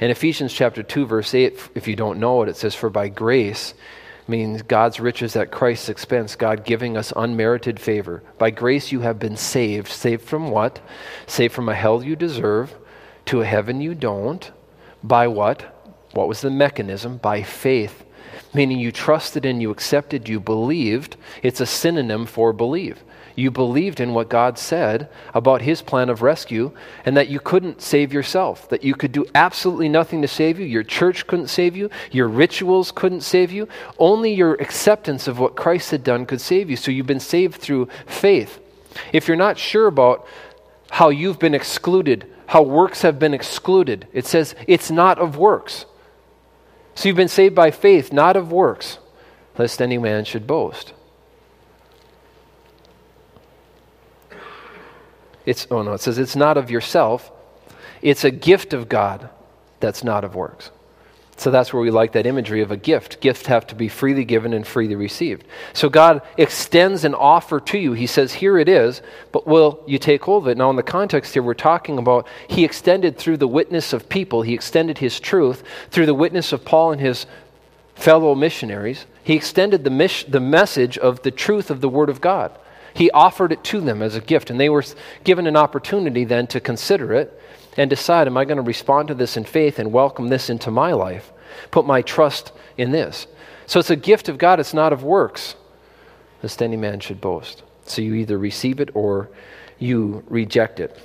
In 0.00 0.10
Ephesians 0.10 0.52
chapter 0.52 0.82
2, 0.82 1.06
verse 1.06 1.34
8, 1.34 1.70
if 1.74 1.88
you 1.88 1.96
don't 1.96 2.20
know 2.20 2.42
it, 2.42 2.48
it 2.48 2.56
says, 2.56 2.74
For 2.74 2.90
by 2.90 3.08
grace, 3.08 3.74
means 4.26 4.62
God's 4.62 5.00
riches 5.00 5.36
at 5.36 5.50
Christ's 5.50 5.90
expense, 5.90 6.34
God 6.34 6.64
giving 6.64 6.96
us 6.96 7.12
unmerited 7.14 7.78
favor. 7.78 8.22
By 8.38 8.50
grace 8.50 8.90
you 8.90 9.00
have 9.00 9.18
been 9.18 9.36
saved. 9.36 9.88
Saved 9.88 10.22
from 10.22 10.50
what? 10.50 10.80
Saved 11.26 11.52
from 11.52 11.68
a 11.68 11.74
hell 11.74 12.02
you 12.02 12.16
deserve 12.16 12.74
to 13.26 13.40
a 13.40 13.46
heaven 13.46 13.80
you 13.80 13.94
don't 13.94 14.50
by 15.02 15.26
what? 15.26 15.62
What 16.12 16.28
was 16.28 16.40
the 16.40 16.50
mechanism? 16.50 17.18
By 17.18 17.42
faith. 17.42 18.04
Meaning 18.52 18.78
you 18.78 18.92
trusted 18.92 19.44
and 19.44 19.60
you 19.60 19.70
accepted, 19.70 20.28
you 20.28 20.40
believed. 20.40 21.16
It's 21.42 21.60
a 21.60 21.66
synonym 21.66 22.26
for 22.26 22.52
believe. 22.52 23.02
You 23.36 23.50
believed 23.50 23.98
in 23.98 24.14
what 24.14 24.28
God 24.28 24.58
said 24.58 25.08
about 25.34 25.62
his 25.62 25.82
plan 25.82 26.08
of 26.08 26.22
rescue 26.22 26.70
and 27.04 27.16
that 27.16 27.28
you 27.28 27.40
couldn't 27.40 27.82
save 27.82 28.12
yourself, 28.12 28.68
that 28.68 28.84
you 28.84 28.94
could 28.94 29.10
do 29.10 29.26
absolutely 29.34 29.88
nothing 29.88 30.22
to 30.22 30.28
save 30.28 30.60
you. 30.60 30.66
Your 30.66 30.84
church 30.84 31.26
couldn't 31.26 31.48
save 31.48 31.76
you, 31.76 31.90
your 32.12 32.28
rituals 32.28 32.92
couldn't 32.92 33.22
save 33.22 33.50
you. 33.50 33.66
Only 33.98 34.32
your 34.32 34.54
acceptance 34.54 35.26
of 35.26 35.40
what 35.40 35.56
Christ 35.56 35.90
had 35.90 36.04
done 36.04 36.26
could 36.26 36.40
save 36.40 36.70
you. 36.70 36.76
So 36.76 36.92
you've 36.92 37.06
been 37.06 37.18
saved 37.18 37.60
through 37.60 37.88
faith. 38.06 38.60
If 39.12 39.26
you're 39.26 39.36
not 39.36 39.58
sure 39.58 39.88
about 39.88 40.28
how 40.90 41.08
you've 41.08 41.40
been 41.40 41.54
excluded 41.54 42.32
how 42.46 42.62
works 42.62 43.02
have 43.02 43.18
been 43.18 43.34
excluded. 43.34 44.06
It 44.12 44.26
says 44.26 44.54
it's 44.66 44.90
not 44.90 45.18
of 45.18 45.36
works. 45.36 45.86
So 46.94 47.08
you've 47.08 47.16
been 47.16 47.28
saved 47.28 47.54
by 47.54 47.70
faith, 47.70 48.12
not 48.12 48.36
of 48.36 48.52
works, 48.52 48.98
lest 49.58 49.82
any 49.82 49.98
man 49.98 50.24
should 50.24 50.46
boast. 50.46 50.92
It's, 55.46 55.66
oh 55.70 55.82
no, 55.82 55.92
it 55.92 56.00
says 56.00 56.18
it's 56.18 56.36
not 56.36 56.56
of 56.56 56.70
yourself. 56.70 57.30
It's 58.00 58.24
a 58.24 58.30
gift 58.30 58.72
of 58.72 58.88
God 58.88 59.28
that's 59.80 60.04
not 60.04 60.24
of 60.24 60.34
works. 60.34 60.70
So 61.36 61.50
that's 61.50 61.72
where 61.72 61.82
we 61.82 61.90
like 61.90 62.12
that 62.12 62.26
imagery 62.26 62.60
of 62.60 62.70
a 62.70 62.76
gift. 62.76 63.20
Gifts 63.20 63.46
have 63.46 63.66
to 63.68 63.74
be 63.74 63.88
freely 63.88 64.24
given 64.24 64.52
and 64.52 64.64
freely 64.66 64.94
received. 64.94 65.44
So 65.72 65.88
God 65.88 66.22
extends 66.36 67.04
an 67.04 67.14
offer 67.14 67.58
to 67.60 67.78
you. 67.78 67.92
He 67.92 68.06
says, 68.06 68.34
Here 68.34 68.56
it 68.56 68.68
is, 68.68 69.02
but 69.32 69.46
will 69.46 69.82
you 69.86 69.98
take 69.98 70.22
hold 70.24 70.44
of 70.44 70.48
it? 70.48 70.56
Now, 70.56 70.70
in 70.70 70.76
the 70.76 70.82
context 70.82 71.34
here, 71.34 71.42
we're 71.42 71.54
talking 71.54 71.98
about 71.98 72.28
He 72.48 72.64
extended 72.64 73.18
through 73.18 73.38
the 73.38 73.48
witness 73.48 73.92
of 73.92 74.08
people, 74.08 74.42
He 74.42 74.54
extended 74.54 74.98
His 74.98 75.18
truth 75.18 75.64
through 75.90 76.06
the 76.06 76.14
witness 76.14 76.52
of 76.52 76.64
Paul 76.64 76.92
and 76.92 77.00
his 77.00 77.26
fellow 77.96 78.34
missionaries. 78.34 79.06
He 79.22 79.34
extended 79.34 79.84
the, 79.84 79.90
mis- 79.90 80.24
the 80.24 80.40
message 80.40 80.98
of 80.98 81.22
the 81.22 81.30
truth 81.30 81.70
of 81.70 81.80
the 81.80 81.88
Word 81.88 82.10
of 82.10 82.20
God. 82.20 82.56
He 82.92 83.10
offered 83.10 83.50
it 83.50 83.64
to 83.64 83.80
them 83.80 84.02
as 84.02 84.14
a 84.14 84.20
gift, 84.20 84.50
and 84.50 84.60
they 84.60 84.68
were 84.68 84.84
given 85.24 85.46
an 85.46 85.56
opportunity 85.56 86.24
then 86.24 86.46
to 86.48 86.60
consider 86.60 87.12
it 87.12 87.40
and 87.76 87.90
decide, 87.90 88.26
am 88.26 88.36
I 88.36 88.44
going 88.44 88.56
to 88.56 88.62
respond 88.62 89.08
to 89.08 89.14
this 89.14 89.36
in 89.36 89.44
faith 89.44 89.78
and 89.78 89.92
welcome 89.92 90.28
this 90.28 90.50
into 90.50 90.70
my 90.70 90.92
life? 90.92 91.32
Put 91.70 91.86
my 91.86 92.02
trust 92.02 92.52
in 92.76 92.90
this. 92.90 93.26
So 93.66 93.80
it's 93.80 93.90
a 93.90 93.96
gift 93.96 94.28
of 94.28 94.38
God, 94.38 94.60
it's 94.60 94.74
not 94.74 94.92
of 94.92 95.02
works, 95.02 95.56
lest 96.42 96.62
any 96.62 96.76
man 96.76 97.00
should 97.00 97.20
boast. 97.20 97.62
So 97.84 98.02
you 98.02 98.14
either 98.14 98.38
receive 98.38 98.80
it 98.80 98.90
or 98.94 99.30
you 99.78 100.22
reject 100.28 100.80
it. 100.80 100.98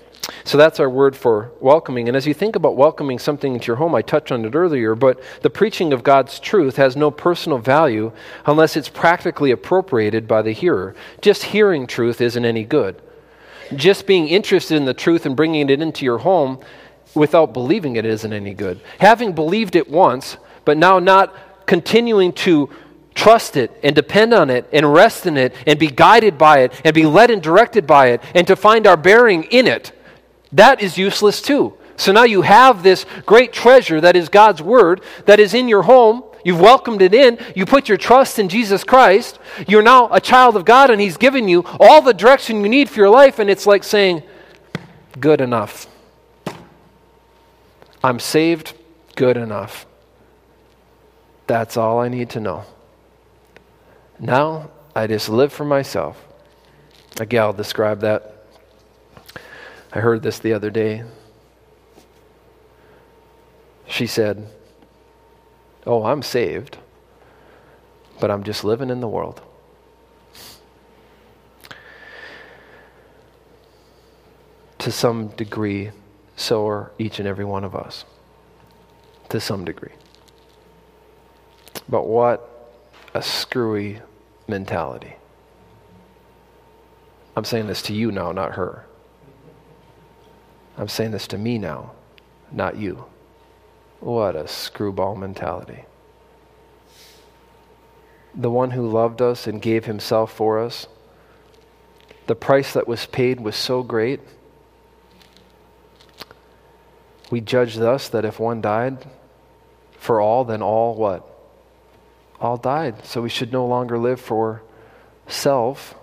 So 0.43 0.57
that's 0.57 0.79
our 0.79 0.89
word 0.89 1.15
for 1.15 1.51
welcoming. 1.59 2.07
And 2.07 2.15
as 2.15 2.27
you 2.27 2.33
think 2.33 2.55
about 2.55 2.75
welcoming 2.75 3.17
something 3.17 3.53
into 3.53 3.67
your 3.67 3.77
home, 3.77 3.95
I 3.95 4.01
touched 4.01 4.31
on 4.31 4.45
it 4.45 4.53
earlier, 4.53 4.93
but 4.93 5.19
the 5.41 5.49
preaching 5.49 5.91
of 5.91 6.03
God's 6.03 6.39
truth 6.39 6.75
has 6.75 6.95
no 6.95 7.09
personal 7.09 7.57
value 7.57 8.11
unless 8.45 8.77
it's 8.77 8.89
practically 8.89 9.51
appropriated 9.51 10.27
by 10.27 10.41
the 10.41 10.51
hearer. 10.51 10.95
Just 11.21 11.43
hearing 11.43 11.87
truth 11.87 12.21
isn't 12.21 12.45
any 12.45 12.63
good 12.63 13.01
just 13.75 14.05
being 14.05 14.27
interested 14.27 14.75
in 14.75 14.85
the 14.85 14.93
truth 14.93 15.25
and 15.25 15.35
bringing 15.35 15.69
it 15.69 15.81
into 15.81 16.05
your 16.05 16.19
home 16.19 16.59
without 17.15 17.53
believing 17.53 17.95
it 17.95 18.05
isn't 18.05 18.33
any 18.33 18.53
good. 18.53 18.79
Having 18.99 19.33
believed 19.33 19.75
it 19.75 19.89
once, 19.89 20.37
but 20.65 20.77
now 20.77 20.99
not 20.99 21.35
continuing 21.65 22.33
to 22.33 22.69
trust 23.15 23.57
it 23.57 23.71
and 23.83 23.95
depend 23.95 24.33
on 24.33 24.49
it 24.49 24.67
and 24.71 24.93
rest 24.93 25.25
in 25.25 25.35
it 25.35 25.53
and 25.67 25.77
be 25.77 25.87
guided 25.87 26.37
by 26.37 26.59
it 26.59 26.81
and 26.85 26.93
be 26.93 27.05
led 27.05 27.29
and 27.29 27.41
directed 27.41 27.85
by 27.85 28.07
it 28.07 28.21
and 28.33 28.47
to 28.47 28.55
find 28.55 28.87
our 28.87 28.97
bearing 28.97 29.43
in 29.45 29.67
it, 29.67 29.91
that 30.51 30.81
is 30.81 30.97
useless 30.97 31.41
too. 31.41 31.77
So 31.97 32.13
now 32.13 32.23
you 32.23 32.43
have 32.43 32.81
this 32.81 33.05
great 33.25 33.51
treasure 33.51 33.99
that 33.99 34.15
is 34.15 34.29
God's 34.29 34.61
Word 34.61 35.01
that 35.25 35.39
is 35.39 35.53
in 35.53 35.67
your 35.67 35.81
home 35.83 36.23
You've 36.43 36.59
welcomed 36.59 37.01
it 37.01 37.13
in. 37.13 37.37
You 37.55 37.65
put 37.65 37.89
your 37.89 37.97
trust 37.97 38.39
in 38.39 38.49
Jesus 38.49 38.83
Christ. 38.83 39.39
You're 39.67 39.81
now 39.81 40.09
a 40.11 40.21
child 40.21 40.55
of 40.55 40.65
God, 40.65 40.89
and 40.89 41.01
He's 41.01 41.17
given 41.17 41.47
you 41.47 41.65
all 41.79 42.01
the 42.01 42.13
direction 42.13 42.61
you 42.61 42.69
need 42.69 42.89
for 42.89 42.99
your 42.99 43.09
life. 43.09 43.39
And 43.39 43.49
it's 43.49 43.65
like 43.65 43.83
saying, 43.83 44.23
Good 45.19 45.41
enough. 45.41 45.87
I'm 48.03 48.19
saved, 48.19 48.73
good 49.15 49.35
enough. 49.35 49.85
That's 51.47 51.77
all 51.77 51.99
I 51.99 52.07
need 52.07 52.29
to 52.31 52.39
know. 52.39 52.63
Now 54.19 54.69
I 54.95 55.07
just 55.07 55.29
live 55.29 55.51
for 55.51 55.65
myself. 55.65 56.25
A 57.19 57.25
gal 57.25 57.51
described 57.51 58.01
that. 58.01 58.45
I 59.91 59.99
heard 59.99 60.21
this 60.21 60.39
the 60.39 60.53
other 60.53 60.69
day. 60.69 61.03
She 63.87 64.05
said, 64.05 64.47
oh, 65.85 66.03
I'm 66.03 66.21
saved, 66.21 66.77
but 68.19 68.29
I'm 68.31 68.43
just 68.43 68.63
living 68.63 68.89
in 68.89 69.01
the 69.01 69.07
world. 69.07 69.41
To 74.79 74.91
some 74.91 75.27
degree, 75.29 75.91
so 76.35 76.67
are 76.67 76.91
each 76.97 77.19
and 77.19 77.27
every 77.27 77.45
one 77.45 77.63
of 77.63 77.75
us. 77.75 78.05
To 79.29 79.39
some 79.39 79.65
degree. 79.65 79.91
But 81.87 82.07
what 82.07 82.49
a 83.13 83.21
screwy 83.21 84.01
mentality. 84.47 85.15
I'm 87.35 87.45
saying 87.45 87.67
this 87.67 87.81
to 87.83 87.93
you 87.93 88.11
now, 88.11 88.31
not 88.31 88.53
her. 88.53 88.85
I'm 90.77 90.87
saying 90.87 91.11
this 91.11 91.27
to 91.27 91.37
me 91.37 91.57
now, 91.57 91.91
not 92.51 92.77
you. 92.77 93.05
What 93.99 94.35
a 94.35 94.47
screwball 94.47 95.15
mentality. 95.15 95.85
The 98.33 98.49
one 98.49 98.71
who 98.71 98.87
loved 98.87 99.21
us 99.21 99.47
and 99.47 99.61
gave 99.61 99.85
himself 99.85 100.31
for 100.31 100.59
us, 100.59 100.87
the 102.27 102.35
price 102.35 102.73
that 102.73 102.87
was 102.87 103.05
paid 103.07 103.41
was 103.41 103.55
so 103.55 103.83
great. 103.83 104.21
We 107.29 107.41
judge 107.41 107.75
thus 107.75 108.07
that 108.09 108.25
if 108.25 108.39
one 108.39 108.61
died 108.61 109.05
for 109.97 110.21
all, 110.21 110.45
then 110.45 110.61
all 110.61 110.95
what? 110.95 111.27
All 112.39 112.57
died. 112.57 113.05
So 113.05 113.21
we 113.21 113.29
should 113.29 113.51
no 113.51 113.65
longer 113.65 113.97
live 113.97 114.21
for 114.21 114.61
self, 115.27 115.95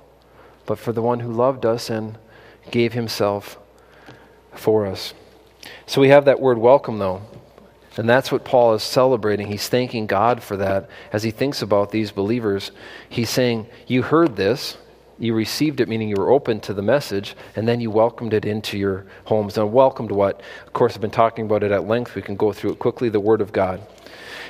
but 0.67 0.79
for 0.79 0.93
the 0.93 1.03
one 1.03 1.21
who 1.21 1.33
loved 1.33 1.65
us 1.65 1.89
and 1.89 2.19
gave 2.71 2.93
himself 2.93 3.59
for 4.53 4.87
us. 4.87 5.15
So 5.87 6.01
we 6.01 6.09
have 6.09 6.27
that 6.27 6.41
word 6.41 6.59
welcome, 6.59 6.99
though. 6.99 7.23
And 7.97 8.09
that's 8.09 8.31
what 8.31 8.45
Paul 8.45 8.75
is 8.75 8.83
celebrating. 8.83 9.47
He's 9.47 9.69
thanking 9.69 10.07
God 10.07 10.43
for 10.43 10.57
that 10.59 10.89
as 11.13 11.23
he 11.23 11.31
thinks 11.31 11.63
about 11.63 11.91
these 11.91 12.11
believers. 12.11 12.71
He's 13.09 13.31
saying, 13.31 13.67
You 13.87 14.03
heard 14.03 14.37
this, 14.37 14.77
you 15.19 15.33
received 15.35 15.81
it, 15.81 15.89
meaning 15.89 16.11
you 16.11 16.17
were 16.17 16.31
open 16.31 16.61
to 16.61 16.75
the 16.75 16.83
message, 16.83 17.35
and 17.55 17.67
then 17.67 17.81
you 17.81 17.91
welcomed 17.91 18.35
it 18.35 18.45
into 18.45 18.77
your 18.77 19.07
homes. 19.25 19.57
And 19.57 19.73
welcomed 19.73 20.11
what? 20.11 20.43
Of 20.67 20.75
course, 20.75 20.95
I've 20.95 21.01
been 21.01 21.11
talking 21.11 21.47
about 21.47 21.63
it 21.63 21.73
at 21.73 21.89
length. 21.89 22.15
We 22.15 22.23
can 22.23 22.37
go 22.37 22.53
through 22.53 22.73
it 22.73 22.79
quickly 22.79 23.09
the 23.09 23.21
Word 23.21 23.41
of 23.41 23.53
God. 23.53 23.81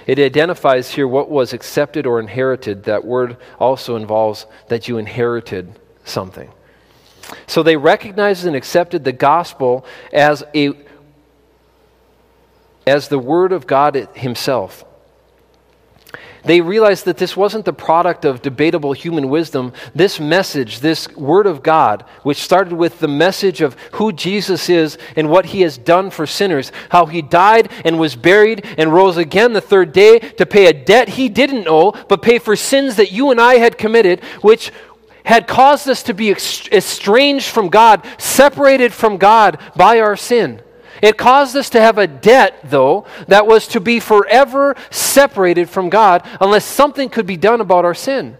It 0.06 0.18
identifies 0.18 0.90
here 0.90 1.08
what 1.08 1.30
was 1.30 1.52
accepted 1.52 2.06
or 2.06 2.20
inherited. 2.20 2.84
That 2.84 3.04
word 3.04 3.36
also 3.58 3.96
involves 3.96 4.46
that 4.68 4.86
you 4.86 4.98
inherited 4.98 5.78
something. 6.04 6.50
So 7.48 7.64
they 7.64 7.76
recognized 7.76 8.46
and 8.46 8.54
accepted 8.54 9.02
the 9.02 9.12
gospel 9.12 9.84
as 10.12 10.44
a 10.54 10.74
as 12.86 13.08
the 13.08 13.18
word 13.18 13.52
of 13.52 13.66
God 13.66 14.08
himself. 14.14 14.84
They 16.46 16.60
realized 16.60 17.06
that 17.06 17.16
this 17.16 17.36
wasn't 17.36 17.64
the 17.64 17.72
product 17.72 18.24
of 18.24 18.40
debatable 18.40 18.92
human 18.92 19.28
wisdom. 19.28 19.72
This 19.96 20.20
message, 20.20 20.78
this 20.78 21.08
word 21.16 21.48
of 21.48 21.64
God, 21.64 22.04
which 22.22 22.36
started 22.36 22.72
with 22.72 23.00
the 23.00 23.08
message 23.08 23.60
of 23.60 23.74
who 23.92 24.12
Jesus 24.12 24.68
is 24.68 24.96
and 25.16 25.28
what 25.28 25.46
he 25.46 25.62
has 25.62 25.76
done 25.76 26.08
for 26.10 26.24
sinners, 26.24 26.70
how 26.90 27.06
he 27.06 27.20
died 27.20 27.72
and 27.84 27.98
was 27.98 28.14
buried 28.14 28.64
and 28.78 28.94
rose 28.94 29.16
again 29.16 29.54
the 29.54 29.60
third 29.60 29.92
day 29.92 30.20
to 30.20 30.46
pay 30.46 30.66
a 30.66 30.72
debt 30.72 31.08
he 31.08 31.28
didn't 31.28 31.66
owe, 31.66 31.90
but 32.08 32.22
pay 32.22 32.38
for 32.38 32.54
sins 32.54 32.94
that 32.94 33.10
you 33.10 33.32
and 33.32 33.40
I 33.40 33.56
had 33.56 33.76
committed, 33.76 34.22
which 34.40 34.70
had 35.24 35.48
caused 35.48 35.88
us 35.88 36.04
to 36.04 36.14
be 36.14 36.30
estranged 36.30 37.48
from 37.48 37.70
God, 37.70 38.06
separated 38.18 38.92
from 38.92 39.16
God 39.16 39.58
by 39.74 39.98
our 39.98 40.14
sin. 40.14 40.62
It 41.06 41.16
caused 41.16 41.54
us 41.54 41.70
to 41.70 41.80
have 41.80 41.98
a 41.98 42.08
debt, 42.08 42.58
though, 42.64 43.06
that 43.28 43.46
was 43.46 43.68
to 43.68 43.80
be 43.80 44.00
forever 44.00 44.74
separated 44.90 45.70
from 45.70 45.88
God 45.88 46.26
unless 46.40 46.64
something 46.64 47.08
could 47.08 47.26
be 47.26 47.36
done 47.36 47.60
about 47.60 47.84
our 47.84 47.94
sin. 47.94 48.36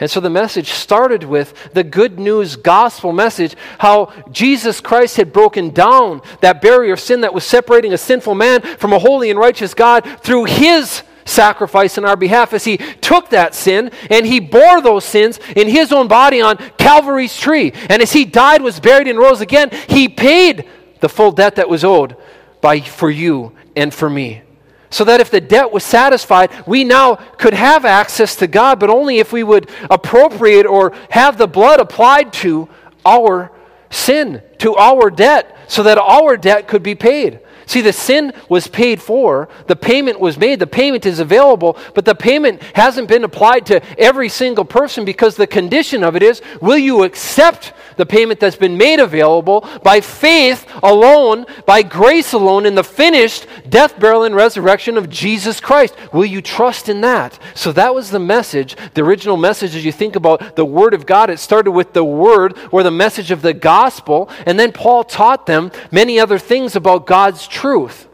And 0.00 0.10
so 0.10 0.18
the 0.18 0.28
message 0.28 0.70
started 0.70 1.22
with 1.22 1.72
the 1.72 1.84
good 1.84 2.18
news 2.18 2.56
gospel 2.56 3.12
message 3.12 3.54
how 3.78 4.12
Jesus 4.32 4.80
Christ 4.80 5.18
had 5.18 5.32
broken 5.32 5.70
down 5.70 6.20
that 6.40 6.60
barrier 6.60 6.94
of 6.94 6.98
sin 6.98 7.20
that 7.20 7.32
was 7.32 7.44
separating 7.44 7.92
a 7.92 7.98
sinful 7.98 8.34
man 8.34 8.62
from 8.62 8.92
a 8.92 8.98
holy 8.98 9.30
and 9.30 9.38
righteous 9.38 9.72
God 9.72 10.00
through 10.20 10.46
his 10.46 11.04
sacrifice 11.24 11.96
in 11.96 12.04
our 12.04 12.16
behalf 12.16 12.52
as 12.52 12.64
he 12.64 12.76
took 12.76 13.30
that 13.30 13.54
sin 13.54 13.92
and 14.10 14.26
he 14.26 14.40
bore 14.40 14.82
those 14.82 15.04
sins 15.04 15.38
in 15.54 15.68
his 15.68 15.92
own 15.92 16.08
body 16.08 16.40
on 16.40 16.56
Calvary's 16.76 17.38
tree. 17.38 17.72
And 17.88 18.02
as 18.02 18.12
he 18.12 18.24
died, 18.24 18.62
was 18.62 18.80
buried, 18.80 19.06
and 19.06 19.16
rose 19.16 19.40
again, 19.40 19.70
he 19.88 20.08
paid 20.08 20.68
the 21.04 21.08
full 21.10 21.32
debt 21.32 21.56
that 21.56 21.68
was 21.68 21.84
owed 21.84 22.16
by, 22.62 22.80
for 22.80 23.10
you 23.10 23.52
and 23.76 23.92
for 23.92 24.08
me. 24.08 24.40
So 24.88 25.04
that 25.04 25.20
if 25.20 25.30
the 25.30 25.38
debt 25.38 25.70
was 25.70 25.84
satisfied, 25.84 26.50
we 26.66 26.82
now 26.82 27.16
could 27.16 27.52
have 27.52 27.84
access 27.84 28.36
to 28.36 28.46
God, 28.46 28.80
but 28.80 28.88
only 28.88 29.18
if 29.18 29.30
we 29.30 29.42
would 29.42 29.68
appropriate 29.90 30.64
or 30.64 30.94
have 31.10 31.36
the 31.36 31.46
blood 31.46 31.78
applied 31.78 32.32
to 32.44 32.70
our 33.04 33.52
sin, 33.90 34.40
to 34.60 34.76
our 34.76 35.10
debt, 35.10 35.54
so 35.68 35.82
that 35.82 35.98
our 35.98 36.38
debt 36.38 36.68
could 36.68 36.82
be 36.82 36.94
paid. 36.94 37.40
See, 37.66 37.82
the 37.82 37.92
sin 37.92 38.32
was 38.48 38.66
paid 38.66 39.02
for, 39.02 39.50
the 39.66 39.76
payment 39.76 40.20
was 40.20 40.38
made, 40.38 40.58
the 40.58 40.66
payment 40.66 41.04
is 41.04 41.18
available, 41.18 41.76
but 41.94 42.06
the 42.06 42.14
payment 42.14 42.62
hasn't 42.74 43.08
been 43.08 43.24
applied 43.24 43.66
to 43.66 43.82
every 43.98 44.30
single 44.30 44.64
person 44.64 45.04
because 45.04 45.36
the 45.36 45.46
condition 45.46 46.02
of 46.02 46.16
it 46.16 46.22
is 46.22 46.40
will 46.62 46.78
you 46.78 47.04
accept 47.04 47.74
the 47.96 48.06
payment 48.06 48.40
that's 48.40 48.56
been 48.56 48.76
made 48.76 49.00
available 49.00 49.66
by 49.82 50.00
faith 50.00 50.66
alone, 50.82 51.46
by 51.66 51.82
grace 51.82 52.32
alone, 52.32 52.66
in 52.66 52.74
the 52.74 52.84
finished 52.84 53.46
death, 53.68 53.98
burial, 53.98 54.24
and 54.24 54.34
resurrection 54.34 54.96
of 54.96 55.10
Jesus 55.10 55.60
Christ? 55.60 55.94
Will 56.12 56.24
you 56.24 56.42
trust 56.42 56.88
in 56.88 57.00
that? 57.02 57.38
So 57.54 57.72
that 57.72 57.94
was 57.94 58.10
the 58.10 58.18
message, 58.18 58.76
the 58.94 59.02
original 59.02 59.36
message 59.36 59.74
as 59.74 59.84
you 59.84 59.92
think 59.92 60.16
about 60.16 60.56
the 60.56 60.64
Word 60.64 60.94
of 60.94 61.06
God. 61.06 61.30
It 61.30 61.38
started 61.38 61.72
with 61.72 61.92
the 61.92 62.04
Word 62.04 62.56
or 62.70 62.82
the 62.82 62.90
message 62.90 63.30
of 63.30 63.42
the 63.42 63.54
gospel, 63.54 64.28
and 64.46 64.58
then 64.58 64.72
Paul 64.72 65.04
taught 65.04 65.46
them 65.46 65.70
many 65.90 66.18
other 66.18 66.38
things 66.38 66.76
about 66.76 67.06
God's 67.06 67.46
truth. 67.46 68.08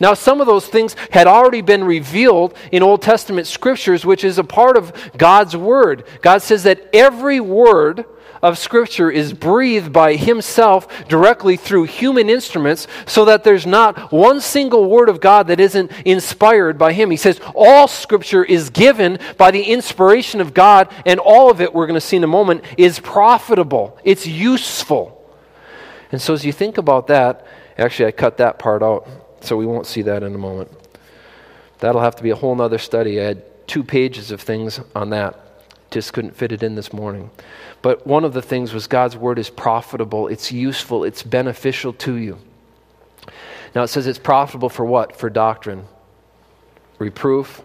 Now, 0.00 0.14
some 0.14 0.40
of 0.40 0.46
those 0.46 0.66
things 0.66 0.94
had 1.10 1.26
already 1.26 1.60
been 1.60 1.82
revealed 1.82 2.56
in 2.70 2.82
Old 2.82 3.02
Testament 3.02 3.46
scriptures, 3.46 4.06
which 4.06 4.22
is 4.22 4.38
a 4.38 4.44
part 4.44 4.76
of 4.76 4.92
God's 5.16 5.56
Word. 5.56 6.04
God 6.20 6.42
says 6.42 6.62
that 6.64 6.88
every 6.92 7.40
word 7.40 8.04
of 8.42 8.58
Scripture 8.58 9.10
is 9.10 9.32
breathed 9.32 9.92
by 9.92 10.16
Himself 10.16 11.08
directly 11.08 11.56
through 11.56 11.84
human 11.84 12.30
instruments, 12.30 12.86
so 13.06 13.24
that 13.24 13.44
there's 13.44 13.66
not 13.66 14.12
one 14.12 14.40
single 14.40 14.88
word 14.88 15.08
of 15.08 15.20
God 15.20 15.48
that 15.48 15.60
isn't 15.60 15.90
inspired 16.04 16.78
by 16.78 16.92
Him. 16.92 17.10
He 17.10 17.16
says 17.16 17.40
all 17.54 17.88
Scripture 17.88 18.44
is 18.44 18.70
given 18.70 19.18
by 19.36 19.50
the 19.50 19.62
inspiration 19.62 20.40
of 20.40 20.54
God, 20.54 20.92
and 21.04 21.20
all 21.20 21.50
of 21.50 21.60
it, 21.60 21.74
we're 21.74 21.86
going 21.86 22.00
to 22.00 22.06
see 22.06 22.16
in 22.16 22.24
a 22.24 22.28
moment, 22.28 22.64
is 22.76 23.00
profitable, 23.00 23.98
it's 24.04 24.26
useful. 24.26 25.14
And 26.10 26.20
so 26.20 26.32
as 26.32 26.44
you 26.44 26.52
think 26.52 26.78
about 26.78 27.08
that, 27.08 27.46
actually, 27.76 28.06
I 28.06 28.12
cut 28.12 28.38
that 28.38 28.58
part 28.58 28.82
out, 28.82 29.08
so 29.40 29.56
we 29.56 29.66
won't 29.66 29.86
see 29.86 30.02
that 30.02 30.22
in 30.22 30.34
a 30.34 30.38
moment. 30.38 30.70
That'll 31.80 32.00
have 32.00 32.16
to 32.16 32.22
be 32.22 32.30
a 32.30 32.36
whole 32.36 32.60
other 32.60 32.78
study. 32.78 33.20
I 33.20 33.24
had 33.24 33.66
two 33.68 33.84
pages 33.84 34.30
of 34.30 34.40
things 34.40 34.80
on 34.94 35.10
that. 35.10 35.38
Just 35.90 36.12
couldn't 36.12 36.36
fit 36.36 36.52
it 36.52 36.62
in 36.62 36.74
this 36.74 36.92
morning. 36.92 37.30
But 37.80 38.06
one 38.06 38.24
of 38.24 38.34
the 38.34 38.42
things 38.42 38.74
was 38.74 38.86
God's 38.86 39.16
word 39.16 39.38
is 39.38 39.48
profitable, 39.48 40.28
it's 40.28 40.52
useful, 40.52 41.04
it's 41.04 41.22
beneficial 41.22 41.92
to 41.94 42.14
you. 42.14 42.38
Now 43.74 43.82
it 43.82 43.88
says 43.88 44.06
it's 44.06 44.18
profitable 44.18 44.68
for 44.68 44.84
what? 44.84 45.16
For 45.16 45.30
doctrine, 45.30 45.84
reproof, 46.98 47.62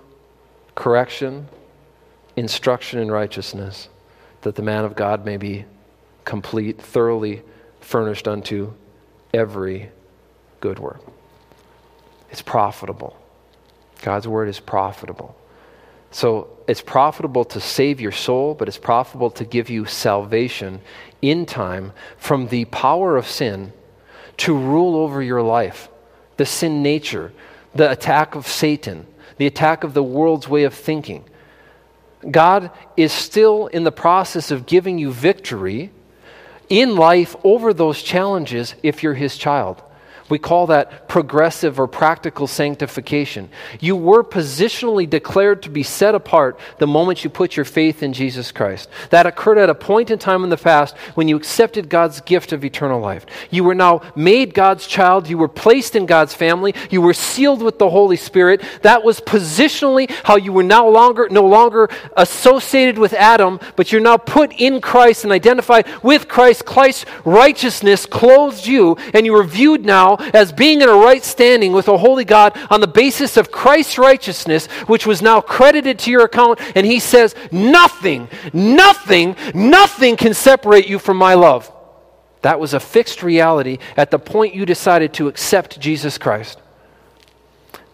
correction, 0.76 1.48
instruction 2.36 3.00
in 3.00 3.12
righteousness, 3.12 3.90
that 4.42 4.56
the 4.56 4.62
man 4.62 4.86
of 4.86 4.96
God 4.96 5.26
may 5.26 5.38
be 5.38 5.66
complete, 6.26 6.82
thoroughly 6.82 7.42
furnished 7.80 8.28
unto 8.28 8.74
every 9.34 9.90
good 10.62 10.80
work. 10.80 11.02
It's 12.32 12.42
profitable. 12.42 13.18
God's 14.02 14.28
word 14.28 14.50
is 14.50 14.60
profitable. 14.60 15.36
So 16.12 16.53
it's 16.68 16.82
profitable 16.82 17.46
to 17.46 17.60
save 17.60 18.00
your 18.00 18.12
soul, 18.12 18.54
but 18.54 18.68
it's 18.68 18.78
profitable 18.78 19.32
to 19.32 19.46
give 19.46 19.70
you 19.70 19.86
salvation 19.86 20.82
in 21.22 21.46
time 21.46 21.94
from 22.18 22.48
the 22.48 22.66
power 22.66 23.18
of 23.18 23.28
sin 23.28 23.74
to 24.38 24.56
rule 24.56 24.96
over 24.96 25.22
your 25.22 25.42
life. 25.42 25.90
The 26.38 26.46
sin 26.46 26.82
nature, 26.82 27.34
the 27.76 27.92
attack 27.92 28.36
of 28.36 28.48
Satan, 28.48 29.06
the 29.38 29.46
attack 29.48 29.84
of 29.84 29.94
the 29.94 30.04
world's 30.04 30.48
way 30.48 30.64
of 30.64 30.74
thinking. 30.74 31.26
God 32.30 32.72
is 32.96 33.12
still 33.12 33.68
in 33.68 33.84
the 33.84 33.92
process 33.92 34.52
of 34.52 34.66
giving 34.66 34.98
you 34.98 35.12
victory 35.12 35.92
in 36.70 36.96
life 36.96 37.36
over 37.44 37.74
those 37.74 38.02
challenges 38.02 38.76
if 38.82 39.04
you're 39.04 39.14
his 39.14 39.38
child. 39.38 39.82
We 40.34 40.40
call 40.40 40.66
that 40.66 41.08
progressive 41.08 41.80
or 41.80 41.86
practical 41.86 42.48
sanctification. 42.48 43.50
You 43.80 43.96
were 43.96 44.24
positionally 44.24 45.08
declared 45.08 45.62
to 45.62 45.70
be 45.70 45.84
set 45.84 46.16
apart 46.16 46.60
the 46.80 46.88
moment 46.88 47.24
you 47.24 47.30
put 47.30 47.56
your 47.56 47.66
faith 47.66 48.02
in 48.02 48.14
Jesus 48.14 48.52
Christ. 48.52 48.90
That 49.12 49.28
occurred 49.28 49.60
at 49.60 49.70
a 49.70 49.76
point 49.76 50.10
in 50.10 50.18
time 50.18 50.44
in 50.44 50.50
the 50.50 50.58
past 50.58 50.98
when 51.14 51.28
you 51.28 51.36
accepted 51.36 51.88
God's 51.88 52.20
gift 52.22 52.52
of 52.52 52.66
eternal 52.66 53.00
life. 53.00 53.28
You 53.52 53.64
were 53.64 53.76
now 53.76 54.02
made 54.16 54.56
God's 54.56 54.88
child. 54.88 55.30
You 55.30 55.38
were 55.38 55.48
placed 55.48 55.96
in 55.96 56.08
God's 56.08 56.34
family. 56.34 56.74
You 56.90 57.04
were 57.04 57.14
sealed 57.14 57.62
with 57.62 57.78
the 57.78 57.92
Holy 57.92 58.18
Spirit. 58.18 58.64
That 58.82 59.04
was 59.04 59.20
positionally 59.20 60.10
how 60.24 60.38
you 60.38 60.52
were 60.52 60.64
no 60.64 60.90
longer, 60.90 61.28
no 61.30 61.46
longer 61.46 61.92
associated 62.18 62.98
with 62.98 63.14
Adam, 63.14 63.60
but 63.76 63.92
you're 63.92 64.02
now 64.02 64.18
put 64.18 64.52
in 64.54 64.82
Christ 64.82 65.26
and 65.26 65.32
identified 65.32 65.86
with 66.02 66.28
Christ. 66.28 66.66
Christ's 66.66 67.06
righteousness 67.24 68.08
clothes 68.08 68.66
you, 68.66 68.98
and 69.14 69.28
you 69.28 69.36
are 69.36 69.44
viewed 69.44 69.86
now 69.86 70.18
as 70.34 70.52
being 70.52 70.82
in 70.82 70.90
a 70.90 70.94
right 70.94 71.24
standing 71.24 71.74
with 71.74 71.88
a 71.88 71.98
holy 71.98 72.26
God 72.26 72.58
on 72.70 72.82
the 72.82 72.88
basis 72.88 73.38
of 73.38 73.52
Christ's 73.52 73.98
righteousness, 73.98 74.68
which 74.88 75.06
was 75.06 75.22
now 75.22 75.42
credited 75.42 76.00
to 76.00 76.12
your 76.12 76.26
account. 76.26 76.60
And 76.76 76.86
he 76.86 77.00
says, 77.00 77.36
Nothing, 77.52 78.30
nothing, 78.54 79.36
nothing 79.54 80.16
can 80.16 80.34
separate 80.34 80.88
you 80.88 81.00
from 81.00 81.18
my 81.18 81.34
love. 81.34 81.72
That 82.42 82.60
was 82.60 82.74
a 82.74 82.80
fixed 82.80 83.24
reality 83.24 83.80
at 83.96 84.12
the 84.12 84.20
point 84.20 84.54
you 84.54 84.66
decided 84.66 85.14
to 85.16 85.28
accept 85.28 85.80
Jesus 85.80 86.18
Christ. 86.18 86.60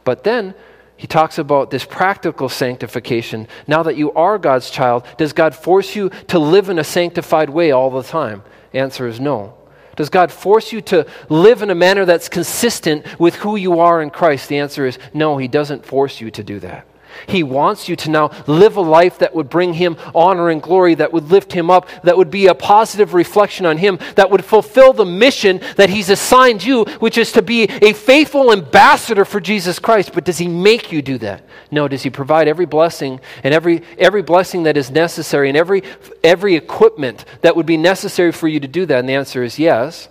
But 0.04 0.24
then 0.24 0.56
he 0.98 1.08
talks 1.08 1.38
about 1.38 1.70
this 1.70 1.86
practical 1.86 2.50
sanctification. 2.50 3.48
Now 3.68 3.84
that 3.84 3.96
you 3.96 4.12
are 4.14 4.38
God's 4.38 4.70
child, 4.70 5.06
does 5.18 5.34
God 5.34 5.56
force 5.56 5.96
you 5.96 6.10
to 6.28 6.40
live 6.40 6.68
in 6.70 6.80
a 6.80 6.84
sanctified 6.84 7.50
way 7.50 7.72
all 7.72 7.90
the 7.90 8.04
time? 8.04 8.44
Answer 8.74 9.08
is 9.08 9.20
no. 9.20 9.59
Does 10.00 10.10
God 10.10 10.32
force 10.32 10.72
you 10.72 10.80
to 10.84 11.06
live 11.28 11.62
in 11.62 11.70
a 11.70 11.76
manner 11.76 12.06
that's 12.06 12.30
consistent 12.30 13.20
with 13.20 13.36
who 13.36 13.58
you 13.58 13.82
are 13.82 14.02
in 14.02 14.12
Christ? 14.12 14.47
The 14.47 14.60
answer 14.60 14.86
is 14.86 14.97
no, 15.14 15.36
He 15.36 15.50
doesn't 15.50 15.86
force 15.86 16.22
you 16.22 16.32
to 16.32 16.41
do 16.41 16.58
that. 16.60 16.88
He 17.28 17.43
wants 17.43 17.89
you 17.89 17.95
to 17.97 18.10
now 18.10 18.32
live 18.47 18.78
a 18.78 18.82
life 18.82 19.20
that 19.20 19.34
would 19.36 19.49
bring 19.49 19.74
Him 19.74 19.97
honor 20.14 20.49
and 20.49 20.62
glory, 20.62 20.95
that 20.95 21.14
would 21.14 21.30
lift 21.30 21.53
Him 21.53 21.70
up, 21.70 21.88
that 22.03 22.18
would 22.18 22.32
be 22.32 22.47
a 22.47 22.55
positive 22.55 23.14
reflection 23.14 23.66
on 23.66 23.78
Him, 23.78 23.99
that 24.16 24.30
would 24.30 24.45
fulfill 24.45 24.93
the 24.93 25.05
mission 25.05 25.62
that 25.76 25.89
He's 25.89 26.10
assigned 26.10 26.64
you, 26.64 26.86
which 26.99 27.18
is 27.18 27.32
to 27.34 27.41
be 27.41 27.64
a 27.64 27.93
faithful 27.93 28.51
ambassador 28.51 29.26
for 29.26 29.39
Jesus 29.39 29.80
Christ. 29.80 30.14
But 30.14 30.26
does 30.26 30.38
He 30.38 30.47
make 30.47 30.91
you 30.91 31.01
do 31.01 31.18
that? 31.20 31.43
No. 31.72 31.88
Does 31.88 32.03
He 32.03 32.10
provide 32.10 32.47
every 32.47 32.66
blessing 32.66 33.20
and 33.43 33.53
every, 33.53 33.84
every 33.97 34.22
blessing 34.22 34.64
that 34.64 34.78
is 34.78 34.91
necessary 34.91 35.49
and 35.49 35.57
every, 35.57 35.84
every 36.24 36.55
equipment 36.55 37.26
that 37.41 37.55
would 37.55 37.66
be 37.66 37.78
necessary 37.78 38.32
for 38.32 38.47
you 38.47 38.60
to 38.60 38.68
do 38.68 38.86
that? 38.86 38.99
And 38.99 39.10
the 39.10 39.14
answer 39.14 39.43
is 39.43 39.57
yes. 39.57 40.10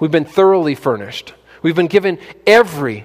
We've 0.00 0.10
been 0.10 0.24
thoroughly 0.24 0.74
furnished. 0.74 1.34
We've 1.62 1.74
been 1.74 1.88
given 1.88 2.18
everything 2.46 3.04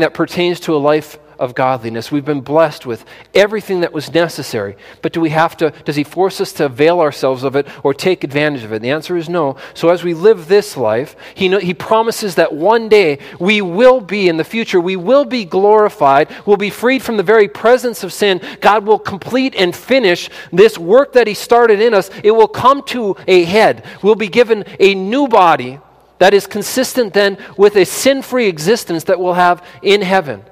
that 0.00 0.14
pertains 0.14 0.60
to 0.60 0.74
a 0.74 0.78
life 0.78 1.18
of 1.40 1.54
godliness. 1.54 2.12
We've 2.12 2.24
been 2.24 2.42
blessed 2.42 2.86
with 2.86 3.04
everything 3.34 3.80
that 3.80 3.92
was 3.92 4.12
necessary. 4.12 4.76
But 5.02 5.12
do 5.12 5.20
we 5.20 5.30
have 5.30 5.56
to, 5.56 5.70
does 5.84 5.96
He 5.96 6.04
force 6.04 6.40
us 6.40 6.52
to 6.54 6.66
avail 6.66 7.00
ourselves 7.00 7.42
of 7.42 7.56
it 7.56 7.66
or 7.82 7.94
take 7.94 8.22
advantage 8.22 8.62
of 8.62 8.72
it? 8.72 8.76
And 8.76 8.84
the 8.84 8.90
answer 8.90 9.16
is 9.16 9.28
no. 9.28 9.56
So 9.74 9.88
as 9.88 10.04
we 10.04 10.14
live 10.14 10.46
this 10.46 10.76
life, 10.76 11.16
He, 11.34 11.48
know, 11.48 11.58
he 11.58 11.74
promises 11.74 12.34
that 12.36 12.52
one 12.52 12.88
day 12.88 13.18
we 13.40 13.62
will 13.62 14.00
be, 14.00 14.28
in 14.28 14.36
the 14.36 14.44
future, 14.44 14.80
we 14.80 14.96
will 14.96 15.24
be 15.24 15.44
glorified, 15.44 16.28
we'll 16.46 16.56
be 16.56 16.70
freed 16.70 17.02
from 17.02 17.16
the 17.16 17.22
very 17.22 17.48
presence 17.48 18.04
of 18.04 18.12
sin. 18.12 18.40
God 18.60 18.84
will 18.84 18.98
complete 18.98 19.54
and 19.56 19.74
finish 19.74 20.28
this 20.52 20.78
work 20.78 21.14
that 21.14 21.26
He 21.26 21.34
started 21.34 21.80
in 21.80 21.94
us. 21.94 22.10
It 22.22 22.32
will 22.32 22.48
come 22.48 22.82
to 22.84 23.16
a 23.26 23.44
head. 23.44 23.84
We'll 24.02 24.14
be 24.14 24.28
given 24.28 24.64
a 24.78 24.94
new 24.94 25.26
body 25.26 25.80
that 26.18 26.34
is 26.34 26.46
consistent 26.46 27.14
then 27.14 27.38
with 27.56 27.76
a 27.76 27.84
sin 27.84 28.22
free 28.22 28.46
existence 28.46 29.04
that 29.04 29.18
we'll 29.18 29.32
have 29.32 29.66
in 29.82 30.02
heaven. 30.02 30.44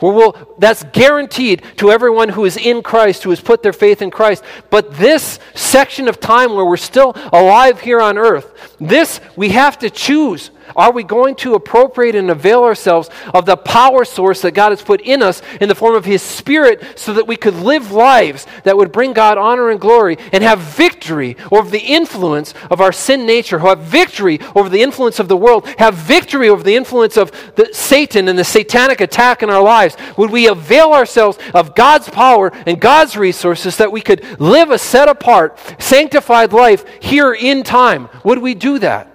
We'll, 0.00 0.54
that's 0.58 0.82
guaranteed 0.92 1.62
to 1.76 1.90
everyone 1.90 2.30
who 2.30 2.44
is 2.44 2.56
in 2.56 2.82
Christ, 2.82 3.22
who 3.22 3.30
has 3.30 3.40
put 3.40 3.62
their 3.62 3.72
faith 3.72 4.02
in 4.02 4.10
Christ. 4.10 4.44
But 4.70 4.96
this 4.96 5.38
section 5.54 6.08
of 6.08 6.20
time 6.20 6.54
where 6.54 6.64
we're 6.64 6.76
still 6.76 7.14
alive 7.32 7.80
here 7.80 8.00
on 8.00 8.18
earth, 8.18 8.76
this 8.80 9.20
we 9.36 9.50
have 9.50 9.78
to 9.80 9.90
choose. 9.90 10.50
Are 10.76 10.92
we 10.92 11.02
going 11.02 11.34
to 11.36 11.54
appropriate 11.54 12.14
and 12.14 12.30
avail 12.30 12.64
ourselves 12.64 13.10
of 13.34 13.46
the 13.46 13.56
power 13.56 14.04
source 14.04 14.42
that 14.42 14.52
God 14.52 14.70
has 14.70 14.82
put 14.82 15.00
in 15.00 15.22
us 15.22 15.42
in 15.60 15.68
the 15.68 15.74
form 15.74 15.94
of 15.94 16.04
His 16.04 16.22
Spirit 16.22 16.98
so 16.98 17.12
that 17.14 17.26
we 17.26 17.36
could 17.36 17.54
live 17.54 17.92
lives 17.92 18.46
that 18.64 18.76
would 18.76 18.92
bring 18.92 19.12
God 19.12 19.38
honor 19.38 19.70
and 19.70 19.80
glory 19.80 20.18
and 20.32 20.42
have 20.42 20.60
victory 20.60 21.36
over 21.50 21.68
the 21.68 21.80
influence 21.80 22.54
of 22.70 22.80
our 22.80 22.92
sin 22.92 23.26
nature, 23.26 23.58
have 23.60 23.80
victory 23.80 24.40
over 24.54 24.68
the 24.68 24.82
influence 24.82 25.18
of 25.18 25.28
the 25.28 25.36
world, 25.36 25.66
have 25.78 25.94
victory 25.94 26.48
over 26.48 26.62
the 26.62 26.76
influence 26.76 27.16
of 27.16 27.30
the, 27.56 27.70
Satan 27.72 28.28
and 28.28 28.38
the 28.38 28.44
satanic 28.44 29.00
attack 29.00 29.42
in 29.42 29.50
our 29.50 29.62
lives? 29.62 29.96
Would 30.16 30.30
we 30.30 30.48
avail 30.48 30.92
ourselves 30.92 31.38
of 31.54 31.74
God's 31.74 32.08
power 32.08 32.52
and 32.66 32.80
God's 32.80 33.16
resources 33.16 33.76
that 33.78 33.92
we 33.92 34.00
could 34.00 34.40
live 34.40 34.70
a 34.70 34.78
set 34.78 35.08
apart, 35.08 35.58
sanctified 35.78 36.52
life 36.52 36.84
here 37.00 37.32
in 37.32 37.62
time? 37.62 38.08
Would 38.24 38.38
we 38.38 38.54
do 38.54 38.78
that? 38.80 39.09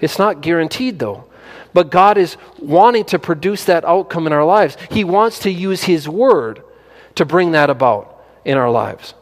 It's 0.00 0.18
not 0.18 0.40
guaranteed, 0.40 0.98
though. 0.98 1.24
But 1.72 1.90
God 1.90 2.18
is 2.18 2.36
wanting 2.58 3.04
to 3.06 3.18
produce 3.18 3.64
that 3.64 3.84
outcome 3.84 4.26
in 4.26 4.32
our 4.32 4.44
lives. 4.44 4.76
He 4.90 5.04
wants 5.04 5.40
to 5.40 5.50
use 5.50 5.84
His 5.84 6.08
Word 6.08 6.62
to 7.14 7.24
bring 7.24 7.52
that 7.52 7.70
about 7.70 8.24
in 8.44 8.56
our 8.56 8.70
lives. 8.70 9.14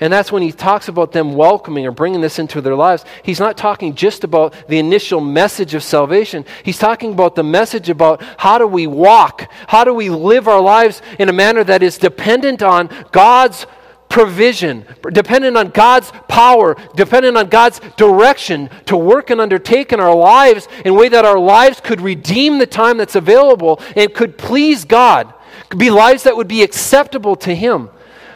And 0.00 0.12
that's 0.12 0.32
when 0.32 0.42
he 0.42 0.50
talks 0.50 0.88
about 0.88 1.12
them 1.12 1.34
welcoming 1.34 1.86
or 1.86 1.92
bringing 1.92 2.20
this 2.20 2.38
into 2.38 2.60
their 2.60 2.74
lives. 2.74 3.04
He's 3.22 3.38
not 3.38 3.56
talking 3.56 3.94
just 3.94 4.24
about 4.24 4.54
the 4.68 4.78
initial 4.78 5.20
message 5.20 5.72
of 5.74 5.82
salvation. 5.82 6.44
He's 6.64 6.78
talking 6.78 7.12
about 7.12 7.36
the 7.36 7.44
message 7.44 7.88
about 7.88 8.22
how 8.36 8.58
do 8.58 8.66
we 8.66 8.86
walk? 8.86 9.50
How 9.68 9.84
do 9.84 9.94
we 9.94 10.10
live 10.10 10.48
our 10.48 10.60
lives 10.60 11.00
in 11.18 11.28
a 11.28 11.32
manner 11.32 11.62
that 11.64 11.82
is 11.82 11.96
dependent 11.96 12.60
on 12.62 12.90
God's 13.12 13.66
provision, 14.14 14.86
dependent 15.10 15.56
on 15.56 15.70
God's 15.70 16.12
power, 16.28 16.76
dependent 16.94 17.36
on 17.36 17.48
God's 17.48 17.80
direction 17.96 18.70
to 18.86 18.96
work 18.96 19.28
and 19.28 19.40
undertake 19.40 19.92
in 19.92 19.98
our 19.98 20.14
lives 20.14 20.68
in 20.84 20.92
a 20.92 20.94
way 20.94 21.08
that 21.08 21.24
our 21.24 21.36
lives 21.36 21.80
could 21.80 22.00
redeem 22.00 22.58
the 22.58 22.66
time 22.66 22.96
that's 22.96 23.16
available 23.16 23.80
and 23.96 24.14
could 24.14 24.38
please 24.38 24.84
God, 24.84 25.34
could 25.68 25.80
be 25.80 25.90
lives 25.90 26.22
that 26.22 26.36
would 26.36 26.46
be 26.46 26.62
acceptable 26.62 27.34
to 27.34 27.52
Him. 27.56 27.90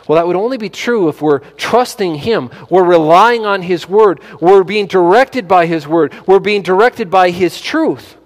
Well, 0.08 0.16
that 0.16 0.26
would 0.26 0.34
only 0.34 0.56
be 0.58 0.68
true 0.68 1.08
if 1.08 1.22
we're 1.22 1.38
trusting 1.38 2.16
Him. 2.16 2.50
We're 2.68 2.82
relying 2.82 3.46
on 3.46 3.62
His 3.62 3.88
Word. 3.88 4.20
We're 4.40 4.64
being 4.64 4.88
directed 4.88 5.46
by 5.46 5.66
His 5.66 5.86
Word. 5.86 6.12
We're 6.26 6.40
being 6.40 6.62
directed 6.62 7.08
by 7.08 7.30
His 7.30 7.60
truth 7.60 8.16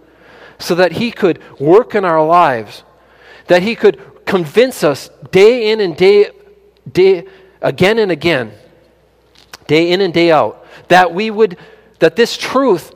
so 0.59 0.74
that 0.76 0.92
He 0.92 1.11
could 1.11 1.38
work 1.61 1.94
in 1.94 2.07
our 2.07 2.24
lives, 2.24 2.82
that 3.48 3.62
He 3.62 3.76
could 3.76 4.00
convince 4.24 4.82
us 4.82 5.11
day 5.32 5.70
in 5.70 5.82
and 5.82 5.94
day, 5.94 6.30
day 6.90 7.26
again 7.62 7.98
and 7.98 8.12
again, 8.12 8.52
day 9.66 9.90
in 9.92 10.00
and 10.00 10.12
day 10.12 10.30
out, 10.30 10.66
that 10.88 11.14
we 11.14 11.30
would, 11.30 11.56
that 12.00 12.16
this 12.16 12.36
truth 12.36 12.92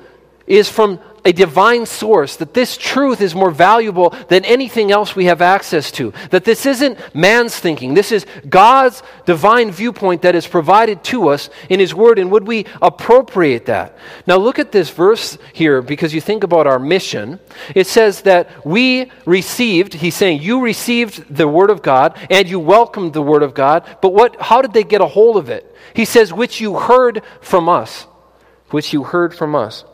is 0.46 0.68
from 0.68 1.00
a 1.26 1.32
divine 1.32 1.84
source, 1.84 2.36
that 2.36 2.54
this 2.54 2.76
truth 2.76 3.20
is 3.20 3.34
more 3.34 3.50
valuable 3.50 4.10
than 4.28 4.44
anything 4.44 4.92
else 4.92 5.16
we 5.16 5.24
have 5.24 5.42
access 5.42 5.90
to, 5.90 6.12
that 6.30 6.44
this 6.44 6.64
isn't 6.64 6.98
man's 7.14 7.58
thinking, 7.58 7.94
this 7.94 8.12
is 8.12 8.24
God's 8.48 9.02
divine 9.26 9.72
viewpoint 9.72 10.22
that 10.22 10.36
is 10.36 10.46
provided 10.46 11.02
to 11.04 11.28
us 11.28 11.50
in 11.68 11.80
His 11.80 11.92
Word, 11.92 12.20
and 12.20 12.30
would 12.30 12.46
we 12.46 12.64
appropriate 12.80 13.66
that? 13.66 13.98
Now, 14.26 14.36
look 14.36 14.60
at 14.60 14.70
this 14.70 14.88
verse 14.88 15.36
here 15.52 15.82
because 15.82 16.14
you 16.14 16.20
think 16.20 16.44
about 16.44 16.68
our 16.68 16.78
mission. 16.78 17.40
It 17.74 17.88
says 17.88 18.22
that 18.22 18.64
we 18.64 19.10
received, 19.24 19.94
he's 19.94 20.14
saying, 20.14 20.42
you 20.42 20.62
received 20.62 21.34
the 21.34 21.48
Word 21.48 21.70
of 21.70 21.82
God 21.82 22.16
and 22.30 22.48
you 22.48 22.60
welcomed 22.60 23.12
the 23.12 23.22
Word 23.22 23.42
of 23.42 23.52
God, 23.52 23.98
but 24.00 24.14
what, 24.14 24.40
how 24.40 24.62
did 24.62 24.72
they 24.72 24.84
get 24.84 25.00
a 25.00 25.06
hold 25.06 25.36
of 25.36 25.50
it? 25.50 25.74
He 25.92 26.04
says, 26.04 26.32
which 26.32 26.60
you 26.60 26.78
heard 26.78 27.22
from 27.40 27.68
us. 27.68 28.06
Which 28.70 28.92
you 28.92 29.02
heard 29.02 29.34
from 29.34 29.56
us. 29.56 29.84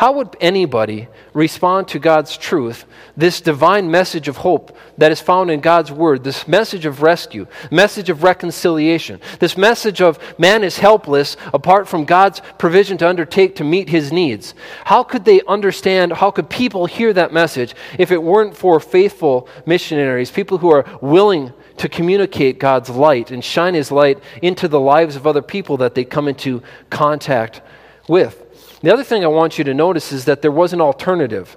How 0.00 0.12
would 0.12 0.34
anybody 0.40 1.08
respond 1.34 1.88
to 1.88 1.98
God's 1.98 2.34
truth, 2.34 2.86
this 3.18 3.42
divine 3.42 3.90
message 3.90 4.28
of 4.28 4.38
hope 4.38 4.74
that 4.96 5.12
is 5.12 5.20
found 5.20 5.50
in 5.50 5.60
God's 5.60 5.92
word, 5.92 6.24
this 6.24 6.48
message 6.48 6.86
of 6.86 7.02
rescue, 7.02 7.46
message 7.70 8.08
of 8.08 8.22
reconciliation, 8.22 9.20
this 9.40 9.58
message 9.58 10.00
of 10.00 10.18
man 10.38 10.64
is 10.64 10.78
helpless 10.78 11.36
apart 11.52 11.86
from 11.86 12.06
God's 12.06 12.40
provision 12.56 12.96
to 12.96 13.08
undertake 13.10 13.56
to 13.56 13.62
meet 13.62 13.90
his 13.90 14.10
needs? 14.10 14.54
How 14.86 15.02
could 15.02 15.26
they 15.26 15.42
understand, 15.42 16.14
how 16.14 16.30
could 16.30 16.48
people 16.48 16.86
hear 16.86 17.12
that 17.12 17.30
message 17.30 17.74
if 17.98 18.10
it 18.10 18.22
weren't 18.22 18.56
for 18.56 18.80
faithful 18.80 19.50
missionaries, 19.66 20.30
people 20.30 20.56
who 20.56 20.70
are 20.70 20.86
willing 21.02 21.52
to 21.76 21.90
communicate 21.90 22.58
God's 22.58 22.88
light 22.88 23.30
and 23.30 23.44
shine 23.44 23.74
his 23.74 23.92
light 23.92 24.18
into 24.40 24.66
the 24.66 24.80
lives 24.80 25.14
of 25.14 25.26
other 25.26 25.42
people 25.42 25.76
that 25.76 25.94
they 25.94 26.04
come 26.04 26.26
into 26.26 26.62
contact 26.88 27.60
with? 28.08 28.46
The 28.80 28.92
other 28.92 29.04
thing 29.04 29.24
I 29.24 29.28
want 29.28 29.58
you 29.58 29.64
to 29.64 29.74
notice 29.74 30.12
is 30.12 30.24
that 30.24 30.42
there 30.42 30.50
was 30.50 30.72
an 30.72 30.80
alternative. 30.80 31.56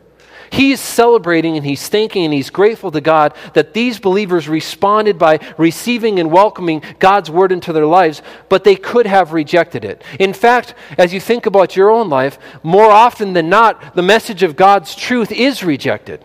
He's 0.51 0.79
celebrating 0.79 1.57
and 1.57 1.65
he's 1.65 1.89
thanking 1.89 2.25
and 2.25 2.33
he's 2.33 2.51
grateful 2.51 2.91
to 2.91 3.01
God 3.01 3.33
that 3.53 3.73
these 3.73 3.99
believers 3.99 4.47
responded 4.47 5.17
by 5.17 5.39
receiving 5.57 6.19
and 6.19 6.31
welcoming 6.31 6.83
God's 6.99 7.31
word 7.31 7.51
into 7.51 7.73
their 7.73 7.87
lives, 7.87 8.21
but 8.49 8.63
they 8.63 8.75
could 8.75 9.07
have 9.07 9.33
rejected 9.33 9.83
it. 9.83 10.03
In 10.19 10.31
fact, 10.31 10.75
as 10.97 11.11
you 11.11 11.19
think 11.19 11.47
about 11.47 11.75
your 11.75 11.89
own 11.89 12.07
life, 12.07 12.37
more 12.61 12.91
often 12.91 13.33
than 13.33 13.49
not, 13.49 13.95
the 13.95 14.03
message 14.03 14.43
of 14.43 14.55
God's 14.55 14.93
truth 14.95 15.31
is 15.31 15.63
rejected. 15.63 16.23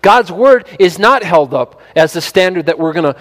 God's 0.00 0.30
word 0.30 0.68
is 0.78 0.98
not 0.98 1.24
held 1.24 1.52
up 1.52 1.80
as 1.96 2.12
the 2.12 2.20
standard 2.20 2.66
that 2.66 2.78
we're 2.78 2.92
going 2.92 3.12
to 3.12 3.20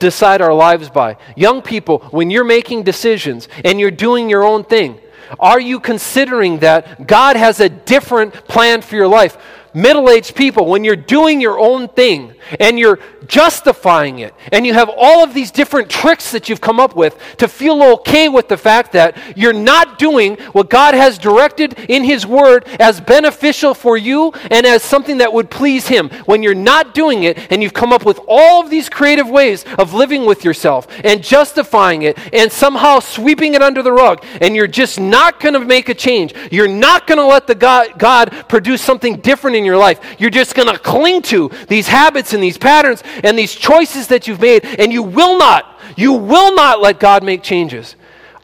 decide 0.00 0.40
our 0.40 0.52
lives 0.52 0.90
by. 0.90 1.16
Young 1.36 1.62
people, 1.62 2.00
when 2.10 2.30
you're 2.30 2.42
making 2.42 2.82
decisions 2.82 3.48
and 3.64 3.78
you're 3.78 3.92
doing 3.92 4.28
your 4.28 4.42
own 4.42 4.64
thing, 4.64 4.98
are 5.38 5.60
you 5.60 5.78
considering 5.78 6.58
that 6.58 7.06
God 7.06 7.36
has 7.36 7.60
a 7.60 7.68
different 7.68 8.34
plan 8.48 8.82
for 8.82 8.96
your 8.96 9.06
life? 9.06 9.38
middle 9.74 10.08
aged 10.10 10.34
people, 10.34 10.66
when 10.66 10.84
you're 10.84 10.96
doing 10.96 11.40
your 11.40 11.58
own 11.58 11.88
thing 11.88 12.34
and 12.58 12.78
you're 12.78 12.98
justifying 13.26 14.18
it, 14.20 14.34
and 14.52 14.66
you 14.66 14.74
have 14.74 14.90
all 14.96 15.22
of 15.22 15.34
these 15.34 15.50
different 15.50 15.88
tricks 15.88 16.32
that 16.32 16.48
you've 16.48 16.60
come 16.60 16.80
up 16.80 16.96
with 16.96 17.16
to 17.36 17.46
feel 17.46 17.82
okay 17.82 18.28
with 18.28 18.48
the 18.48 18.56
fact 18.56 18.92
that 18.92 19.16
you're 19.36 19.52
not 19.52 19.98
doing 19.98 20.36
what 20.52 20.70
God 20.70 20.94
has 20.94 21.18
directed 21.18 21.78
in 21.88 22.02
His 22.02 22.26
Word 22.26 22.66
as 22.80 23.00
beneficial 23.00 23.74
for 23.74 23.96
you 23.96 24.32
and 24.50 24.66
as 24.66 24.82
something 24.82 25.18
that 25.18 25.32
would 25.32 25.50
please 25.50 25.86
Him, 25.86 26.08
when 26.26 26.42
you're 26.42 26.54
not 26.54 26.94
doing 26.94 27.22
it 27.22 27.38
and 27.50 27.62
you've 27.62 27.74
come 27.74 27.92
up 27.92 28.04
with 28.04 28.18
all 28.26 28.62
of 28.62 28.70
these 28.70 28.88
creative 28.88 29.28
ways 29.28 29.64
of 29.78 29.94
living 29.94 30.26
with 30.26 30.44
yourself 30.44 30.86
and 31.04 31.22
justifying 31.22 32.02
it 32.02 32.18
and 32.32 32.50
somehow 32.50 32.98
sweeping 32.98 33.54
it 33.54 33.62
under 33.62 33.82
the 33.82 33.92
rug, 33.92 34.24
and 34.40 34.56
you're 34.56 34.66
just 34.66 34.98
not 34.98 35.40
going 35.40 35.54
to 35.54 35.60
make 35.60 35.88
a 35.88 35.94
change, 35.94 36.34
you're 36.50 36.68
not 36.68 37.06
going 37.06 37.18
to 37.18 37.26
let 37.26 37.46
the 37.46 37.54
God, 37.54 37.98
God 37.98 38.44
produce 38.48 38.82
something 38.82 39.16
different 39.16 39.56
in 39.56 39.64
your 39.64 39.76
life. 39.76 40.00
You're 40.18 40.30
just 40.30 40.54
going 40.54 40.68
to 40.68 40.78
cling 40.78 41.22
to 41.22 41.50
these 41.68 41.86
habits 41.86 42.32
and 42.32 42.39
these 42.40 42.58
patterns 42.58 43.02
and 43.22 43.38
these 43.38 43.54
choices 43.54 44.08
that 44.08 44.26
you've 44.26 44.40
made, 44.40 44.64
and 44.64 44.92
you 44.92 45.02
will 45.02 45.38
not, 45.38 45.80
you 45.96 46.12
will 46.12 46.54
not 46.54 46.80
let 46.80 47.00
God 47.00 47.22
make 47.22 47.42
changes. 47.42 47.96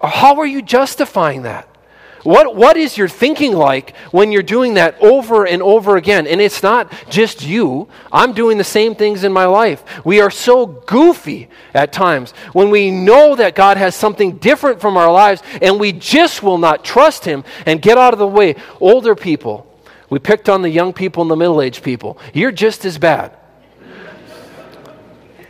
How 0.03 0.38
are 0.40 0.47
you 0.47 0.62
justifying 0.62 1.42
that? 1.42 1.68
What, 2.26 2.57
what 2.57 2.76
is 2.76 2.99
your 2.99 3.07
thinking 3.07 3.53
like 3.53 3.97
when 4.11 4.32
you're 4.32 4.42
doing 4.42 4.74
that 4.74 5.01
over 5.01 5.47
and 5.47 5.62
over 5.62 5.97
again? 5.97 6.26
And 6.26 6.40
it's 6.40 6.61
not 6.61 6.92
just 7.09 7.44
you. 7.44 7.86
I'm 8.11 8.32
doing 8.32 8.59
the 8.59 8.64
same 8.64 8.97
things 8.97 9.22
in 9.22 9.32
my 9.32 9.47
life. 9.47 9.84
We 10.05 10.20
are 10.20 10.30
so 10.30 10.66
goofy 10.66 11.49
at 11.72 11.92
times 11.92 12.32
when 12.53 12.70
we 12.70 12.90
know 12.90 13.36
that 13.36 13.55
God 13.55 13.76
has 13.76 13.94
something 13.94 14.38
different 14.38 14.80
from 14.80 14.97
our 14.97 15.11
lives 15.12 15.40
and 15.62 15.78
we 15.78 15.92
just 15.92 16.42
will 16.42 16.59
not 16.59 16.84
trust 16.84 17.24
Him 17.24 17.44
and 17.64 17.80
get 17.80 17.97
out 17.97 18.12
of 18.12 18.18
the 18.18 18.26
way. 18.26 18.57
Older 18.80 19.14
people, 19.14 19.64
we 20.11 20.18
picked 20.18 20.49
on 20.49 20.62
the 20.62 20.70
young 20.70 20.92
people 20.92 21.22
and 21.22 21.30
the 21.30 21.36
middle 21.36 21.62
aged 21.62 21.84
people. 21.84 22.18
You're 22.34 22.51
just 22.51 22.84
as 22.84 22.99
bad. 22.99 23.36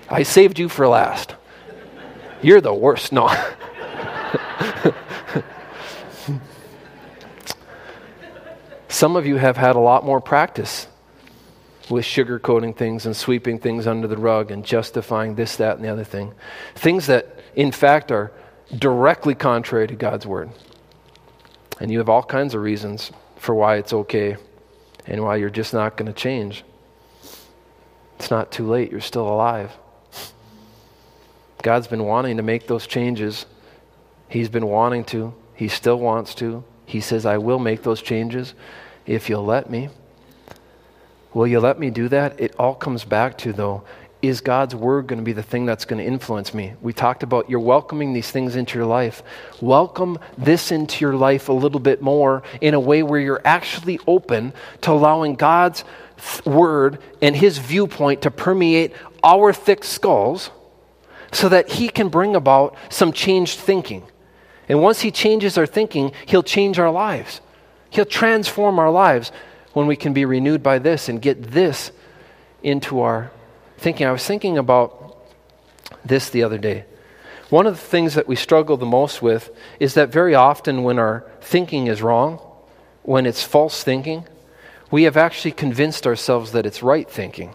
I 0.08 0.22
saved 0.22 0.58
you 0.58 0.68
for 0.68 0.86
last. 0.86 1.34
You're 2.42 2.60
the 2.60 2.74
worst. 2.74 3.12
No. 3.12 3.28
Some 8.88 9.16
of 9.16 9.26
you 9.26 9.36
have 9.36 9.56
had 9.56 9.76
a 9.76 9.80
lot 9.80 10.04
more 10.04 10.20
practice 10.20 10.86
with 11.90 12.04
sugarcoating 12.04 12.76
things 12.76 13.06
and 13.06 13.16
sweeping 13.16 13.58
things 13.58 13.86
under 13.86 14.08
the 14.08 14.16
rug 14.16 14.50
and 14.50 14.64
justifying 14.64 15.34
this, 15.34 15.56
that, 15.56 15.76
and 15.76 15.84
the 15.84 15.88
other 15.88 16.04
thing. 16.04 16.32
Things 16.74 17.06
that, 17.06 17.40
in 17.54 17.72
fact, 17.72 18.10
are 18.10 18.32
directly 18.76 19.34
contrary 19.34 19.86
to 19.86 19.94
God's 19.94 20.26
word. 20.26 20.50
And 21.80 21.90
you 21.90 21.98
have 21.98 22.08
all 22.08 22.22
kinds 22.22 22.54
of 22.54 22.62
reasons 22.62 23.12
for 23.36 23.54
why 23.54 23.76
it's 23.76 23.92
okay 23.92 24.36
and 25.06 25.22
why 25.22 25.36
you're 25.36 25.50
just 25.50 25.72
not 25.72 25.96
going 25.96 26.06
to 26.06 26.12
change. 26.12 26.64
It's 28.18 28.30
not 28.30 28.50
too 28.50 28.66
late, 28.66 28.90
you're 28.90 29.00
still 29.00 29.28
alive. 29.28 29.72
God's 31.66 31.88
been 31.88 32.04
wanting 32.04 32.36
to 32.36 32.44
make 32.44 32.68
those 32.68 32.86
changes. 32.86 33.44
He's 34.28 34.48
been 34.48 34.68
wanting 34.68 35.02
to. 35.06 35.34
He 35.56 35.66
still 35.66 35.98
wants 35.98 36.32
to. 36.36 36.62
He 36.84 37.00
says, 37.00 37.26
I 37.26 37.38
will 37.38 37.58
make 37.58 37.82
those 37.82 38.00
changes 38.00 38.54
if 39.04 39.28
you'll 39.28 39.44
let 39.44 39.68
me. 39.68 39.88
Will 41.34 41.48
you 41.48 41.58
let 41.58 41.80
me 41.80 41.90
do 41.90 42.08
that? 42.08 42.38
It 42.38 42.54
all 42.56 42.76
comes 42.76 43.02
back 43.04 43.36
to, 43.38 43.52
though, 43.52 43.82
is 44.22 44.40
God's 44.40 44.76
word 44.76 45.08
going 45.08 45.18
to 45.18 45.24
be 45.24 45.32
the 45.32 45.42
thing 45.42 45.66
that's 45.66 45.84
going 45.84 45.98
to 46.00 46.06
influence 46.08 46.54
me? 46.54 46.74
We 46.82 46.92
talked 46.92 47.24
about 47.24 47.50
you're 47.50 47.58
welcoming 47.58 48.12
these 48.12 48.30
things 48.30 48.54
into 48.54 48.78
your 48.78 48.86
life. 48.86 49.24
Welcome 49.60 50.20
this 50.38 50.70
into 50.70 51.04
your 51.04 51.16
life 51.16 51.48
a 51.48 51.52
little 51.52 51.80
bit 51.80 52.00
more 52.00 52.44
in 52.60 52.74
a 52.74 52.80
way 52.80 53.02
where 53.02 53.18
you're 53.18 53.42
actually 53.44 53.98
open 54.06 54.52
to 54.82 54.92
allowing 54.92 55.34
God's 55.34 55.82
word 56.44 57.00
and 57.20 57.34
his 57.34 57.58
viewpoint 57.58 58.22
to 58.22 58.30
permeate 58.30 58.92
our 59.24 59.52
thick 59.52 59.82
skulls 59.82 60.52
so 61.32 61.48
that 61.48 61.70
he 61.72 61.88
can 61.88 62.08
bring 62.08 62.36
about 62.36 62.76
some 62.88 63.12
changed 63.12 63.58
thinking. 63.58 64.02
And 64.68 64.82
once 64.82 65.00
he 65.00 65.10
changes 65.10 65.56
our 65.56 65.66
thinking, 65.66 66.12
he'll 66.26 66.42
change 66.42 66.78
our 66.78 66.90
lives. 66.90 67.40
He'll 67.90 68.04
transform 68.04 68.78
our 68.78 68.90
lives 68.90 69.32
when 69.72 69.86
we 69.86 69.96
can 69.96 70.12
be 70.12 70.24
renewed 70.24 70.62
by 70.62 70.78
this 70.78 71.08
and 71.08 71.20
get 71.20 71.42
this 71.42 71.92
into 72.62 73.00
our 73.00 73.30
thinking. 73.78 74.06
I 74.06 74.12
was 74.12 74.26
thinking 74.26 74.58
about 74.58 75.18
this 76.04 76.30
the 76.30 76.42
other 76.42 76.58
day. 76.58 76.84
One 77.48 77.66
of 77.66 77.74
the 77.74 77.86
things 77.86 78.14
that 78.14 78.26
we 78.26 78.34
struggle 78.34 78.76
the 78.76 78.86
most 78.86 79.22
with 79.22 79.50
is 79.78 79.94
that 79.94 80.08
very 80.10 80.34
often 80.34 80.82
when 80.82 80.98
our 80.98 81.24
thinking 81.40 81.86
is 81.86 82.02
wrong, 82.02 82.40
when 83.02 83.24
it's 83.24 83.42
false 83.42 83.84
thinking, 83.84 84.26
we 84.90 85.04
have 85.04 85.16
actually 85.16 85.52
convinced 85.52 86.06
ourselves 86.06 86.52
that 86.52 86.66
it's 86.66 86.82
right 86.82 87.08
thinking. 87.08 87.54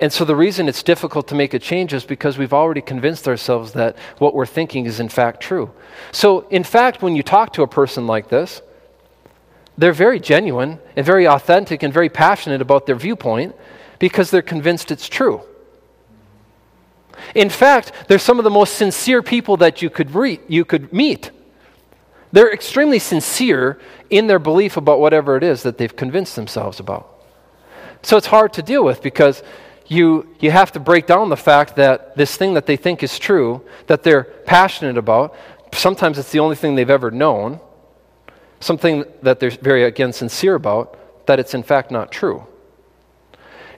And 0.00 0.12
so 0.12 0.24
the 0.24 0.34
reason 0.34 0.68
it's 0.68 0.82
difficult 0.82 1.28
to 1.28 1.34
make 1.34 1.54
a 1.54 1.58
change 1.58 1.92
is 1.92 2.04
because 2.04 2.36
we've 2.36 2.52
already 2.52 2.80
convinced 2.80 3.28
ourselves 3.28 3.72
that 3.72 3.96
what 4.18 4.34
we're 4.34 4.46
thinking 4.46 4.86
is 4.86 4.98
in 4.98 5.08
fact 5.08 5.40
true. 5.40 5.70
So, 6.10 6.40
in 6.48 6.64
fact, 6.64 7.00
when 7.00 7.14
you 7.14 7.22
talk 7.22 7.52
to 7.54 7.62
a 7.62 7.68
person 7.68 8.06
like 8.06 8.28
this, 8.28 8.60
they're 9.78 9.92
very 9.92 10.20
genuine 10.20 10.78
and 10.96 11.06
very 11.06 11.26
authentic 11.26 11.82
and 11.82 11.92
very 11.92 12.08
passionate 12.08 12.60
about 12.60 12.86
their 12.86 12.96
viewpoint 12.96 13.54
because 13.98 14.30
they're 14.30 14.42
convinced 14.42 14.90
it's 14.90 15.08
true. 15.08 15.42
In 17.34 17.48
fact, 17.48 17.92
they're 18.08 18.18
some 18.18 18.38
of 18.38 18.44
the 18.44 18.50
most 18.50 18.74
sincere 18.74 19.22
people 19.22 19.56
that 19.58 19.80
you 19.80 19.90
could, 19.90 20.14
re- 20.14 20.40
you 20.48 20.64
could 20.64 20.92
meet. 20.92 21.30
They're 22.32 22.52
extremely 22.52 22.98
sincere 22.98 23.78
in 24.10 24.26
their 24.26 24.40
belief 24.40 24.76
about 24.76 24.98
whatever 24.98 25.36
it 25.36 25.44
is 25.44 25.62
that 25.62 25.78
they've 25.78 25.94
convinced 25.94 26.34
themselves 26.34 26.80
about. 26.80 27.10
So 28.02 28.16
it's 28.16 28.26
hard 28.26 28.52
to 28.54 28.62
deal 28.62 28.84
with 28.84 29.02
because 29.02 29.42
you, 29.86 30.26
you 30.40 30.50
have 30.50 30.72
to 30.72 30.80
break 30.80 31.06
down 31.06 31.28
the 31.28 31.36
fact 31.36 31.76
that 31.76 32.16
this 32.16 32.36
thing 32.36 32.54
that 32.54 32.66
they 32.66 32.76
think 32.76 33.02
is 33.02 33.18
true, 33.18 33.62
that 33.86 34.02
they're 34.02 34.24
passionate 34.24 34.96
about, 34.96 35.34
sometimes 35.72 36.18
it's 36.18 36.30
the 36.30 36.38
only 36.38 36.56
thing 36.56 36.74
they've 36.74 36.90
ever 36.90 37.10
known, 37.10 37.60
something 38.60 39.04
that 39.22 39.40
they're 39.40 39.50
very, 39.50 39.84
again, 39.84 40.12
sincere 40.12 40.54
about, 40.54 41.26
that 41.26 41.38
it's 41.38 41.54
in 41.54 41.62
fact 41.62 41.90
not 41.90 42.10
true. 42.10 42.46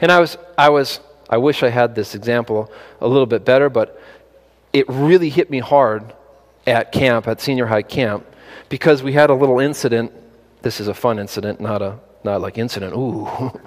And 0.01 0.13
I 0.13 0.21
was, 0.21 0.39
I 0.57 0.69
was, 0.69 1.01
I 1.29 1.39
wish 1.39 1.63
I 1.63 1.71
had 1.71 1.95
this 1.95 2.15
example 2.15 2.71
a 3.01 3.09
little 3.09 3.27
bit 3.27 3.45
better, 3.45 3.69
but 3.69 4.01
it 4.73 4.89
really 4.89 5.31
hit 5.31 5.51
me 5.51 5.59
hard 5.59 6.13
at 6.67 6.93
camp, 6.93 7.27
at 7.27 7.41
senior 7.41 7.67
high 7.67 7.83
camp, 7.83 8.27
because 8.69 9.03
we 9.03 9.13
had 9.13 9.31
a 9.31 9.35
little 9.35 9.59
incident. 9.59 10.13
This 10.63 10.81
is 10.81 10.89
a 10.89 10.95
fun 10.95 11.19
incident, 11.19 11.61
not 11.61 11.83
a, 11.83 11.99
not 12.25 12.41
like 12.41 12.59
incident, 12.59 12.95
ooh. 12.95 13.27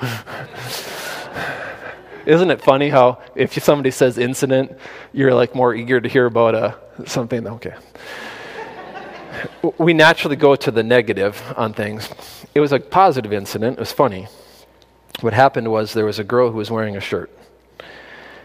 Isn't 2.30 2.52
it 2.52 2.62
funny 2.62 2.90
how 2.90 3.18
if 3.34 3.54
somebody 3.64 3.90
says 3.90 4.20
incident, 4.20 4.78
you're 5.14 5.34
like 5.34 5.56
more 5.56 5.74
eager 5.74 6.00
to 6.00 6.08
hear 6.08 6.28
about 6.28 6.54
uh, 6.54 6.76
something? 7.08 7.48
Okay. 7.48 7.74
we 9.80 9.94
naturally 9.94 10.36
go 10.36 10.56
to 10.56 10.70
the 10.70 10.84
negative 10.84 11.42
on 11.58 11.74
things. 11.74 12.08
It 12.54 12.60
was 12.60 12.72
a 12.72 12.80
positive 12.80 13.34
incident. 13.34 13.78
It 13.78 13.80
was 13.80 13.92
funny. 13.92 14.28
What 15.22 15.34
happened 15.34 15.72
was 15.72 15.94
there 15.94 16.06
was 16.06 16.20
a 16.20 16.24
girl 16.24 16.52
who 16.52 16.58
was 16.58 16.70
wearing 16.70 16.98
a 16.98 17.02
shirt. 17.02 17.32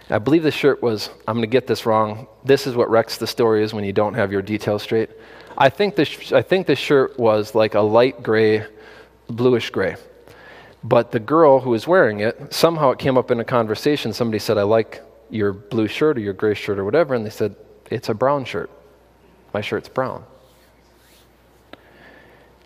I 0.08 0.18
believe 0.18 0.44
the 0.44 0.50
shirt 0.50 0.82
was, 0.82 1.10
I'm 1.28 1.34
going 1.34 1.42
to 1.42 1.46
get 1.46 1.66
this 1.66 1.84
wrong. 1.84 2.26
This 2.42 2.66
is 2.66 2.74
what 2.74 2.88
wrecks 2.88 3.18
the 3.18 3.26
story 3.26 3.62
is 3.62 3.74
when 3.74 3.84
you 3.84 3.92
don't 3.92 4.14
have 4.14 4.32
your 4.32 4.40
details 4.40 4.82
straight. 4.82 5.10
I 5.58 5.68
think 5.68 5.94
this, 5.94 6.32
I 6.32 6.40
think 6.40 6.66
this 6.66 6.78
shirt 6.78 7.18
was 7.18 7.54
like 7.54 7.74
a 7.74 7.80
light 7.80 8.22
gray, 8.22 8.64
bluish 9.28 9.68
gray. 9.68 9.96
But 10.84 11.12
the 11.12 11.18
girl 11.18 11.60
who 11.60 11.70
was 11.70 11.88
wearing 11.88 12.20
it, 12.20 12.52
somehow 12.52 12.90
it 12.90 12.98
came 12.98 13.16
up 13.16 13.30
in 13.30 13.40
a 13.40 13.44
conversation. 13.44 14.12
Somebody 14.12 14.38
said, 14.38 14.58
I 14.58 14.64
like 14.64 15.02
your 15.30 15.54
blue 15.54 15.88
shirt 15.88 16.18
or 16.18 16.20
your 16.20 16.34
gray 16.34 16.52
shirt 16.52 16.78
or 16.78 16.84
whatever. 16.84 17.14
And 17.14 17.24
they 17.24 17.30
said, 17.30 17.56
It's 17.90 18.10
a 18.10 18.14
brown 18.14 18.44
shirt. 18.44 18.70
My 19.54 19.62
shirt's 19.62 19.88
brown. 19.88 20.24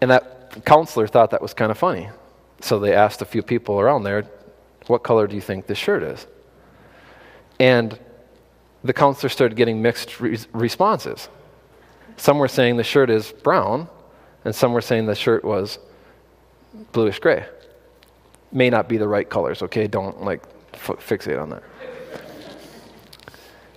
And 0.00 0.10
that 0.10 0.64
counselor 0.64 1.06
thought 1.06 1.30
that 1.30 1.40
was 1.40 1.54
kind 1.54 1.70
of 1.70 1.78
funny. 1.78 2.08
So 2.60 2.80
they 2.80 2.92
asked 2.92 3.22
a 3.22 3.24
few 3.24 3.42
people 3.42 3.78
around 3.78 4.02
there, 4.02 4.24
What 4.88 5.04
color 5.04 5.28
do 5.28 5.36
you 5.36 5.40
think 5.40 5.68
this 5.68 5.78
shirt 5.78 6.02
is? 6.02 6.26
And 7.60 7.96
the 8.82 8.92
counselor 8.92 9.28
started 9.28 9.56
getting 9.56 9.80
mixed 9.80 10.20
re- 10.20 10.38
responses. 10.52 11.28
Some 12.16 12.38
were 12.38 12.48
saying 12.48 12.78
the 12.78 12.84
shirt 12.84 13.10
is 13.10 13.30
brown, 13.30 13.88
and 14.44 14.52
some 14.52 14.72
were 14.72 14.80
saying 14.80 15.06
the 15.06 15.14
shirt 15.14 15.44
was 15.44 15.78
bluish 16.92 17.20
gray 17.20 17.46
may 18.53 18.70
not 18.70 18.88
be 18.88 18.96
the 18.96 19.09
right 19.09 19.28
colors, 19.28 19.62
okay? 19.62 19.86
Don't 19.86 20.22
like 20.22 20.42
f- 20.74 20.99
fixate 20.99 21.40
on 21.40 21.51
that. 21.51 21.62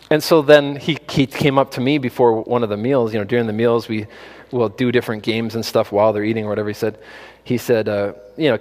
And 0.09 0.22
so 0.22 0.41
then 0.41 0.76
he, 0.76 0.97
he 1.09 1.26
came 1.26 1.57
up 1.57 1.72
to 1.72 1.82
me 1.82 1.97
before 1.97 2.41
one 2.41 2.63
of 2.63 2.69
the 2.69 2.78
meals. 2.78 3.13
You 3.13 3.19
know, 3.19 3.26
during 3.26 3.47
the 3.47 3.53
meals, 3.53 3.88
we 3.88 4.07
will 4.51 4.67
do 4.67 4.91
different 4.91 5.24
games 5.24 5.55
and 5.55 5.65
stuff 5.65 5.91
while 5.91 6.11
they're 6.11 6.26
eating 6.26 6.45
or 6.45 6.49
whatever. 6.49 6.67
He 6.67 6.74
said, 6.74 6.99
he 7.45 7.57
said, 7.57 7.88
uh, 7.88 8.13
you 8.38 8.49
know, 8.49 8.59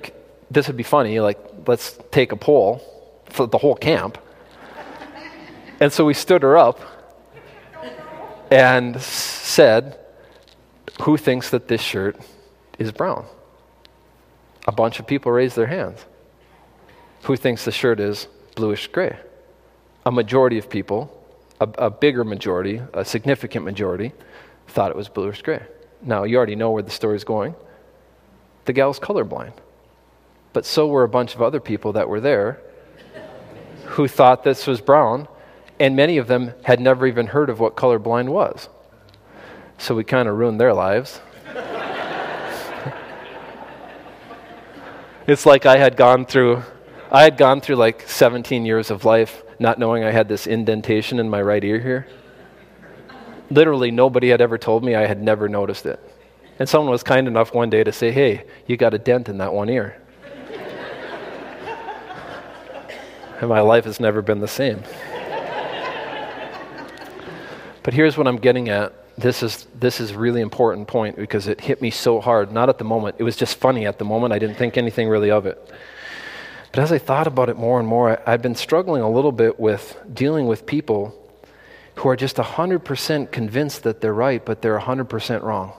this 0.51 0.69
would 0.69 0.77
be 0.77 0.85
funny. 0.85 1.19
Like, 1.19 1.39
let's 1.67 1.99
take 2.13 2.31
a 2.31 2.37
poll 2.37 2.81
for 3.27 3.47
the 3.47 3.59
whole 3.59 3.75
camp. 3.75 4.19
and 5.81 5.93
so 5.93 6.05
we 6.05 6.15
stood 6.15 6.43
her 6.43 6.57
up 6.57 6.81
and 8.51 9.01
said, 9.01 9.99
who 11.03 11.17
thinks 11.17 11.51
that 11.51 11.67
this 11.67 11.81
shirt 11.81 12.17
is 12.79 12.93
brown? 12.93 13.27
A 14.71 14.73
bunch 14.73 15.01
of 15.01 15.07
people 15.09 15.33
raised 15.33 15.57
their 15.57 15.67
hands. 15.67 15.99
Who 17.25 17.35
thinks 17.35 17.65
the 17.65 17.73
shirt 17.73 17.99
is 17.99 18.29
bluish 18.55 18.87
gray? 18.87 19.19
A 20.07 20.13
majority 20.13 20.59
of 20.59 20.71
people, 20.71 21.13
a, 21.61 21.69
a 21.77 21.91
bigger 21.91 22.23
majority, 22.23 22.81
a 22.95 23.05
significant 23.05 23.65
majority, 23.65 24.13
thought 24.69 24.93
it 24.93 24.97
was 24.97 25.09
bluish 25.09 25.43
gray. 25.43 25.61
Now, 26.03 26.23
you 26.23 26.37
already 26.37 26.55
know 26.55 26.71
where 26.71 26.85
the 26.85 26.91
story's 26.93 27.25
going. 27.25 27.57
The 28.67 28.73
gal's 28.73 29.01
colorblind. 29.01 29.55
But 30.53 30.65
so 30.65 30.87
were 30.87 31.03
a 31.03 31.09
bunch 31.09 31.35
of 31.35 31.43
other 31.43 31.59
people 31.59 31.95
that 31.95 32.09
were 32.09 32.21
there 32.21 32.61
who 33.87 34.07
thought 34.07 34.45
this 34.45 34.69
was 34.69 34.81
brown, 34.81 35.27
and 35.81 35.97
many 35.97 36.17
of 36.17 36.29
them 36.29 36.55
had 36.63 36.79
never 36.79 37.09
even 37.09 37.27
heard 37.27 37.51
of 37.51 37.59
what 37.59 37.75
colorblind 37.75 38.29
was. 38.29 38.69
So 39.79 39.97
we 39.97 40.05
kind 40.05 40.29
of 40.29 40.39
ruined 40.39 40.61
their 40.61 40.75
lives. 40.75 41.21
It's 45.27 45.47
like 45.47 45.67
I 45.67 45.77
had 45.77 45.97
gone 45.97 46.27
through 46.27 46.63
I 47.11 47.25
had 47.25 47.37
gone 47.37 47.61
through 47.61 47.77
like 47.77 48.09
17 48.09 48.65
years 48.65 48.91
of 48.91 49.05
life 49.05 49.43
not 49.59 49.79
knowing 49.79 50.05
I 50.05 50.13
had 50.13 50.29
this 50.29 50.47
indentation 50.47 51.19
in 51.19 51.29
my 51.29 51.43
right 51.43 51.63
ear 51.63 51.81
here. 51.81 52.07
Literally 53.51 53.91
nobody 53.91 54.29
had 54.29 54.41
ever 54.41 54.57
told 54.57 54.85
me 54.85 54.95
I 54.95 55.07
had 55.07 55.21
never 55.21 55.49
noticed 55.49 55.87
it. 55.87 55.99
And 56.59 56.69
someone 56.69 56.91
was 56.91 57.03
kind 57.03 57.27
enough 57.27 57.53
one 57.53 57.69
day 57.69 57.83
to 57.83 57.91
say, 57.91 58.13
"Hey, 58.13 58.45
you 58.67 58.77
got 58.77 58.95
a 58.95 58.99
dent 58.99 59.29
in 59.29 59.39
that 59.39 59.53
one 59.53 59.69
ear." 59.69 59.97
and 63.41 63.49
my 63.49 63.61
life 63.61 63.85
has 63.85 63.99
never 63.99 64.23
been 64.23 64.41
the 64.41 64.49
same. 64.49 64.83
but 67.83 67.95
here's 67.95 68.17
what 68.17 68.29
I'm 68.29 68.37
getting 68.37 68.69
at. 68.69 68.93
This 69.21 69.43
is, 69.43 69.67
this 69.79 70.01
is 70.01 70.13
a 70.13 70.19
really 70.19 70.41
important 70.41 70.89
point 70.89 71.17
because 71.17 71.47
it 71.47 71.61
hit 71.61 71.83
me 71.83 71.91
so 71.91 72.23
hard. 72.23 72.53
Not 72.53 72.71
at 72.71 72.79
the 72.79 72.85
moment. 72.85 73.17
It 73.19 73.23
was 73.23 73.37
just 73.37 73.59
funny 73.59 73.87
at 73.87 73.99
the 73.99 74.05
moment. 74.05 74.33
I 74.33 74.39
didn't 74.39 74.57
think 74.57 74.79
anything 74.79 75.09
really 75.11 75.31
of 75.31 75.45
it. 75.45 75.73
But 76.73 76.81
as 76.81 76.91
I 76.91 76.97
thought 76.97 77.27
about 77.27 77.51
it 77.51 77.59
more 77.59 77.79
and 77.79 77.87
more, 77.87 78.19
I, 78.27 78.33
I've 78.33 78.41
been 78.41 78.55
struggling 78.55 79.03
a 79.03 79.11
little 79.11 79.33
bit 79.33 79.61
with 79.61 79.99
dealing 80.11 80.47
with 80.47 80.65
people 80.65 81.15
who 81.97 82.09
are 82.09 82.17
just 82.17 82.37
100% 82.37 83.31
convinced 83.31 83.83
that 83.83 84.01
they're 84.01 84.15
right, 84.15 84.43
but 84.43 84.63
they're 84.63 84.79
100% 84.79 85.43
wrong. 85.43 85.75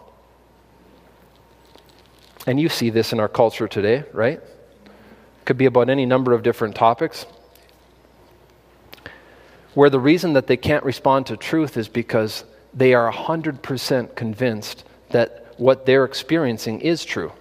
And 2.45 2.59
you 2.59 2.69
see 2.69 2.91
this 2.91 3.11
in 3.11 3.19
our 3.19 3.29
culture 3.29 3.67
today, 3.67 4.03
right? 4.13 4.39
Could 5.45 5.57
be 5.57 5.65
about 5.65 5.89
any 5.89 6.05
number 6.05 6.33
of 6.33 6.43
different 6.43 6.75
topics 6.75 7.25
where 9.73 9.89
the 9.89 9.99
reason 9.99 10.33
that 10.33 10.45
they 10.45 10.57
can't 10.57 10.83
respond 10.83 11.25
to 11.27 11.37
truth 11.37 11.75
is 11.75 11.87
because 11.87 12.43
they 12.73 12.93
are 12.93 13.11
100% 13.11 14.15
convinced 14.15 14.83
that 15.09 15.53
what 15.57 15.85
they're 15.85 16.05
experiencing 16.05 16.81
is 16.81 17.03
true. 17.03 17.31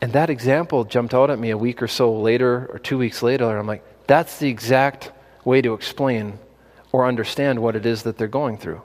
And 0.00 0.12
that 0.12 0.30
example 0.30 0.84
jumped 0.84 1.14
out 1.14 1.30
at 1.30 1.38
me 1.38 1.50
a 1.50 1.58
week 1.58 1.82
or 1.82 1.88
so 1.88 2.12
later, 2.12 2.68
or 2.72 2.78
two 2.78 2.98
weeks 2.98 3.22
later, 3.22 3.48
and 3.48 3.58
I'm 3.58 3.66
like, 3.66 3.84
that's 4.06 4.38
the 4.38 4.48
exact 4.48 5.10
way 5.44 5.62
to 5.62 5.74
explain 5.74 6.38
or 6.92 7.06
understand 7.06 7.60
what 7.60 7.76
it 7.76 7.86
is 7.86 8.02
that 8.04 8.18
they're 8.18 8.28
going 8.28 8.58
through. 8.58 8.82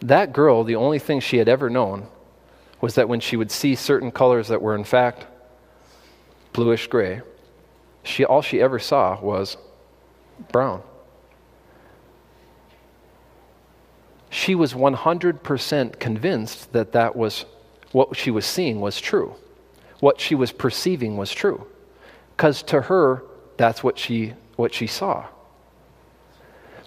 That 0.00 0.32
girl, 0.32 0.64
the 0.64 0.76
only 0.76 0.98
thing 0.98 1.20
she 1.20 1.38
had 1.38 1.48
ever 1.48 1.70
known 1.70 2.08
was 2.80 2.96
that 2.96 3.08
when 3.08 3.20
she 3.20 3.36
would 3.36 3.50
see 3.50 3.74
certain 3.74 4.10
colors 4.10 4.48
that 4.48 4.60
were 4.60 4.74
in 4.74 4.84
fact 4.84 5.26
bluish 6.52 6.86
gray, 6.88 7.22
she, 8.02 8.24
all 8.24 8.42
she 8.42 8.60
ever 8.60 8.78
saw 8.78 9.18
was 9.20 9.56
brown. 10.52 10.82
She 14.34 14.56
was 14.56 14.74
100% 14.74 16.00
convinced 16.00 16.72
that 16.72 16.90
that 16.90 17.14
was 17.14 17.44
what 17.92 18.16
she 18.16 18.32
was 18.32 18.44
seeing 18.44 18.80
was 18.80 19.00
true. 19.00 19.36
What 20.00 20.20
she 20.20 20.34
was 20.34 20.50
perceiving 20.50 21.16
was 21.16 21.30
true. 21.30 21.68
Because 22.36 22.60
to 22.64 22.80
her, 22.82 23.22
that's 23.58 23.84
what 23.84 23.96
she, 23.96 24.34
what 24.56 24.74
she 24.74 24.88
saw. 24.88 25.26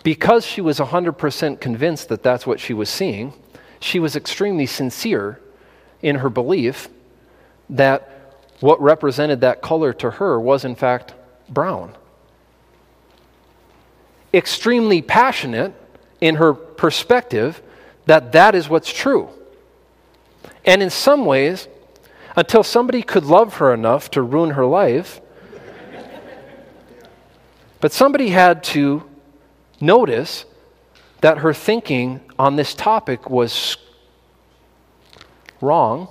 Because 0.03 0.45
she 0.45 0.59
was 0.59 0.79
100% 0.79 1.61
convinced 1.61 2.09
that 2.09 2.21
that's 2.21 2.45
what 2.45 2.59
she 2.59 2.73
was 2.73 2.89
seeing, 2.89 3.31
she 3.79 4.01
was 4.01 4.17
extremely 4.17 4.65
sincere 4.65 5.39
in 6.01 6.17
her 6.17 6.29
belief 6.29 6.89
that 7.69 8.35
what 8.59 8.81
represented 8.81 9.39
that 9.39 9.61
color 9.61 9.93
to 9.93 10.11
her 10.11 10.37
was, 10.37 10.65
in 10.65 10.75
fact, 10.75 11.13
brown 11.47 11.95
extremely 14.33 15.01
passionate 15.01 15.73
in 16.21 16.35
her 16.35 16.53
perspective 16.53 17.61
that 18.05 18.31
that 18.31 18.55
is 18.55 18.69
what's 18.69 18.91
true. 18.91 19.29
And 20.65 20.81
in 20.81 20.89
some 20.89 21.25
ways, 21.25 21.67
until 22.35 22.63
somebody 22.63 23.01
could 23.01 23.25
love 23.25 23.55
her 23.55 23.73
enough 23.73 24.11
to 24.11 24.21
ruin 24.21 24.51
her 24.51 24.65
life, 24.65 25.21
but 27.79 27.91
somebody 27.91 28.29
had 28.29 28.63
to 28.63 29.07
notice 29.79 30.45
that 31.21 31.39
her 31.39 31.53
thinking 31.53 32.21
on 32.37 32.55
this 32.55 32.73
topic 32.73 33.29
was 33.29 33.77
wrong, 35.61 36.07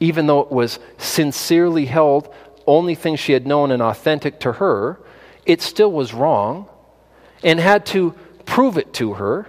even 0.00 0.26
though 0.26 0.40
it 0.40 0.50
was 0.50 0.78
sincerely 0.98 1.86
held, 1.86 2.32
only 2.66 2.94
thing 2.94 3.16
she 3.16 3.32
had 3.32 3.46
known 3.46 3.70
and 3.70 3.82
authentic 3.82 4.40
to 4.40 4.52
her, 4.52 4.98
it 5.46 5.60
still 5.60 5.92
was 5.92 6.14
wrong 6.14 6.68
and 7.44 7.60
had 7.60 7.86
to 7.86 8.14
prove 8.46 8.78
it 8.78 8.92
to 8.94 9.14
her 9.14 9.46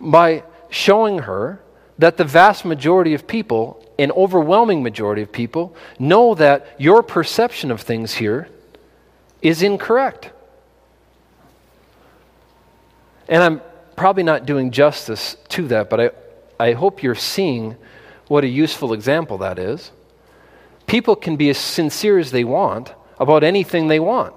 by 0.00 0.44
showing 0.68 1.20
her 1.20 1.60
that 1.98 2.16
the 2.16 2.24
vast 2.24 2.64
majority 2.64 3.14
of 3.14 3.26
people, 3.26 3.84
an 3.98 4.10
overwhelming 4.12 4.82
majority 4.82 5.22
of 5.22 5.32
people, 5.32 5.74
know 5.98 6.34
that 6.34 6.76
your 6.78 7.02
perception 7.02 7.70
of 7.70 7.80
things 7.80 8.14
here 8.14 8.48
is 9.42 9.62
incorrect. 9.62 10.30
And 13.28 13.42
I'm 13.42 13.60
probably 13.96 14.22
not 14.22 14.46
doing 14.46 14.70
justice 14.70 15.36
to 15.50 15.68
that, 15.68 15.90
but 15.90 16.00
I, 16.00 16.10
I 16.58 16.72
hope 16.72 17.02
you're 17.02 17.14
seeing 17.14 17.76
what 18.28 18.44
a 18.44 18.48
useful 18.48 18.92
example 18.92 19.38
that 19.38 19.58
is. 19.58 19.90
People 20.86 21.16
can 21.16 21.36
be 21.36 21.50
as 21.50 21.58
sincere 21.58 22.18
as 22.18 22.30
they 22.30 22.44
want 22.44 22.94
about 23.18 23.44
anything 23.44 23.88
they 23.88 24.00
want. 24.00 24.34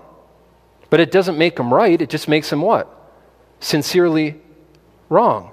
But 0.93 0.99
it 0.99 1.09
doesn't 1.09 1.39
make 1.39 1.55
them 1.55 1.73
right, 1.73 1.99
it 1.99 2.07
just 2.07 2.27
makes 2.27 2.51
them 2.51 2.61
what? 2.61 2.87
Sincerely 3.59 4.39
wrong. 5.09 5.49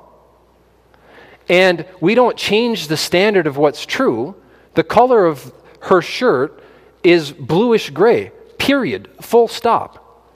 And 1.49 1.87
we 1.99 2.15
don't 2.15 2.37
change 2.37 2.89
the 2.89 2.99
standard 2.99 3.47
of 3.47 3.57
what's 3.57 3.87
true. 3.87 4.37
The 4.75 4.85
color 4.85 5.25
of 5.25 5.51
her 5.81 6.03
shirt 6.03 6.63
is 7.03 7.33
bluish 7.33 7.89
gray, 7.89 8.33
period, 8.59 9.09
full 9.23 9.49
stop. 9.49 10.29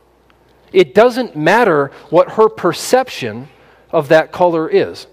It 0.73 0.95
doesn't 0.95 1.37
matter 1.37 1.91
what 2.09 2.31
her 2.31 2.49
perception 2.49 3.49
of 3.91 4.09
that 4.09 4.33
color 4.33 4.71
is. 4.71 5.07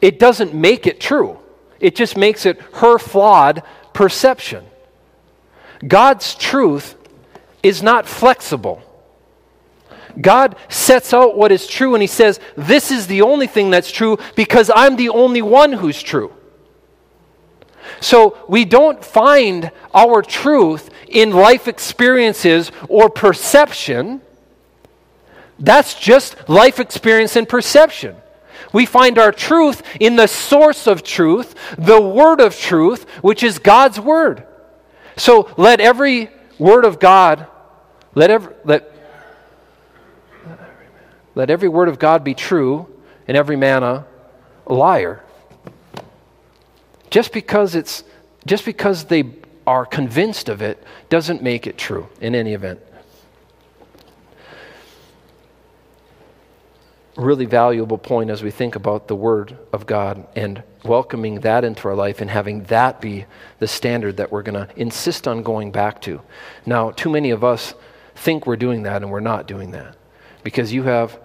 It 0.00 0.18
doesn't 0.18 0.54
make 0.54 0.86
it 0.86 0.98
true. 0.98 1.38
It 1.78 1.94
just 1.94 2.16
makes 2.16 2.46
it 2.46 2.58
her 2.76 2.96
flawed 2.96 3.62
perception. 3.92 4.64
God's 5.86 6.34
truth 6.34 6.96
is 7.62 7.82
not 7.82 8.06
flexible. 8.06 8.82
God 10.20 10.56
sets 10.68 11.12
out 11.12 11.36
what 11.36 11.52
is 11.52 11.66
true 11.66 11.94
and 11.94 12.02
He 12.02 12.06
says, 12.06 12.40
This 12.56 12.90
is 12.90 13.06
the 13.06 13.22
only 13.22 13.46
thing 13.46 13.70
that's 13.70 13.90
true 13.90 14.18
because 14.34 14.70
I'm 14.74 14.96
the 14.96 15.10
only 15.10 15.42
one 15.42 15.72
who's 15.72 16.02
true. 16.02 16.32
So 18.00 18.38
we 18.48 18.64
don't 18.64 19.04
find 19.04 19.70
our 19.92 20.22
truth 20.22 20.90
in 21.08 21.32
life 21.32 21.68
experiences 21.68 22.70
or 22.88 23.10
perception. 23.10 24.22
That's 25.58 25.94
just 25.94 26.48
life 26.48 26.80
experience 26.80 27.36
and 27.36 27.48
perception. 27.48 28.16
We 28.72 28.86
find 28.86 29.18
our 29.18 29.32
truth 29.32 29.82
in 29.98 30.16
the 30.16 30.28
source 30.28 30.86
of 30.86 31.02
truth, 31.02 31.54
the 31.76 32.00
word 32.00 32.40
of 32.40 32.56
truth, 32.58 33.08
which 33.20 33.42
is 33.42 33.58
God's 33.58 33.98
word. 33.98 34.46
So 35.16 35.52
let 35.56 35.80
every 35.80 36.30
word 36.60 36.84
of 36.84 37.00
God, 37.00 37.46
let 38.14 38.30
every, 38.30 38.54
let, 38.64 38.92
let 41.34 41.50
every 41.50 41.68
word 41.68 41.88
of 41.88 41.98
God 41.98 42.22
be 42.22 42.34
true 42.34 42.86
and 43.26 43.36
every 43.36 43.56
man 43.56 43.82
a, 43.82 44.06
a 44.66 44.74
liar. 44.74 45.24
Just 47.08 47.32
because 47.32 47.74
it's 47.74 48.04
just 48.46 48.64
because 48.64 49.04
they 49.04 49.24
are 49.66 49.84
convinced 49.84 50.48
of 50.48 50.62
it 50.62 50.82
doesn't 51.08 51.42
make 51.42 51.66
it 51.66 51.76
true 51.76 52.08
in 52.20 52.34
any 52.34 52.54
event. 52.54 52.80
Really 57.20 57.44
valuable 57.44 57.98
point 57.98 58.30
as 58.30 58.42
we 58.42 58.50
think 58.50 58.76
about 58.76 59.08
the 59.08 59.14
Word 59.14 59.56
of 59.72 59.86
God 59.86 60.26
and 60.34 60.62
welcoming 60.84 61.40
that 61.40 61.64
into 61.64 61.88
our 61.88 61.94
life 61.94 62.20
and 62.20 62.30
having 62.30 62.64
that 62.64 63.00
be 63.00 63.26
the 63.58 63.68
standard 63.68 64.16
that 64.16 64.32
we're 64.32 64.42
going 64.42 64.66
to 64.66 64.68
insist 64.80 65.28
on 65.28 65.42
going 65.42 65.70
back 65.70 66.00
to. 66.02 66.20
Now, 66.64 66.90
too 66.90 67.10
many 67.10 67.30
of 67.30 67.44
us 67.44 67.74
think 68.14 68.46
we're 68.46 68.56
doing 68.56 68.82
that 68.84 69.02
and 69.02 69.10
we're 69.10 69.20
not 69.20 69.46
doing 69.46 69.70
that 69.72 69.96
because 70.42 70.72
you 70.72 70.84
have 70.84 71.18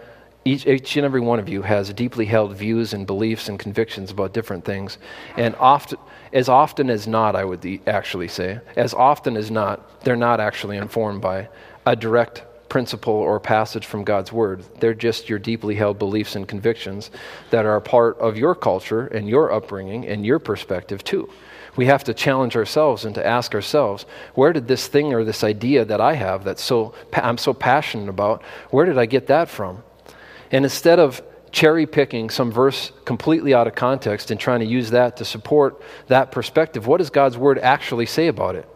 each, 0.43 0.68
each 0.68 0.96
and 0.98 1.06
every 1.06 1.22
one 1.22 1.39
of 1.39 1.50
you 1.50 1.64
has 1.64 1.91
deeply 1.93 2.26
held 2.26 2.56
views 2.56 2.93
and 2.93 3.08
beliefs 3.08 3.50
and 3.50 3.58
convictions 3.58 4.12
about 4.12 4.34
different 4.34 4.64
things. 4.64 5.00
And 5.38 5.56
often, 5.56 5.98
as 6.32 6.50
often 6.50 6.89
as 6.89 7.08
not, 7.08 7.36
I 7.36 7.43
would 7.43 7.82
actually 7.88 8.28
say, 8.28 8.60
as 8.76 8.93
often 8.93 9.38
as 9.38 9.50
not, 9.50 10.02
they're 10.02 10.16
not 10.16 10.39
actually 10.39 10.78
informed 10.78 11.22
by 11.22 11.50
a 11.86 11.96
direct 11.96 12.43
principle 12.76 13.13
or 13.13 13.39
passage 13.39 13.86
from 13.86 14.03
God's 14.03 14.34
Word. 14.34 14.61
They're 14.82 14.93
just 14.93 15.30
your 15.30 15.39
deeply 15.39 15.76
held 15.76 15.97
beliefs 15.97 16.36
and 16.36 16.45
convictions 16.45 17.09
that 17.49 17.65
are 17.65 17.78
a 17.78 17.82
part 17.82 18.17
of 18.17 18.36
your 18.36 18.53
culture 18.53 19.07
and 19.07 19.30
your 19.30 19.49
upbringing 19.49 20.05
and 20.05 20.26
your 20.26 20.39
perspective, 20.39 21.01
too. 21.01 21.30
We 21.78 21.86
have 21.86 22.03
to 22.03 22.13
challenge 22.13 22.57
ourselves 22.57 23.05
and 23.05 23.15
to 23.15 23.26
ask 23.26 23.55
ourselves, 23.55 24.05
where 24.34 24.51
did 24.51 24.67
this 24.67 24.89
thing 24.89 25.13
or 25.13 25.23
this 25.23 25.41
idea 25.41 25.86
that 25.86 26.01
I 26.01 26.15
have 26.15 26.43
that 26.43 26.59
so 26.59 26.93
I'm 27.13 27.38
so 27.38 27.53
passionate 27.53 28.09
about, 28.09 28.43
where 28.71 28.86
did 28.86 28.97
I 28.97 29.05
get 29.05 29.28
that 29.28 29.47
from? 29.47 29.82
And 30.51 30.65
instead 30.65 30.99
of 30.99 31.23
cherry 31.53 31.86
picking 31.86 32.30
some 32.30 32.51
verse 32.51 32.91
completely 33.05 33.53
out 33.53 33.67
of 33.67 33.76
context 33.76 34.32
and 34.32 34.38
trying 34.38 34.59
to 34.59 34.65
use 34.65 34.89
that 34.89 35.15
to 35.15 35.23
support 35.23 35.82
that 36.07 36.34
perspective, 36.34 36.88
what 36.88 36.97
does 36.97 37.09
God's 37.09 37.38
word 37.38 37.57
actually 37.57 38.05
say 38.05 38.28
about 38.28 38.55
it? 38.55 38.67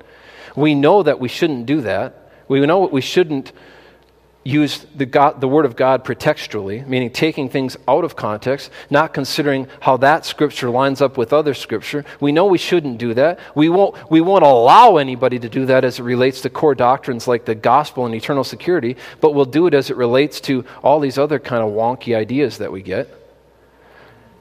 We 0.55 0.73
know 0.73 1.03
that 1.03 1.19
we 1.19 1.27
shouldn't 1.27 1.65
do 1.65 1.81
that. 1.81 2.31
We 2.47 2.65
know 2.65 2.79
what 2.79 2.93
we 2.93 3.01
shouldn't 3.01 3.51
use 4.49 4.85
the, 4.95 5.05
God, 5.05 5.39
the 5.41 5.47
Word 5.47 5.65
of 5.65 5.75
God 5.75 6.03
pretextually, 6.03 6.85
meaning 6.87 7.11
taking 7.11 7.49
things 7.49 7.77
out 7.87 8.03
of 8.03 8.15
context, 8.15 8.71
not 8.89 9.13
considering 9.13 9.67
how 9.79 9.97
that 9.97 10.25
Scripture 10.25 10.69
lines 10.69 11.01
up 11.01 11.17
with 11.17 11.31
other 11.31 11.53
Scripture. 11.53 12.03
We 12.19 12.31
know 12.31 12.45
we 12.45 12.57
shouldn't 12.57 12.97
do 12.97 13.13
that. 13.13 13.39
We 13.55 13.69
won't, 13.69 13.95
we 14.09 14.21
won't 14.21 14.43
allow 14.43 14.97
anybody 14.97 15.39
to 15.39 15.49
do 15.49 15.65
that 15.67 15.83
as 15.83 15.99
it 15.99 16.03
relates 16.03 16.41
to 16.41 16.49
core 16.49 16.75
doctrines 16.75 17.27
like 17.27 17.45
the 17.45 17.55
gospel 17.55 18.05
and 18.05 18.15
eternal 18.15 18.43
security, 18.43 18.97
but 19.21 19.33
we'll 19.33 19.45
do 19.45 19.67
it 19.67 19.73
as 19.73 19.89
it 19.89 19.97
relates 19.97 20.41
to 20.41 20.65
all 20.83 20.99
these 20.99 21.17
other 21.17 21.39
kind 21.39 21.63
of 21.63 21.71
wonky 21.71 22.15
ideas 22.15 22.57
that 22.57 22.71
we 22.71 22.81
get. 22.81 23.13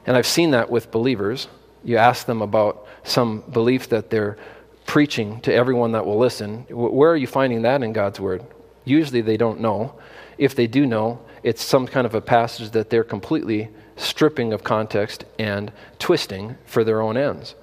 And 0.05 0.17
I've 0.17 0.27
seen 0.27 0.51
that 0.51 0.69
with 0.69 0.91
believers. 0.91 1.47
You 1.83 1.97
ask 1.97 2.25
them 2.25 2.41
about 2.41 2.87
some 3.03 3.41
belief 3.51 3.89
that 3.89 4.09
they're 4.09 4.37
preaching 4.85 5.39
to 5.41 5.53
everyone 5.53 5.91
that 5.91 6.05
will 6.05 6.17
listen. 6.17 6.65
Where 6.69 7.11
are 7.11 7.15
you 7.15 7.27
finding 7.27 7.61
that 7.61 7.83
in 7.83 7.93
God's 7.93 8.19
Word? 8.19 8.43
Usually 8.85 9.21
they 9.21 9.37
don't 9.37 9.59
know. 9.59 9.95
If 10.37 10.55
they 10.55 10.67
do 10.67 10.85
know, 10.85 11.19
it's 11.43 11.63
some 11.63 11.87
kind 11.87 12.05
of 12.05 12.15
a 12.15 12.21
passage 12.21 12.71
that 12.71 12.89
they're 12.89 13.03
completely 13.03 13.69
stripping 13.95 14.53
of 14.53 14.63
context 14.63 15.25
and 15.37 15.71
twisting 15.99 16.57
for 16.65 16.83
their 16.83 17.01
own 17.01 17.17
ends. 17.17 17.55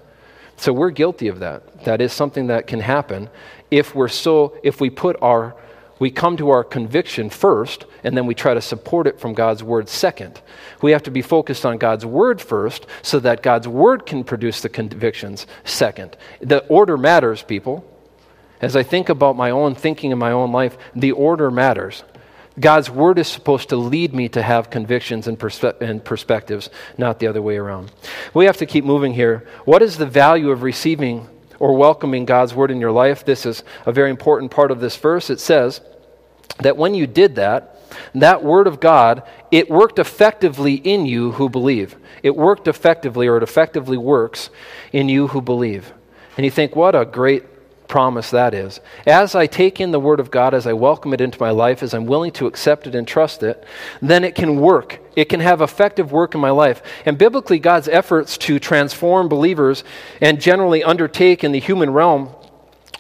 So 0.56 0.72
we're 0.72 0.90
guilty 0.90 1.28
of 1.28 1.40
that. 1.40 1.84
That 1.84 2.00
is 2.00 2.12
something 2.12 2.46
that 2.48 2.66
can 2.66 2.80
happen 2.80 3.28
if 3.70 3.94
we're 3.94 4.08
so 4.08 4.56
if 4.62 4.80
we 4.80 4.90
put 4.90 5.16
our 5.20 5.56
we 5.98 6.10
come 6.10 6.36
to 6.36 6.50
our 6.50 6.62
conviction 6.62 7.30
first 7.30 7.86
and 8.04 8.16
then 8.16 8.26
we 8.26 8.34
try 8.34 8.52
to 8.52 8.60
support 8.60 9.06
it 9.06 9.18
from 9.18 9.32
God's 9.32 9.62
word 9.62 9.88
second. 9.88 10.40
We 10.82 10.92
have 10.92 11.02
to 11.04 11.10
be 11.10 11.22
focused 11.22 11.64
on 11.64 11.78
God's 11.78 12.04
word 12.04 12.40
first 12.40 12.86
so 13.00 13.18
that 13.20 13.42
God's 13.42 13.66
word 13.66 14.04
can 14.04 14.22
produce 14.22 14.60
the 14.60 14.68
convictions 14.68 15.46
second. 15.64 16.16
The 16.40 16.66
order 16.66 16.98
matters, 16.98 17.42
people. 17.42 17.84
As 18.60 18.76
I 18.76 18.82
think 18.82 19.08
about 19.08 19.36
my 19.36 19.50
own 19.50 19.74
thinking 19.74 20.10
in 20.10 20.18
my 20.18 20.32
own 20.32 20.52
life, 20.52 20.76
the 20.94 21.12
order 21.12 21.50
matters. 21.50 22.02
God's 22.58 22.88
word 22.88 23.18
is 23.18 23.28
supposed 23.28 23.68
to 23.68 23.76
lead 23.76 24.14
me 24.14 24.30
to 24.30 24.42
have 24.42 24.70
convictions 24.70 25.26
and, 25.28 25.38
perspe- 25.38 25.80
and, 25.82 26.02
perspectives, 26.02 26.70
not 26.96 27.18
the 27.18 27.26
other 27.26 27.42
way 27.42 27.58
around. 27.58 27.92
We 28.32 28.46
have 28.46 28.56
to 28.58 28.66
keep 28.66 28.84
moving 28.84 29.12
here. 29.12 29.46
What 29.66 29.82
is 29.82 29.98
the 29.98 30.06
value 30.06 30.50
of 30.50 30.62
receiving 30.62 31.28
or 31.58 31.76
welcoming 31.76 32.24
God's 32.24 32.54
word 32.54 32.70
in 32.70 32.80
your 32.80 32.92
life? 32.92 33.26
This 33.26 33.44
is 33.44 33.62
a 33.84 33.92
very 33.92 34.08
important 34.08 34.50
part 34.50 34.70
of 34.70 34.80
this 34.80 34.96
verse. 34.96 35.28
It 35.28 35.40
says 35.40 35.82
that 36.60 36.78
when 36.78 36.94
you 36.94 37.06
did 37.06 37.34
that, 37.34 37.74
that 38.14 38.42
word 38.42 38.66
of 38.66 38.80
God, 38.80 39.22
it 39.50 39.70
worked 39.70 39.98
effectively 39.98 40.74
in 40.74 41.04
you 41.04 41.32
who 41.32 41.50
believe. 41.50 41.96
It 42.22 42.34
worked 42.34 42.68
effectively, 42.68 43.26
or 43.26 43.36
it 43.36 43.42
effectively 43.42 43.98
works 43.98 44.48
in 44.92 45.10
you 45.10 45.28
who 45.28 45.42
believe. 45.42 45.92
And 46.36 46.44
you 46.44 46.50
think, 46.50 46.74
what 46.74 46.94
a 46.94 47.04
great 47.04 47.44
promise 47.88 48.30
that 48.30 48.54
is. 48.54 48.80
As 49.06 49.34
I 49.34 49.46
take 49.46 49.80
in 49.80 49.90
the 49.90 50.00
Word 50.00 50.20
of 50.20 50.30
God, 50.30 50.54
as 50.54 50.66
I 50.66 50.72
welcome 50.72 51.12
it 51.14 51.20
into 51.20 51.40
my 51.40 51.50
life, 51.50 51.82
as 51.82 51.94
I'm 51.94 52.06
willing 52.06 52.32
to 52.32 52.46
accept 52.46 52.86
it 52.86 52.94
and 52.94 53.06
trust 53.06 53.42
it, 53.42 53.64
then 54.02 54.24
it 54.24 54.34
can 54.34 54.60
work. 54.60 55.00
It 55.14 55.26
can 55.26 55.40
have 55.40 55.60
effective 55.60 56.12
work 56.12 56.34
in 56.34 56.40
my 56.40 56.50
life. 56.50 56.82
And 57.04 57.16
biblically, 57.16 57.58
God's 57.58 57.88
efforts 57.88 58.36
to 58.38 58.58
transform 58.58 59.28
believers 59.28 59.84
and 60.20 60.40
generally 60.40 60.84
undertake 60.84 61.44
in 61.44 61.52
the 61.52 61.60
human 61.60 61.90
realm 61.90 62.34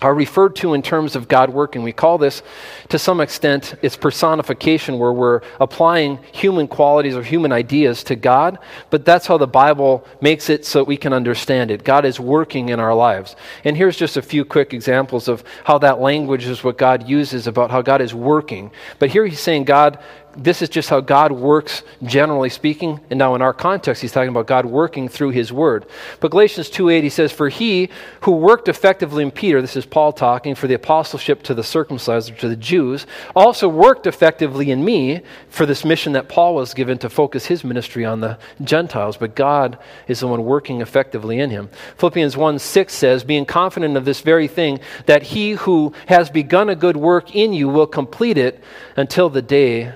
are 0.02 0.14
referred 0.14 0.56
to 0.56 0.74
in 0.74 0.82
terms 0.82 1.16
of 1.16 1.28
God 1.28 1.50
working. 1.50 1.82
We 1.82 1.92
call 1.92 2.18
this, 2.18 2.42
to 2.88 2.98
some 2.98 3.20
extent, 3.20 3.74
it's 3.82 3.96
personification, 3.96 4.98
where 4.98 5.12
we're 5.12 5.40
applying 5.60 6.18
human 6.32 6.68
qualities 6.68 7.16
or 7.16 7.22
human 7.22 7.52
ideas 7.52 8.04
to 8.04 8.16
God, 8.16 8.58
but 8.90 9.04
that's 9.04 9.26
how 9.26 9.38
the 9.38 9.46
Bible 9.46 10.06
makes 10.20 10.48
it 10.48 10.64
so 10.64 10.84
we 10.84 10.96
can 10.96 11.12
understand 11.12 11.70
it. 11.70 11.84
God 11.84 12.04
is 12.04 12.20
working 12.20 12.68
in 12.68 12.80
our 12.80 12.94
lives. 12.94 13.36
And 13.64 13.76
here's 13.76 13.96
just 13.96 14.16
a 14.16 14.22
few 14.22 14.44
quick 14.44 14.72
examples 14.72 15.28
of 15.28 15.42
how 15.64 15.78
that 15.78 16.00
language 16.00 16.46
is 16.46 16.62
what 16.62 16.78
God 16.78 17.08
uses 17.08 17.46
about 17.46 17.70
how 17.70 17.82
God 17.82 18.00
is 18.00 18.14
working. 18.14 18.70
But 18.98 19.10
here 19.10 19.26
he's 19.26 19.40
saying 19.40 19.64
God 19.64 19.98
this 20.36 20.60
is 20.60 20.68
just 20.68 20.90
how 20.90 21.00
God 21.00 21.32
works, 21.32 21.82
generally 22.02 22.50
speaking. 22.50 23.00
And 23.10 23.18
now, 23.18 23.34
in 23.34 23.42
our 23.42 23.54
context, 23.54 24.02
he's 24.02 24.12
talking 24.12 24.28
about 24.28 24.46
God 24.46 24.66
working 24.66 25.08
through 25.08 25.30
his 25.30 25.52
word. 25.52 25.86
But 26.20 26.30
Galatians 26.30 26.70
2.8, 26.70 27.02
he 27.02 27.08
says, 27.08 27.32
For 27.32 27.48
he 27.48 27.88
who 28.20 28.32
worked 28.32 28.68
effectively 28.68 29.22
in 29.22 29.30
Peter, 29.30 29.62
this 29.62 29.76
is 29.76 29.86
Paul 29.86 30.12
talking, 30.12 30.54
for 30.54 30.66
the 30.66 30.74
apostleship 30.74 31.42
to 31.44 31.54
the 31.54 31.64
circumcised, 31.64 32.38
to 32.38 32.48
the 32.48 32.56
Jews, 32.56 32.75
also 33.34 33.68
worked 33.68 34.06
effectively 34.06 34.70
in 34.70 34.84
me 34.84 35.22
for 35.48 35.66
this 35.66 35.84
mission 35.84 36.12
that 36.12 36.28
Paul 36.28 36.54
was 36.54 36.74
given 36.74 36.98
to 36.98 37.10
focus 37.10 37.46
his 37.46 37.64
ministry 37.64 38.04
on 38.04 38.20
the 38.20 38.38
Gentiles. 38.62 39.16
But 39.16 39.34
God 39.34 39.78
is 40.08 40.20
the 40.20 40.28
one 40.28 40.44
working 40.44 40.80
effectively 40.80 41.38
in 41.40 41.50
him. 41.50 41.68
Philippians 41.98 42.36
1 42.36 42.58
6 42.58 42.94
says, 42.94 43.24
Being 43.24 43.46
confident 43.46 43.96
of 43.96 44.04
this 44.04 44.20
very 44.20 44.48
thing, 44.48 44.80
that 45.06 45.22
he 45.22 45.52
who 45.52 45.92
has 46.06 46.30
begun 46.30 46.68
a 46.68 46.76
good 46.76 46.96
work 46.96 47.34
in 47.34 47.52
you 47.52 47.68
will 47.68 47.86
complete 47.86 48.38
it 48.38 48.62
until 48.96 49.28
the 49.28 49.42
day 49.42 49.94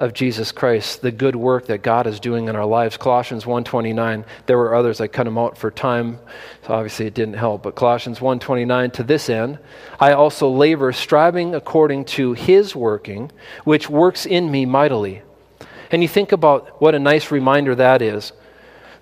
of 0.00 0.14
Jesus 0.14 0.50
Christ, 0.50 1.02
the 1.02 1.12
good 1.12 1.36
work 1.36 1.66
that 1.66 1.82
God 1.82 2.06
is 2.06 2.18
doing 2.18 2.48
in 2.48 2.56
our 2.56 2.64
lives. 2.64 2.96
Colossians 2.96 3.44
1:29. 3.44 4.24
There 4.46 4.56
were 4.56 4.74
others 4.74 4.98
I 4.98 5.06
cut 5.08 5.24
them 5.24 5.36
out 5.36 5.58
for 5.58 5.70
time, 5.70 6.18
so 6.66 6.72
obviously 6.72 7.06
it 7.06 7.12
didn't 7.12 7.34
help. 7.34 7.62
But 7.62 7.74
Colossians 7.74 8.18
1:29 8.18 8.90
to 8.92 9.02
this 9.02 9.28
end, 9.28 9.58
I 10.00 10.12
also 10.12 10.48
labor 10.48 10.90
striving 10.92 11.54
according 11.54 12.06
to 12.16 12.32
his 12.32 12.74
working, 12.74 13.30
which 13.64 13.90
works 13.90 14.24
in 14.24 14.50
me 14.50 14.64
mightily. 14.64 15.20
And 15.90 16.00
you 16.00 16.08
think 16.08 16.32
about 16.32 16.80
what 16.80 16.94
a 16.94 16.98
nice 16.98 17.30
reminder 17.30 17.74
that 17.74 18.00
is. 18.00 18.32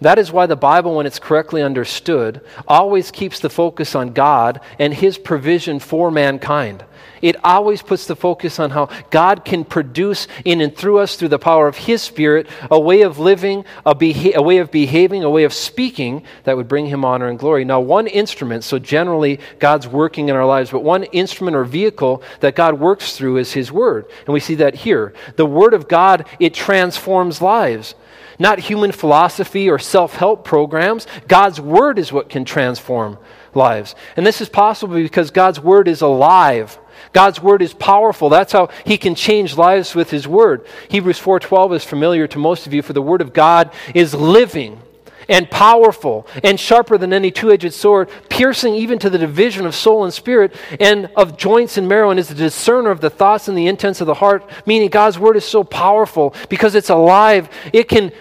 That 0.00 0.18
is 0.18 0.32
why 0.32 0.46
the 0.46 0.56
Bible, 0.56 0.96
when 0.96 1.06
it's 1.06 1.18
correctly 1.18 1.62
understood, 1.62 2.40
always 2.66 3.10
keeps 3.10 3.40
the 3.40 3.50
focus 3.50 3.94
on 3.94 4.12
God 4.12 4.60
and 4.78 4.94
His 4.94 5.18
provision 5.18 5.78
for 5.78 6.10
mankind. 6.10 6.84
It 7.22 7.36
always 7.44 7.82
puts 7.82 8.06
the 8.06 8.16
focus 8.16 8.58
on 8.58 8.70
how 8.70 8.88
God 9.10 9.44
can 9.44 9.64
produce 9.64 10.28
in 10.44 10.60
and 10.60 10.74
through 10.74 10.98
us, 10.98 11.16
through 11.16 11.28
the 11.28 11.38
power 11.38 11.68
of 11.68 11.76
His 11.76 12.02
Spirit, 12.02 12.46
a 12.70 12.78
way 12.78 13.02
of 13.02 13.18
living, 13.18 13.64
a, 13.84 13.94
beha- 13.94 14.36
a, 14.36 14.42
way 14.42 14.58
of 14.58 14.70
behaving, 14.70 15.24
a 15.24 15.30
way 15.30 15.44
of 15.44 15.52
speaking 15.52 16.22
that 16.44 16.56
would 16.56 16.68
bring 16.68 16.86
Him 16.86 17.04
honor 17.04 17.28
and 17.28 17.38
glory. 17.38 17.64
Now, 17.64 17.80
one 17.80 18.06
instrument, 18.06 18.64
so 18.64 18.78
generally 18.78 19.40
God's 19.58 19.88
working 19.88 20.28
in 20.28 20.36
our 20.36 20.46
lives, 20.46 20.70
but 20.70 20.82
one 20.82 21.04
instrument 21.04 21.56
or 21.56 21.64
vehicle 21.64 22.22
that 22.40 22.54
God 22.54 22.78
works 22.78 23.16
through 23.16 23.38
is 23.38 23.52
His 23.52 23.72
Word. 23.72 24.06
And 24.26 24.34
we 24.34 24.40
see 24.40 24.56
that 24.56 24.74
here. 24.74 25.14
The 25.36 25.46
Word 25.46 25.74
of 25.74 25.88
God, 25.88 26.26
it 26.38 26.54
transforms 26.54 27.42
lives. 27.42 27.94
Not 28.38 28.60
human 28.60 28.92
philosophy 28.92 29.68
or 29.68 29.78
self 29.78 30.14
help 30.14 30.44
programs. 30.44 31.06
God's 31.26 31.60
Word 31.60 31.98
is 31.98 32.12
what 32.12 32.28
can 32.28 32.44
transform 32.44 33.18
lives. 33.54 33.94
And 34.16 34.24
this 34.24 34.40
is 34.40 34.48
possible 34.48 34.94
because 34.94 35.30
God's 35.30 35.60
Word 35.60 35.88
is 35.88 36.02
alive. 36.02 36.78
God's 37.12 37.42
word 37.42 37.62
is 37.62 37.74
powerful. 37.74 38.28
That's 38.28 38.52
how 38.52 38.68
he 38.84 38.98
can 38.98 39.14
change 39.14 39.56
lives 39.56 39.94
with 39.94 40.10
his 40.10 40.26
word. 40.28 40.66
Hebrews 40.88 41.18
4:12 41.18 41.74
is 41.74 41.84
familiar 41.84 42.26
to 42.28 42.38
most 42.38 42.66
of 42.66 42.74
you 42.74 42.82
for 42.82 42.92
the 42.92 43.02
word 43.02 43.20
of 43.20 43.32
God 43.32 43.70
is 43.94 44.14
living 44.14 44.80
and 45.28 45.50
powerful 45.50 46.26
and 46.42 46.58
sharper 46.58 46.96
than 46.96 47.12
any 47.12 47.30
two-edged 47.30 47.74
sword, 47.74 48.08
piercing 48.30 48.74
even 48.74 48.98
to 48.98 49.10
the 49.10 49.18
division 49.18 49.66
of 49.66 49.74
soul 49.74 50.04
and 50.04 50.14
spirit 50.14 50.54
and 50.80 51.10
of 51.16 51.36
joints 51.36 51.76
and 51.76 51.86
marrow 51.86 52.10
and 52.10 52.18
is 52.18 52.28
the 52.28 52.34
discerner 52.34 52.90
of 52.90 53.00
the 53.00 53.10
thoughts 53.10 53.46
and 53.46 53.56
the 53.56 53.66
intents 53.66 54.00
of 54.00 54.06
the 54.06 54.14
heart, 54.14 54.48
meaning 54.64 54.88
God's 54.88 55.18
word 55.18 55.36
is 55.36 55.44
so 55.44 55.62
powerful 55.62 56.34
because 56.48 56.74
it's 56.74 56.88
alive. 56.88 57.50
It 57.72 57.88
can 57.88 58.12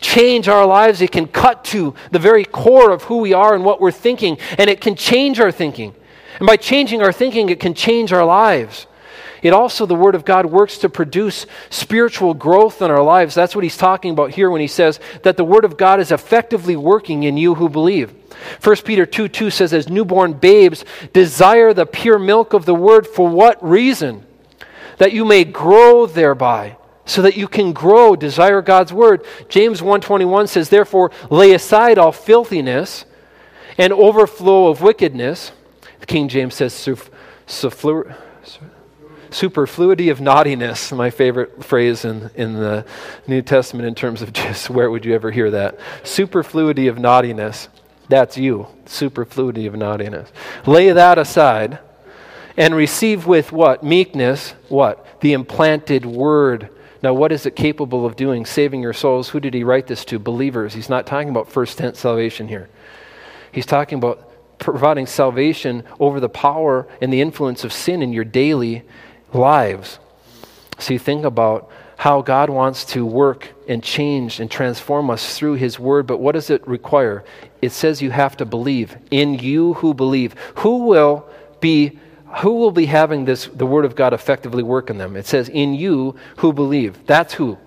change 0.00 0.48
our 0.48 0.66
lives. 0.66 1.00
It 1.00 1.12
can 1.12 1.26
cut 1.26 1.64
to 1.66 1.94
the 2.10 2.18
very 2.18 2.44
core 2.44 2.90
of 2.90 3.04
who 3.04 3.18
we 3.18 3.32
are 3.32 3.54
and 3.54 3.64
what 3.64 3.80
we're 3.80 3.90
thinking, 3.90 4.38
and 4.58 4.68
it 4.68 4.80
can 4.80 4.94
change 4.94 5.40
our 5.40 5.52
thinking. 5.52 5.94
And 6.38 6.46
by 6.46 6.56
changing 6.56 7.02
our 7.02 7.12
thinking, 7.12 7.48
it 7.48 7.60
can 7.60 7.74
change 7.74 8.12
our 8.12 8.24
lives. 8.24 8.86
It 9.42 9.52
also, 9.52 9.86
the 9.86 9.96
Word 9.96 10.14
of 10.14 10.24
God 10.24 10.46
works 10.46 10.78
to 10.78 10.88
produce 10.88 11.46
spiritual 11.68 12.32
growth 12.32 12.80
in 12.80 12.90
our 12.90 13.02
lives. 13.02 13.34
That's 13.34 13.56
what 13.56 13.64
he's 13.64 13.76
talking 13.76 14.12
about 14.12 14.30
here 14.30 14.50
when 14.50 14.60
he 14.60 14.68
says 14.68 15.00
that 15.24 15.36
the 15.36 15.44
Word 15.44 15.64
of 15.64 15.76
God 15.76 15.98
is 15.98 16.12
effectively 16.12 16.76
working 16.76 17.24
in 17.24 17.36
you 17.36 17.56
who 17.56 17.68
believe. 17.68 18.14
1 18.62 18.76
Peter 18.84 19.04
2 19.04 19.28
2 19.28 19.50
says, 19.50 19.72
As 19.72 19.88
newborn 19.88 20.34
babes, 20.34 20.84
desire 21.12 21.74
the 21.74 21.86
pure 21.86 22.20
milk 22.20 22.52
of 22.52 22.66
the 22.66 22.74
Word. 22.74 23.06
For 23.06 23.28
what 23.28 23.62
reason? 23.66 24.24
That 24.98 25.12
you 25.12 25.24
may 25.24 25.42
grow 25.42 26.06
thereby 26.06 26.76
so 27.04 27.22
that 27.22 27.36
you 27.36 27.48
can 27.48 27.72
grow, 27.72 28.14
desire 28.14 28.62
God's 28.62 28.92
word. 28.92 29.24
James 29.48 29.82
1:21 29.82 30.46
says, 30.46 30.68
"Therefore 30.68 31.10
lay 31.30 31.52
aside 31.52 31.98
all 31.98 32.12
filthiness 32.12 33.04
and 33.76 33.92
overflow 33.92 34.68
of 34.68 34.82
wickedness." 34.82 35.52
The 36.02 36.06
King 36.06 36.26
James 36.28 36.54
says 36.56 36.72
superfluity 37.46 38.08
of 40.08 40.20
naughtiness, 40.20 40.90
my 40.90 41.10
favorite 41.10 41.62
phrase 41.62 42.04
in, 42.04 42.28
in 42.34 42.54
the 42.54 42.84
New 43.28 43.40
Testament 43.40 43.86
in 43.86 43.94
terms 43.94 44.20
of 44.20 44.32
just 44.32 44.68
where 44.68 44.90
would 44.90 45.04
you 45.04 45.14
ever 45.14 45.30
hear 45.30 45.52
that? 45.52 45.78
Superfluity 46.02 46.88
of 46.88 46.98
naughtiness. 46.98 47.68
That's 48.08 48.36
you. 48.36 48.66
Superfluity 48.84 49.66
of 49.66 49.76
naughtiness. 49.76 50.32
Lay 50.66 50.90
that 50.90 51.18
aside 51.18 51.78
and 52.56 52.74
receive 52.74 53.28
with 53.28 53.52
what? 53.52 53.84
Meekness, 53.84 54.54
what? 54.68 55.06
The 55.20 55.34
implanted 55.34 56.04
word. 56.04 56.68
Now, 57.00 57.14
what 57.14 57.30
is 57.30 57.46
it 57.46 57.54
capable 57.54 58.04
of 58.04 58.16
doing? 58.16 58.44
Saving 58.44 58.82
your 58.82 58.92
souls. 58.92 59.28
Who 59.28 59.38
did 59.38 59.54
he 59.54 59.62
write 59.62 59.86
this 59.86 60.04
to? 60.06 60.18
Believers. 60.18 60.74
He's 60.74 60.88
not 60.88 61.06
talking 61.06 61.28
about 61.28 61.48
first 61.48 61.78
tense 61.78 62.00
salvation 62.00 62.48
here. 62.48 62.68
He's 63.52 63.66
talking 63.66 63.98
about 63.98 64.31
providing 64.62 65.06
salvation 65.06 65.84
over 66.00 66.20
the 66.20 66.28
power 66.28 66.86
and 67.00 67.12
the 67.12 67.20
influence 67.20 67.64
of 67.64 67.72
sin 67.72 68.02
in 68.02 68.12
your 68.12 68.24
daily 68.24 68.82
lives. 69.32 69.98
So 70.78 70.92
you 70.92 70.98
think 70.98 71.24
about 71.24 71.70
how 71.96 72.22
God 72.22 72.50
wants 72.50 72.84
to 72.86 73.06
work 73.06 73.48
and 73.68 73.82
change 73.82 74.40
and 74.40 74.50
transform 74.50 75.10
us 75.10 75.38
through 75.38 75.54
His 75.54 75.78
Word, 75.78 76.06
but 76.06 76.18
what 76.18 76.32
does 76.32 76.50
it 76.50 76.66
require? 76.66 77.24
It 77.60 77.70
says 77.70 78.02
you 78.02 78.10
have 78.10 78.36
to 78.38 78.44
believe. 78.44 78.96
In 79.10 79.38
you 79.38 79.74
who 79.74 79.94
believe. 79.94 80.34
Who 80.56 80.86
will 80.86 81.28
be 81.60 81.98
who 82.38 82.54
will 82.54 82.70
be 82.70 82.86
having 82.86 83.24
this 83.24 83.46
the 83.46 83.66
word 83.66 83.84
of 83.84 83.94
god 83.94 84.14
effectively 84.14 84.62
work 84.62 84.88
in 84.88 84.96
them 84.98 85.16
it 85.16 85.26
says 85.26 85.48
in 85.50 85.74
you 85.74 86.16
who 86.38 86.52
believe 86.52 87.06
that's 87.06 87.34
who 87.34 87.58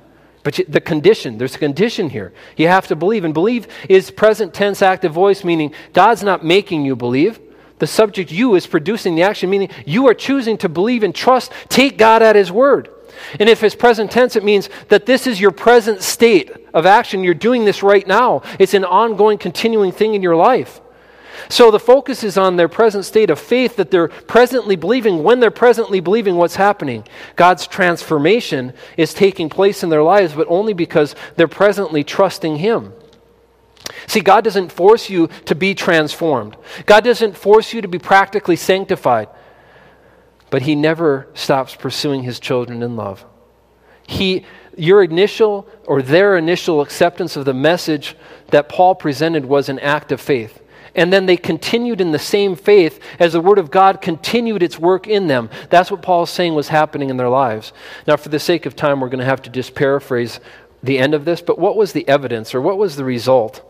but 0.46 0.62
the 0.70 0.80
condition 0.80 1.38
there's 1.38 1.56
a 1.56 1.60
condition 1.60 2.10
here 2.10 2.32
you 2.56 2.70
have 2.70 2.88
to 2.88 2.96
believe 2.96 3.26
and 3.26 3.34
believe 3.34 3.68
is 3.90 4.10
present 4.10 4.54
tense 4.54 4.82
active 4.82 5.12
voice 5.12 5.44
meaning 5.44 5.74
god's 5.92 6.24
not 6.24 6.46
making 6.46 6.86
you 6.86 6.96
believe 6.96 7.42
the 7.80 7.88
subject 7.88 8.32
you 8.32 8.56
is 8.56 8.66
producing 8.66 9.16
the 9.16 9.24
action, 9.24 9.50
meaning 9.50 9.70
you 9.86 10.08
are 10.08 10.14
choosing 10.14 10.58
to 10.60 10.70
believe 10.70 11.04
and 11.04 11.14
trust, 11.14 11.52
take 11.68 11.98
God 11.98 12.22
at 12.22 12.36
His 12.36 12.52
word. 12.52 12.90
And 13.40 13.50
if 13.50 13.64
it's 13.64 13.76
present 13.76 14.12
tense, 14.12 14.36
it 14.36 14.44
means 14.44 14.70
that 14.90 15.06
this 15.06 15.28
is 15.28 15.40
your 15.40 15.52
present 15.52 16.02
state 16.02 16.52
of 16.74 16.86
action. 16.86 17.24
You're 17.24 17.34
doing 17.34 17.66
this 17.66 17.84
right 17.84 18.06
now. 18.06 18.44
It's 18.60 18.74
an 18.74 18.86
ongoing, 18.86 19.38
continuing 19.38 19.92
thing 19.92 20.16
in 20.16 20.22
your 20.22 20.36
life. 20.36 20.80
So 21.50 21.72
the 21.72 21.80
focus 21.80 22.24
is 22.24 22.38
on 22.38 22.56
their 22.56 22.68
present 22.68 23.06
state 23.06 23.30
of 23.30 23.40
faith 23.40 23.76
that 23.76 23.92
they're 23.92 24.08
presently 24.08 24.76
believing. 24.76 25.24
When 25.24 25.40
they're 25.40 25.52
presently 25.52 26.00
believing, 26.00 26.36
what's 26.36 26.56
happening? 26.56 27.06
God's 27.36 27.68
transformation 27.68 28.74
is 28.98 29.14
taking 29.14 29.50
place 29.50 29.84
in 29.84 29.90
their 29.90 30.04
lives, 30.04 30.34
but 30.34 30.48
only 30.50 30.74
because 30.74 31.16
they're 31.36 31.48
presently 31.48 32.04
trusting 32.04 32.58
Him. 32.58 32.94
See, 34.08 34.22
God 34.22 34.44
doesn't 34.44 34.72
force 34.72 35.10
you 35.10 35.30
to 35.46 35.56
be 35.56 35.76
transformed, 35.76 36.58
God 36.86 37.04
doesn't 37.04 37.38
force 37.38 37.74
you 37.74 37.82
to 37.82 37.88
be 37.88 38.00
practically 38.00 38.56
sanctified, 38.56 39.30
but 40.50 40.64
He 40.64 40.76
never 40.76 41.28
stops 41.34 41.76
pursuing 41.76 42.24
His 42.24 42.40
children 42.40 42.82
in 42.82 42.96
love. 42.96 43.26
He, 44.08 44.46
your 44.78 45.04
initial 45.04 45.68
or 45.86 46.02
their 46.02 46.38
initial 46.38 46.82
acceptance 46.82 47.36
of 47.36 47.46
the 47.46 47.54
message 47.54 48.16
that 48.50 48.70
Paul 48.70 48.96
presented 48.96 49.46
was 49.46 49.70
an 49.70 49.80
act 49.80 50.12
of 50.12 50.22
faith. 50.22 50.62
And 50.96 51.12
then 51.12 51.26
they 51.26 51.38
continued 51.38 52.00
in 52.00 52.12
the 52.12 52.20
same 52.20 52.56
faith 52.56 53.02
as 53.20 53.34
the 53.34 53.42
Word 53.42 53.60
of 53.60 53.70
God 53.70 54.02
continued 54.02 54.64
its 54.64 54.80
work 54.80 55.08
in 55.08 55.28
them. 55.28 55.50
That's 55.70 55.92
what 55.92 56.02
Paul 56.02 56.24
is 56.24 56.30
saying 56.30 56.56
was 56.56 56.70
happening 56.70 57.10
in 57.10 57.18
their 57.18 57.30
lives. 57.30 57.74
Now, 58.08 58.16
for 58.16 58.30
the 58.30 58.40
sake 58.40 58.66
of 58.66 58.76
time, 58.76 59.02
we're 59.02 59.10
going 59.10 59.20
to 59.20 59.26
have 59.26 59.42
to 59.44 59.50
just 59.50 59.76
paraphrase 59.76 60.40
the 60.82 60.98
end 60.98 61.14
of 61.14 61.26
this. 61.26 61.42
But 61.42 61.60
what 61.60 61.76
was 61.76 61.94
the 61.94 62.08
evidence 62.08 62.56
or 62.56 62.62
what 62.62 62.78
was 62.78 62.96
the 62.96 63.04
result 63.04 63.62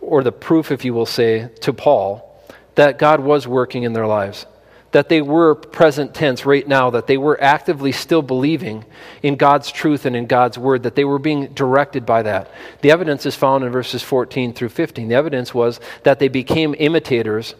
or 0.00 0.22
the 0.22 0.32
proof, 0.32 0.72
if 0.72 0.84
you 0.84 0.92
will 0.92 1.06
say, 1.06 1.48
to 1.60 1.72
Paul 1.72 2.28
that 2.74 2.98
God 2.98 3.20
was 3.20 3.46
working 3.46 3.84
in 3.84 3.92
their 3.92 4.06
lives. 4.06 4.46
That 4.92 5.08
they 5.08 5.22
were 5.22 5.54
present 5.54 6.14
tense 6.14 6.46
right 6.46 6.66
now, 6.66 6.90
that 6.90 7.06
they 7.06 7.16
were 7.16 7.42
actively 7.42 7.92
still 7.92 8.22
believing 8.22 8.84
in 9.22 9.36
God's 9.36 9.72
truth 9.72 10.06
and 10.06 10.14
in 10.14 10.26
God's 10.26 10.58
word, 10.58 10.82
that 10.84 10.94
they 10.94 11.04
were 11.04 11.18
being 11.18 11.48
directed 11.48 12.06
by 12.06 12.22
that. 12.22 12.50
The 12.82 12.90
evidence 12.90 13.26
is 13.26 13.34
found 13.34 13.64
in 13.64 13.72
verses 13.72 14.02
14 14.02 14.52
through 14.52 14.68
15. 14.68 15.08
The 15.08 15.14
evidence 15.14 15.54
was 15.54 15.80
that 16.04 16.18
they 16.18 16.28
became 16.28 16.74
imitators 16.78 17.54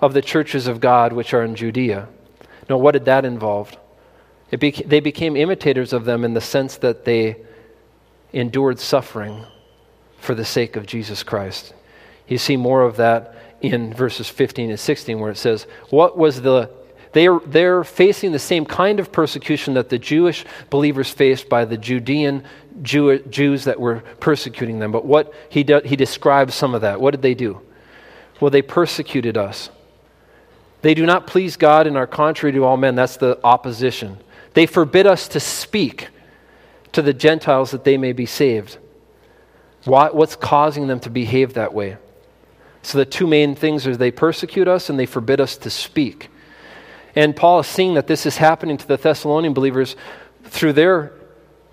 of 0.00 0.14
the 0.14 0.22
churches 0.22 0.66
of 0.66 0.80
God 0.80 1.12
which 1.12 1.34
are 1.34 1.42
in 1.42 1.54
Judea. 1.54 2.08
Now, 2.68 2.78
what 2.78 2.92
did 2.92 3.04
that 3.06 3.24
involve? 3.24 3.76
Beca- 4.52 4.88
they 4.88 5.00
became 5.00 5.36
imitators 5.36 5.92
of 5.92 6.04
them 6.04 6.24
in 6.24 6.34
the 6.34 6.40
sense 6.40 6.76
that 6.78 7.04
they 7.04 7.36
endured 8.32 8.78
suffering 8.78 9.44
for 10.18 10.34
the 10.34 10.44
sake 10.44 10.76
of 10.76 10.86
Jesus 10.86 11.22
Christ. 11.22 11.74
You 12.28 12.38
see 12.38 12.56
more 12.56 12.82
of 12.82 12.96
that 12.96 13.34
in 13.60 13.92
verses 13.92 14.28
15 14.28 14.70
and 14.70 14.80
16 14.80 15.18
where 15.18 15.30
it 15.30 15.36
says, 15.36 15.66
What 15.90 16.16
was 16.16 16.42
the 16.42 16.70
they're, 17.12 17.40
they're 17.40 17.82
facing 17.82 18.32
the 18.32 18.38
same 18.38 18.64
kind 18.64 19.00
of 19.00 19.10
persecution 19.10 19.74
that 19.74 19.88
the 19.88 19.98
Jewish 19.98 20.44
believers 20.70 21.10
faced 21.10 21.48
by 21.48 21.64
the 21.64 21.76
Judean 21.76 22.44
Jew, 22.82 23.18
Jews 23.18 23.64
that 23.64 23.80
were 23.80 24.02
persecuting 24.20 24.78
them. 24.78 24.92
But 24.92 25.04
what 25.04 25.34
he, 25.48 25.64
do, 25.64 25.80
he 25.84 25.96
describes 25.96 26.54
some 26.54 26.74
of 26.74 26.82
that. 26.82 27.00
What 27.00 27.10
did 27.10 27.22
they 27.22 27.34
do? 27.34 27.60
Well, 28.40 28.50
they 28.50 28.62
persecuted 28.62 29.36
us. 29.36 29.70
They 30.82 30.94
do 30.94 31.04
not 31.04 31.26
please 31.26 31.56
God 31.56 31.86
and 31.86 31.96
are 31.96 32.06
contrary 32.06 32.52
to 32.52 32.64
all 32.64 32.76
men. 32.76 32.94
That's 32.94 33.16
the 33.16 33.38
opposition. 33.44 34.18
They 34.54 34.66
forbid 34.66 35.06
us 35.06 35.28
to 35.28 35.40
speak 35.40 36.08
to 36.92 37.02
the 37.02 37.12
Gentiles 37.12 37.72
that 37.72 37.84
they 37.84 37.96
may 37.96 38.12
be 38.12 38.26
saved. 38.26 38.78
Why, 39.84 40.10
what's 40.10 40.36
causing 40.36 40.86
them 40.86 41.00
to 41.00 41.10
behave 41.10 41.54
that 41.54 41.74
way? 41.74 41.96
So, 42.82 42.98
the 42.98 43.04
two 43.04 43.26
main 43.26 43.54
things 43.54 43.86
are 43.86 43.96
they 43.96 44.10
persecute 44.10 44.68
us 44.68 44.88
and 44.88 44.98
they 44.98 45.06
forbid 45.06 45.40
us 45.40 45.56
to 45.58 45.70
speak. 45.70 46.28
And 47.14 47.34
Paul 47.34 47.60
is 47.60 47.66
seeing 47.66 47.94
that 47.94 48.06
this 48.06 48.24
is 48.26 48.36
happening 48.36 48.76
to 48.78 48.86
the 48.86 48.96
Thessalonian 48.96 49.52
believers 49.52 49.96
through 50.44 50.74
their 50.74 51.12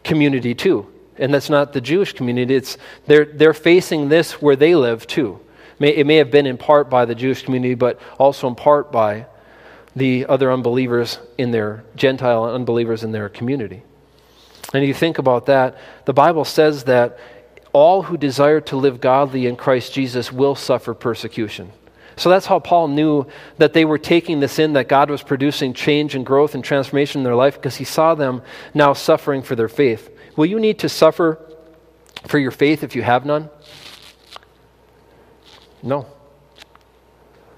community 0.03 0.55
too. 0.55 0.87
And 1.17 1.33
that's 1.33 1.49
not 1.49 1.73
the 1.73 1.81
Jewish 1.81 2.13
community, 2.13 2.55
it's, 2.55 2.77
they're, 3.05 3.25
they're 3.25 3.53
facing 3.53 4.09
this 4.09 4.41
where 4.41 4.55
they 4.55 4.75
live 4.75 5.07
too. 5.07 5.39
It 5.79 6.07
may 6.07 6.15
have 6.15 6.31
been 6.31 6.47
in 6.47 6.57
part 6.57 6.89
by 6.89 7.05
the 7.05 7.13
Jewish 7.13 7.43
community, 7.43 7.75
but 7.75 7.99
also 8.17 8.47
in 8.47 8.55
part 8.55 8.91
by 8.91 9.27
the 9.95 10.25
other 10.25 10.51
unbelievers 10.51 11.19
in 11.37 11.51
their 11.51 11.83
Gentile 11.95 12.45
unbelievers 12.45 13.03
in 13.03 13.11
their 13.11 13.29
community. 13.29 13.83
And 14.73 14.85
you 14.85 14.93
think 14.93 15.17
about 15.17 15.45
that, 15.45 15.77
the 16.05 16.13
Bible 16.13 16.45
says 16.45 16.83
that 16.85 17.19
all 17.77 18.01
who 18.01 18.17
desire 18.17 18.59
to 18.61 18.75
live 18.75 18.99
godly 18.99 19.45
in 19.45 19.55
Christ 19.55 19.93
Jesus 19.93 20.31
will 20.31 20.55
suffer 20.55 20.95
persecution. 20.95 21.71
So 22.15 22.29
that's 22.29 22.47
how 22.47 22.57
Paul 22.57 22.87
knew 22.87 23.27
that 23.59 23.73
they 23.73 23.85
were 23.85 23.99
taking 23.99 24.39
this 24.39 24.57
in, 24.57 24.73
that 24.73 24.87
God 24.87 25.11
was 25.11 25.21
producing 25.21 25.75
change 25.75 26.15
and 26.15 26.25
growth 26.25 26.55
and 26.55 26.63
transformation 26.63 27.19
in 27.19 27.23
their 27.23 27.35
life 27.35 27.53
because 27.53 27.75
he 27.75 27.83
saw 27.83 28.15
them 28.15 28.41
now 28.73 28.93
suffering 28.93 29.43
for 29.43 29.55
their 29.55 29.67
faith. 29.67 30.09
Will 30.35 30.47
you 30.47 30.59
need 30.59 30.79
to 30.79 30.89
suffer 30.89 31.39
for 32.25 32.39
your 32.39 32.49
faith 32.49 32.81
if 32.81 32.95
you 32.95 33.03
have 33.03 33.25
none? 33.25 33.47
No. 35.83 36.07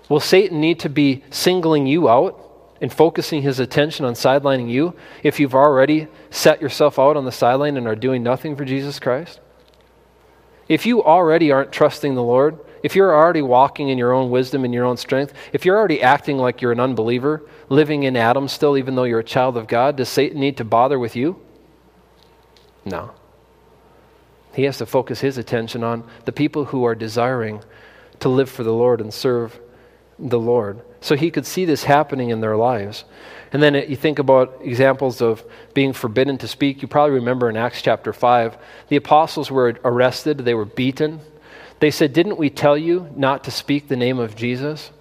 Will 0.10 0.19
Satan 0.19 0.60
need 0.60 0.81
to 0.81 0.89
be 0.89 1.23
singling 1.30 1.88
you 1.88 2.10
out 2.10 2.45
and 2.81 2.91
focusing 2.91 3.41
his 3.41 3.60
attention 3.60 4.03
on 4.03 4.15
sidelining 4.15 4.69
you 4.69 4.95
if 5.23 5.39
you've 5.39 5.56
already 5.56 6.07
set 6.30 6.61
yourself 6.61 6.99
out 6.99 7.15
on 7.15 7.23
the 7.23 7.31
sideline 7.31 7.77
and 7.77 7.88
are 7.88 7.95
doing 7.95 8.22
nothing 8.22 8.57
for 8.57 8.65
Jesus 8.65 8.99
Christ? 8.99 9.39
If 10.69 10.85
you 10.85 11.03
already 11.03 11.51
aren't 11.51 11.71
trusting 11.71 12.13
the 12.15 12.23
Lord, 12.23 12.59
if 12.83 12.95
you're 12.95 13.13
already 13.13 13.41
walking 13.41 13.89
in 13.89 13.97
your 13.97 14.13
own 14.13 14.29
wisdom 14.29 14.63
and 14.63 14.73
your 14.73 14.85
own 14.85 14.97
strength, 14.97 15.33
if 15.51 15.65
you're 15.65 15.77
already 15.77 16.01
acting 16.01 16.37
like 16.37 16.61
you're 16.61 16.71
an 16.71 16.79
unbeliever, 16.79 17.43
living 17.67 18.03
in 18.03 18.15
Adam 18.15 18.47
still, 18.47 18.77
even 18.77 18.95
though 18.95 19.03
you're 19.03 19.19
a 19.19 19.23
child 19.23 19.57
of 19.57 19.67
God, 19.67 19.97
does 19.97 20.07
Satan 20.07 20.39
need 20.39 20.57
to 20.57 20.63
bother 20.63 20.97
with 20.97 21.15
you? 21.15 21.41
No. 22.85 23.11
He 24.53 24.63
has 24.63 24.77
to 24.77 24.85
focus 24.85 25.19
his 25.19 25.37
attention 25.37 25.83
on 25.83 26.03
the 26.25 26.31
people 26.31 26.65
who 26.65 26.83
are 26.83 26.95
desiring 26.95 27.61
to 28.19 28.29
live 28.29 28.49
for 28.49 28.63
the 28.63 28.73
Lord 28.73 29.01
and 29.01 29.13
serve 29.13 29.59
the 30.17 30.39
Lord. 30.39 30.81
So 31.01 31.15
he 31.15 31.31
could 31.31 31.45
see 31.45 31.65
this 31.65 31.84
happening 31.84 32.30
in 32.30 32.41
their 32.41 32.57
lives. 32.57 33.05
And 33.51 33.63
then 33.63 33.73
you 33.73 33.95
think 33.95 34.19
about 34.19 34.59
examples 34.63 35.21
of 35.21 35.43
being 35.73 35.93
forbidden 35.93 36.38
to 36.39 36.47
speak. 36.47 36.81
You 36.81 36.88
probably 36.88 37.15
remember 37.15 37.49
in 37.49 37.57
Acts 37.57 37.81
chapter 37.81 38.13
5, 38.13 38.57
the 38.89 38.97
apostles 38.97 39.49
were 39.49 39.80
arrested, 39.84 40.39
they 40.39 40.53
were 40.53 40.65
beaten. 40.65 41.21
They 41.80 41.91
said, 41.91 42.13
Didn't 42.13 42.38
we 42.38 42.49
tell 42.49 42.77
you 42.77 43.09
not 43.15 43.45
to 43.45 43.51
speak 43.51 43.88
the 43.88 43.95
name 43.95 44.19
of 44.19 44.35
Jesus? 44.35 44.91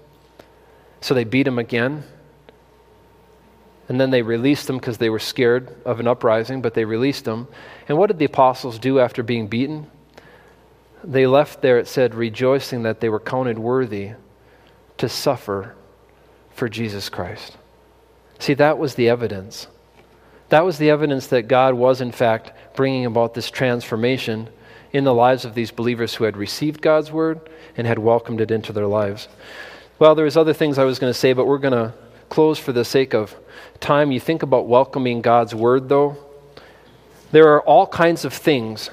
So 1.01 1.15
they 1.15 1.25
beat 1.25 1.47
him 1.47 1.59
again. 1.59 2.05
And 3.89 4.01
then 4.01 4.11
they 4.11 4.23
released 4.23 4.67
them 4.67 4.77
because 4.77 4.99
they 4.99 5.11
were 5.11 5.19
scared 5.19 5.75
of 5.85 5.99
an 5.99 6.07
uprising, 6.07 6.63
but 6.63 6.75
they 6.75 6.85
released 6.85 7.25
them. 7.25 7.49
And 7.89 7.97
what 7.97 8.09
did 8.09 8.19
the 8.19 8.27
apostles 8.27 8.79
do 8.79 9.01
after 9.01 9.23
being 9.23 9.49
beaten? 9.49 9.87
They 11.03 11.27
left 11.27 11.63
there, 11.63 11.79
it 11.79 11.89
said, 11.89 12.15
rejoicing 12.15 12.83
that 12.83 13.01
they 13.01 13.09
were 13.09 13.21
counted 13.21 13.59
worthy 13.59 14.13
to 14.99 15.09
suffer 15.09 15.75
for 16.59 16.69
Jesus 16.69 17.09
Christ. 17.09 17.57
See, 18.39 18.55
that 18.55 18.79
was 18.79 18.95
the 18.95 19.09
evidence 19.09 19.67
That 20.49 20.65
was 20.65 20.79
the 20.79 20.91
evidence 20.91 21.27
that 21.29 21.49
God 21.49 21.75
was, 21.75 22.01
in 22.01 22.13
fact, 22.13 22.53
bringing 22.75 23.05
about 23.05 23.35
this 23.35 23.51
transformation 23.51 24.49
in 24.93 25.05
the 25.05 25.13
lives 25.13 25.45
of 25.45 25.55
these 25.55 25.71
believers 25.71 26.15
who 26.15 26.25
had 26.25 26.37
received 26.37 26.81
God's 26.81 27.13
word 27.13 27.41
and 27.77 27.87
had 27.87 27.99
welcomed 27.99 28.41
it 28.41 28.51
into 28.51 28.73
their 28.73 28.87
lives. 28.87 29.29
Well, 29.99 30.15
there's 30.15 30.37
other 30.37 30.55
things 30.55 30.79
I 30.79 30.85
was 30.85 30.99
going 30.99 31.13
to 31.13 31.19
say, 31.19 31.35
but 31.35 31.47
we're 31.47 31.59
going 31.59 31.75
to 31.75 31.93
close 32.31 32.59
for 32.59 32.73
the 32.73 32.85
sake 32.85 33.15
of 33.15 33.37
time. 33.81 34.11
You 34.11 34.21
think 34.21 34.43
about 34.43 34.67
welcoming 34.67 35.21
God's 35.21 35.55
word, 35.55 35.89
though. 35.89 36.17
There 37.31 37.53
are 37.53 37.63
all 37.63 37.87
kinds 37.87 38.25
of 38.25 38.33
things 38.33 38.91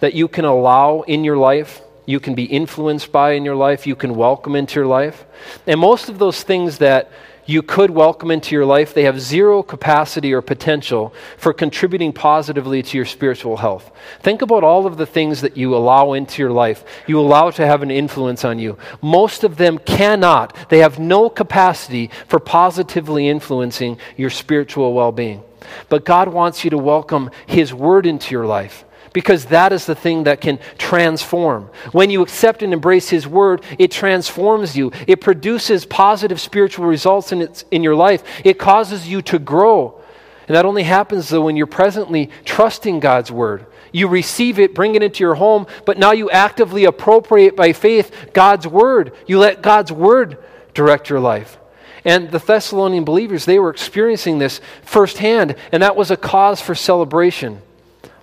that 0.00 0.12
you 0.12 0.28
can 0.28 0.44
allow 0.44 1.00
in 1.02 1.24
your 1.24 1.38
life, 1.38 1.80
you 2.10 2.20
can 2.20 2.34
be 2.34 2.44
influenced 2.44 3.12
by 3.12 3.32
in 3.32 3.44
your 3.44 3.56
life, 3.56 3.86
you 3.86 3.96
can 3.96 4.14
welcome 4.14 4.56
into 4.56 4.80
your 4.80 4.86
life. 4.86 5.24
And 5.66 5.80
most 5.80 6.08
of 6.08 6.18
those 6.18 6.42
things 6.42 6.78
that 6.78 7.10
you 7.46 7.62
could 7.62 7.90
welcome 7.90 8.30
into 8.30 8.54
your 8.54 8.64
life, 8.64 8.94
they 8.94 9.04
have 9.04 9.20
zero 9.20 9.62
capacity 9.62 10.32
or 10.32 10.40
potential 10.40 11.12
for 11.36 11.52
contributing 11.52 12.12
positively 12.12 12.82
to 12.82 12.96
your 12.96 13.04
spiritual 13.04 13.56
health. 13.56 13.90
Think 14.20 14.42
about 14.42 14.62
all 14.62 14.86
of 14.86 14.96
the 14.96 15.06
things 15.06 15.40
that 15.40 15.56
you 15.56 15.74
allow 15.74 16.12
into 16.12 16.42
your 16.42 16.52
life, 16.52 16.84
you 17.06 17.18
allow 17.18 17.50
to 17.50 17.66
have 17.66 17.82
an 17.82 17.90
influence 17.90 18.44
on 18.44 18.58
you. 18.58 18.78
Most 19.02 19.42
of 19.42 19.56
them 19.56 19.78
cannot, 19.78 20.68
they 20.68 20.78
have 20.78 20.98
no 20.98 21.28
capacity 21.28 22.10
for 22.28 22.38
positively 22.38 23.28
influencing 23.28 23.98
your 24.16 24.30
spiritual 24.30 24.94
well 24.94 25.12
being. 25.12 25.42
But 25.88 26.04
God 26.04 26.28
wants 26.28 26.64
you 26.64 26.70
to 26.70 26.78
welcome 26.78 27.30
His 27.46 27.74
Word 27.74 28.06
into 28.06 28.32
your 28.32 28.46
life 28.46 28.84
because 29.12 29.46
that 29.46 29.72
is 29.72 29.86
the 29.86 29.94
thing 29.94 30.24
that 30.24 30.40
can 30.40 30.58
transform. 30.78 31.70
When 31.92 32.10
you 32.10 32.22
accept 32.22 32.62
and 32.62 32.72
embrace 32.72 33.08
His 33.08 33.26
Word, 33.26 33.62
it 33.78 33.90
transforms 33.90 34.76
you. 34.76 34.92
It 35.06 35.20
produces 35.20 35.84
positive 35.84 36.40
spiritual 36.40 36.86
results 36.86 37.32
in, 37.32 37.42
its, 37.42 37.64
in 37.70 37.82
your 37.82 37.96
life. 37.96 38.22
It 38.44 38.58
causes 38.58 39.08
you 39.08 39.22
to 39.22 39.38
grow. 39.38 40.00
And 40.46 40.56
that 40.56 40.64
only 40.64 40.82
happens, 40.82 41.28
though, 41.28 41.42
when 41.42 41.56
you're 41.56 41.66
presently 41.66 42.30
trusting 42.44 43.00
God's 43.00 43.30
Word. 43.30 43.66
You 43.92 44.06
receive 44.06 44.58
it, 44.60 44.74
bring 44.74 44.94
it 44.94 45.02
into 45.02 45.24
your 45.24 45.34
home, 45.34 45.66
but 45.84 45.98
now 45.98 46.12
you 46.12 46.30
actively 46.30 46.84
appropriate 46.84 47.56
by 47.56 47.72
faith 47.72 48.30
God's 48.32 48.66
Word. 48.66 49.12
You 49.26 49.38
let 49.38 49.62
God's 49.62 49.90
Word 49.90 50.38
direct 50.74 51.10
your 51.10 51.20
life. 51.20 51.58
And 52.04 52.30
the 52.30 52.38
Thessalonian 52.38 53.04
believers, 53.04 53.44
they 53.44 53.58
were 53.58 53.70
experiencing 53.70 54.38
this 54.38 54.60
firsthand, 54.82 55.56
and 55.72 55.82
that 55.82 55.96
was 55.96 56.10
a 56.10 56.16
cause 56.16 56.60
for 56.60 56.74
celebration 56.74 57.60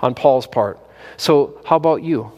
on 0.02 0.16
Paul's 0.16 0.48
part. 0.48 0.80
So, 1.18 1.62
how 1.66 1.76
about 1.76 2.04
you? 2.04 2.32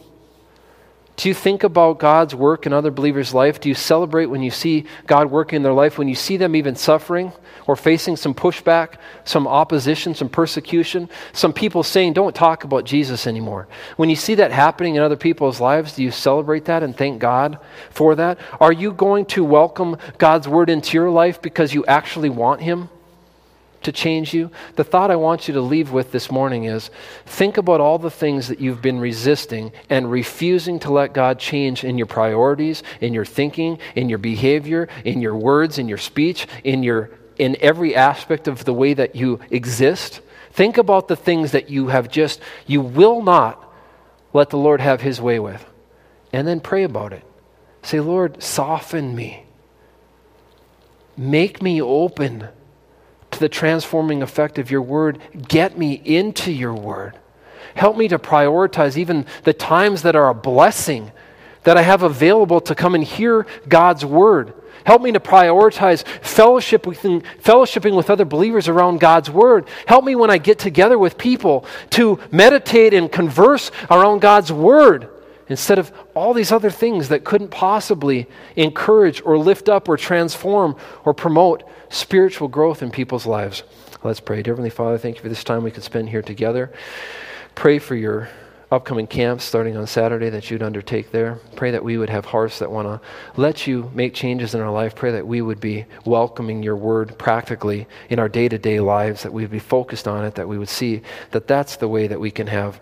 Do 1.20 1.28
you 1.28 1.34
think 1.34 1.64
about 1.64 1.98
God's 1.98 2.34
work 2.34 2.64
in 2.64 2.72
other 2.72 2.90
believers' 2.90 3.34
life? 3.34 3.60
Do 3.60 3.68
you 3.68 3.74
celebrate 3.74 4.26
when 4.26 4.42
you 4.42 4.50
see 4.50 4.86
God 5.06 5.30
working 5.30 5.56
in 5.56 5.62
their 5.62 5.74
life, 5.74 5.98
when 5.98 6.08
you 6.08 6.14
see 6.14 6.38
them 6.38 6.56
even 6.56 6.76
suffering 6.76 7.34
or 7.66 7.76
facing 7.76 8.16
some 8.16 8.32
pushback, 8.32 8.94
some 9.24 9.46
opposition, 9.46 10.14
some 10.14 10.30
persecution, 10.30 11.10
some 11.34 11.52
people 11.52 11.82
saying, 11.82 12.14
don't 12.14 12.34
talk 12.34 12.64
about 12.64 12.86
Jesus 12.86 13.26
anymore? 13.26 13.68
When 13.96 14.08
you 14.08 14.16
see 14.16 14.36
that 14.36 14.50
happening 14.50 14.94
in 14.94 15.02
other 15.02 15.14
people's 15.14 15.60
lives, 15.60 15.94
do 15.94 16.02
you 16.02 16.10
celebrate 16.10 16.64
that 16.64 16.82
and 16.82 16.96
thank 16.96 17.18
God 17.18 17.58
for 17.90 18.14
that? 18.14 18.38
Are 18.58 18.72
you 18.72 18.90
going 18.90 19.26
to 19.26 19.44
welcome 19.44 19.98
God's 20.16 20.48
word 20.48 20.70
into 20.70 20.96
your 20.96 21.10
life 21.10 21.42
because 21.42 21.74
you 21.74 21.84
actually 21.84 22.30
want 22.30 22.62
Him? 22.62 22.88
To 23.82 23.92
change 23.92 24.34
you, 24.34 24.50
the 24.76 24.84
thought 24.84 25.10
I 25.10 25.16
want 25.16 25.48
you 25.48 25.54
to 25.54 25.60
leave 25.60 25.90
with 25.90 26.12
this 26.12 26.30
morning 26.30 26.64
is 26.64 26.90
think 27.24 27.56
about 27.56 27.80
all 27.80 27.98
the 27.98 28.10
things 28.10 28.48
that 28.48 28.60
you've 28.60 28.82
been 28.82 29.00
resisting 29.00 29.72
and 29.88 30.10
refusing 30.10 30.78
to 30.80 30.92
let 30.92 31.14
God 31.14 31.38
change 31.38 31.82
in 31.82 31.96
your 31.96 32.06
priorities, 32.06 32.82
in 33.00 33.14
your 33.14 33.24
thinking, 33.24 33.78
in 33.94 34.08
your 34.08 34.18
behavior, 34.18 34.88
in 35.04 35.20
your 35.20 35.36
words, 35.36 35.78
in 35.78 35.88
your 35.88 35.98
speech, 35.98 36.46
in 36.64 36.82
your 36.82 37.10
in 37.38 37.56
every 37.60 37.96
aspect 37.96 38.48
of 38.48 38.66
the 38.66 38.74
way 38.74 38.92
that 38.92 39.16
you 39.16 39.40
exist. 39.50 40.20
Think 40.52 40.76
about 40.76 41.08
the 41.08 41.16
things 41.16 41.52
that 41.52 41.70
you 41.70 41.88
have 41.88 42.10
just 42.10 42.38
you 42.66 42.82
will 42.82 43.22
not 43.22 43.66
let 44.34 44.50
the 44.50 44.58
Lord 44.58 44.82
have 44.82 45.00
his 45.00 45.22
way 45.22 45.38
with. 45.38 45.64
And 46.34 46.46
then 46.46 46.60
pray 46.60 46.82
about 46.82 47.14
it. 47.14 47.22
Say, 47.82 47.98
"Lord, 47.98 48.42
soften 48.42 49.16
me. 49.16 49.44
Make 51.16 51.62
me 51.62 51.80
open." 51.80 52.48
To 53.30 53.40
the 53.40 53.48
transforming 53.48 54.22
effect 54.22 54.58
of 54.58 54.70
your 54.70 54.82
word. 54.82 55.18
Get 55.48 55.78
me 55.78 56.00
into 56.04 56.52
your 56.52 56.74
word. 56.74 57.18
Help 57.74 57.96
me 57.96 58.08
to 58.08 58.18
prioritize 58.18 58.96
even 58.96 59.26
the 59.44 59.52
times 59.52 60.02
that 60.02 60.16
are 60.16 60.28
a 60.28 60.34
blessing 60.34 61.12
that 61.64 61.76
I 61.76 61.82
have 61.82 62.02
available 62.02 62.60
to 62.62 62.74
come 62.74 62.94
and 62.94 63.04
hear 63.04 63.46
God's 63.68 64.04
word. 64.04 64.54
Help 64.84 65.02
me 65.02 65.12
to 65.12 65.20
prioritize 65.20 66.04
fellowship 66.22 66.86
with, 66.86 67.02
fellowshipping 67.02 67.94
with 67.94 68.08
other 68.08 68.24
believers 68.24 68.66
around 68.66 68.98
God's 68.98 69.28
Word. 69.28 69.68
Help 69.84 70.06
me 70.06 70.16
when 70.16 70.30
I 70.30 70.38
get 70.38 70.58
together 70.58 70.98
with 70.98 71.18
people 71.18 71.66
to 71.90 72.18
meditate 72.30 72.94
and 72.94 73.12
converse 73.12 73.70
around 73.90 74.20
God's 74.20 74.50
Word 74.50 75.09
instead 75.50 75.78
of 75.78 75.92
all 76.14 76.32
these 76.32 76.52
other 76.52 76.70
things 76.70 77.08
that 77.08 77.24
couldn't 77.24 77.50
possibly 77.50 78.26
encourage 78.56 79.20
or 79.22 79.36
lift 79.36 79.68
up 79.68 79.88
or 79.88 79.96
transform 79.96 80.76
or 81.04 81.12
promote 81.12 81.64
spiritual 81.90 82.48
growth 82.48 82.82
in 82.82 82.90
people's 82.90 83.26
lives. 83.26 83.64
Let's 84.02 84.20
pray. 84.20 84.42
Dear 84.42 84.54
Heavenly 84.54 84.70
Father, 84.70 84.96
thank 84.96 85.16
you 85.16 85.22
for 85.22 85.28
this 85.28 85.44
time 85.44 85.62
we 85.62 85.72
could 85.72 85.82
spend 85.82 86.08
here 86.08 86.22
together. 86.22 86.72
Pray 87.54 87.78
for 87.80 87.96
your 87.96 88.30
upcoming 88.70 89.08
camps 89.08 89.42
starting 89.42 89.76
on 89.76 89.86
Saturday 89.86 90.30
that 90.30 90.48
you'd 90.50 90.62
undertake 90.62 91.10
there. 91.10 91.40
Pray 91.56 91.72
that 91.72 91.82
we 91.82 91.98
would 91.98 92.08
have 92.08 92.24
hearts 92.24 92.60
that 92.60 92.70
want 92.70 92.86
to 92.86 93.00
let 93.36 93.66
you 93.66 93.90
make 93.92 94.14
changes 94.14 94.54
in 94.54 94.60
our 94.60 94.70
life. 94.70 94.94
Pray 94.94 95.10
that 95.10 95.26
we 95.26 95.42
would 95.42 95.60
be 95.60 95.84
welcoming 96.04 96.62
your 96.62 96.76
word 96.76 97.18
practically 97.18 97.88
in 98.08 98.20
our 98.20 98.28
day 98.28 98.48
to 98.48 98.58
day 98.58 98.78
lives, 98.78 99.24
that 99.24 99.32
we 99.32 99.42
would 99.42 99.50
be 99.50 99.58
focused 99.58 100.06
on 100.06 100.24
it, 100.24 100.36
that 100.36 100.48
we 100.48 100.56
would 100.56 100.68
see 100.68 101.02
that 101.32 101.48
that's 101.48 101.76
the 101.76 101.88
way 101.88 102.06
that 102.06 102.20
we 102.20 102.30
can 102.30 102.46
have 102.46 102.80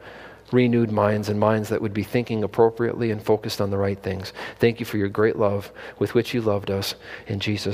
renewed 0.52 0.90
minds 0.90 1.28
and 1.28 1.38
minds 1.38 1.68
that 1.68 1.82
would 1.82 1.94
be 1.94 2.02
thinking 2.02 2.42
appropriately 2.42 3.10
and 3.10 3.22
focused 3.22 3.60
on 3.60 3.70
the 3.70 3.78
right 3.78 3.98
things. 3.98 4.32
Thank 4.58 4.80
you 4.80 4.86
for 4.86 4.96
your 4.96 5.08
great 5.08 5.36
love 5.36 5.72
with 5.98 6.14
which 6.14 6.32
you 6.32 6.40
loved 6.40 6.70
us. 6.70 6.94
In 7.26 7.40
Jesus' 7.40 7.66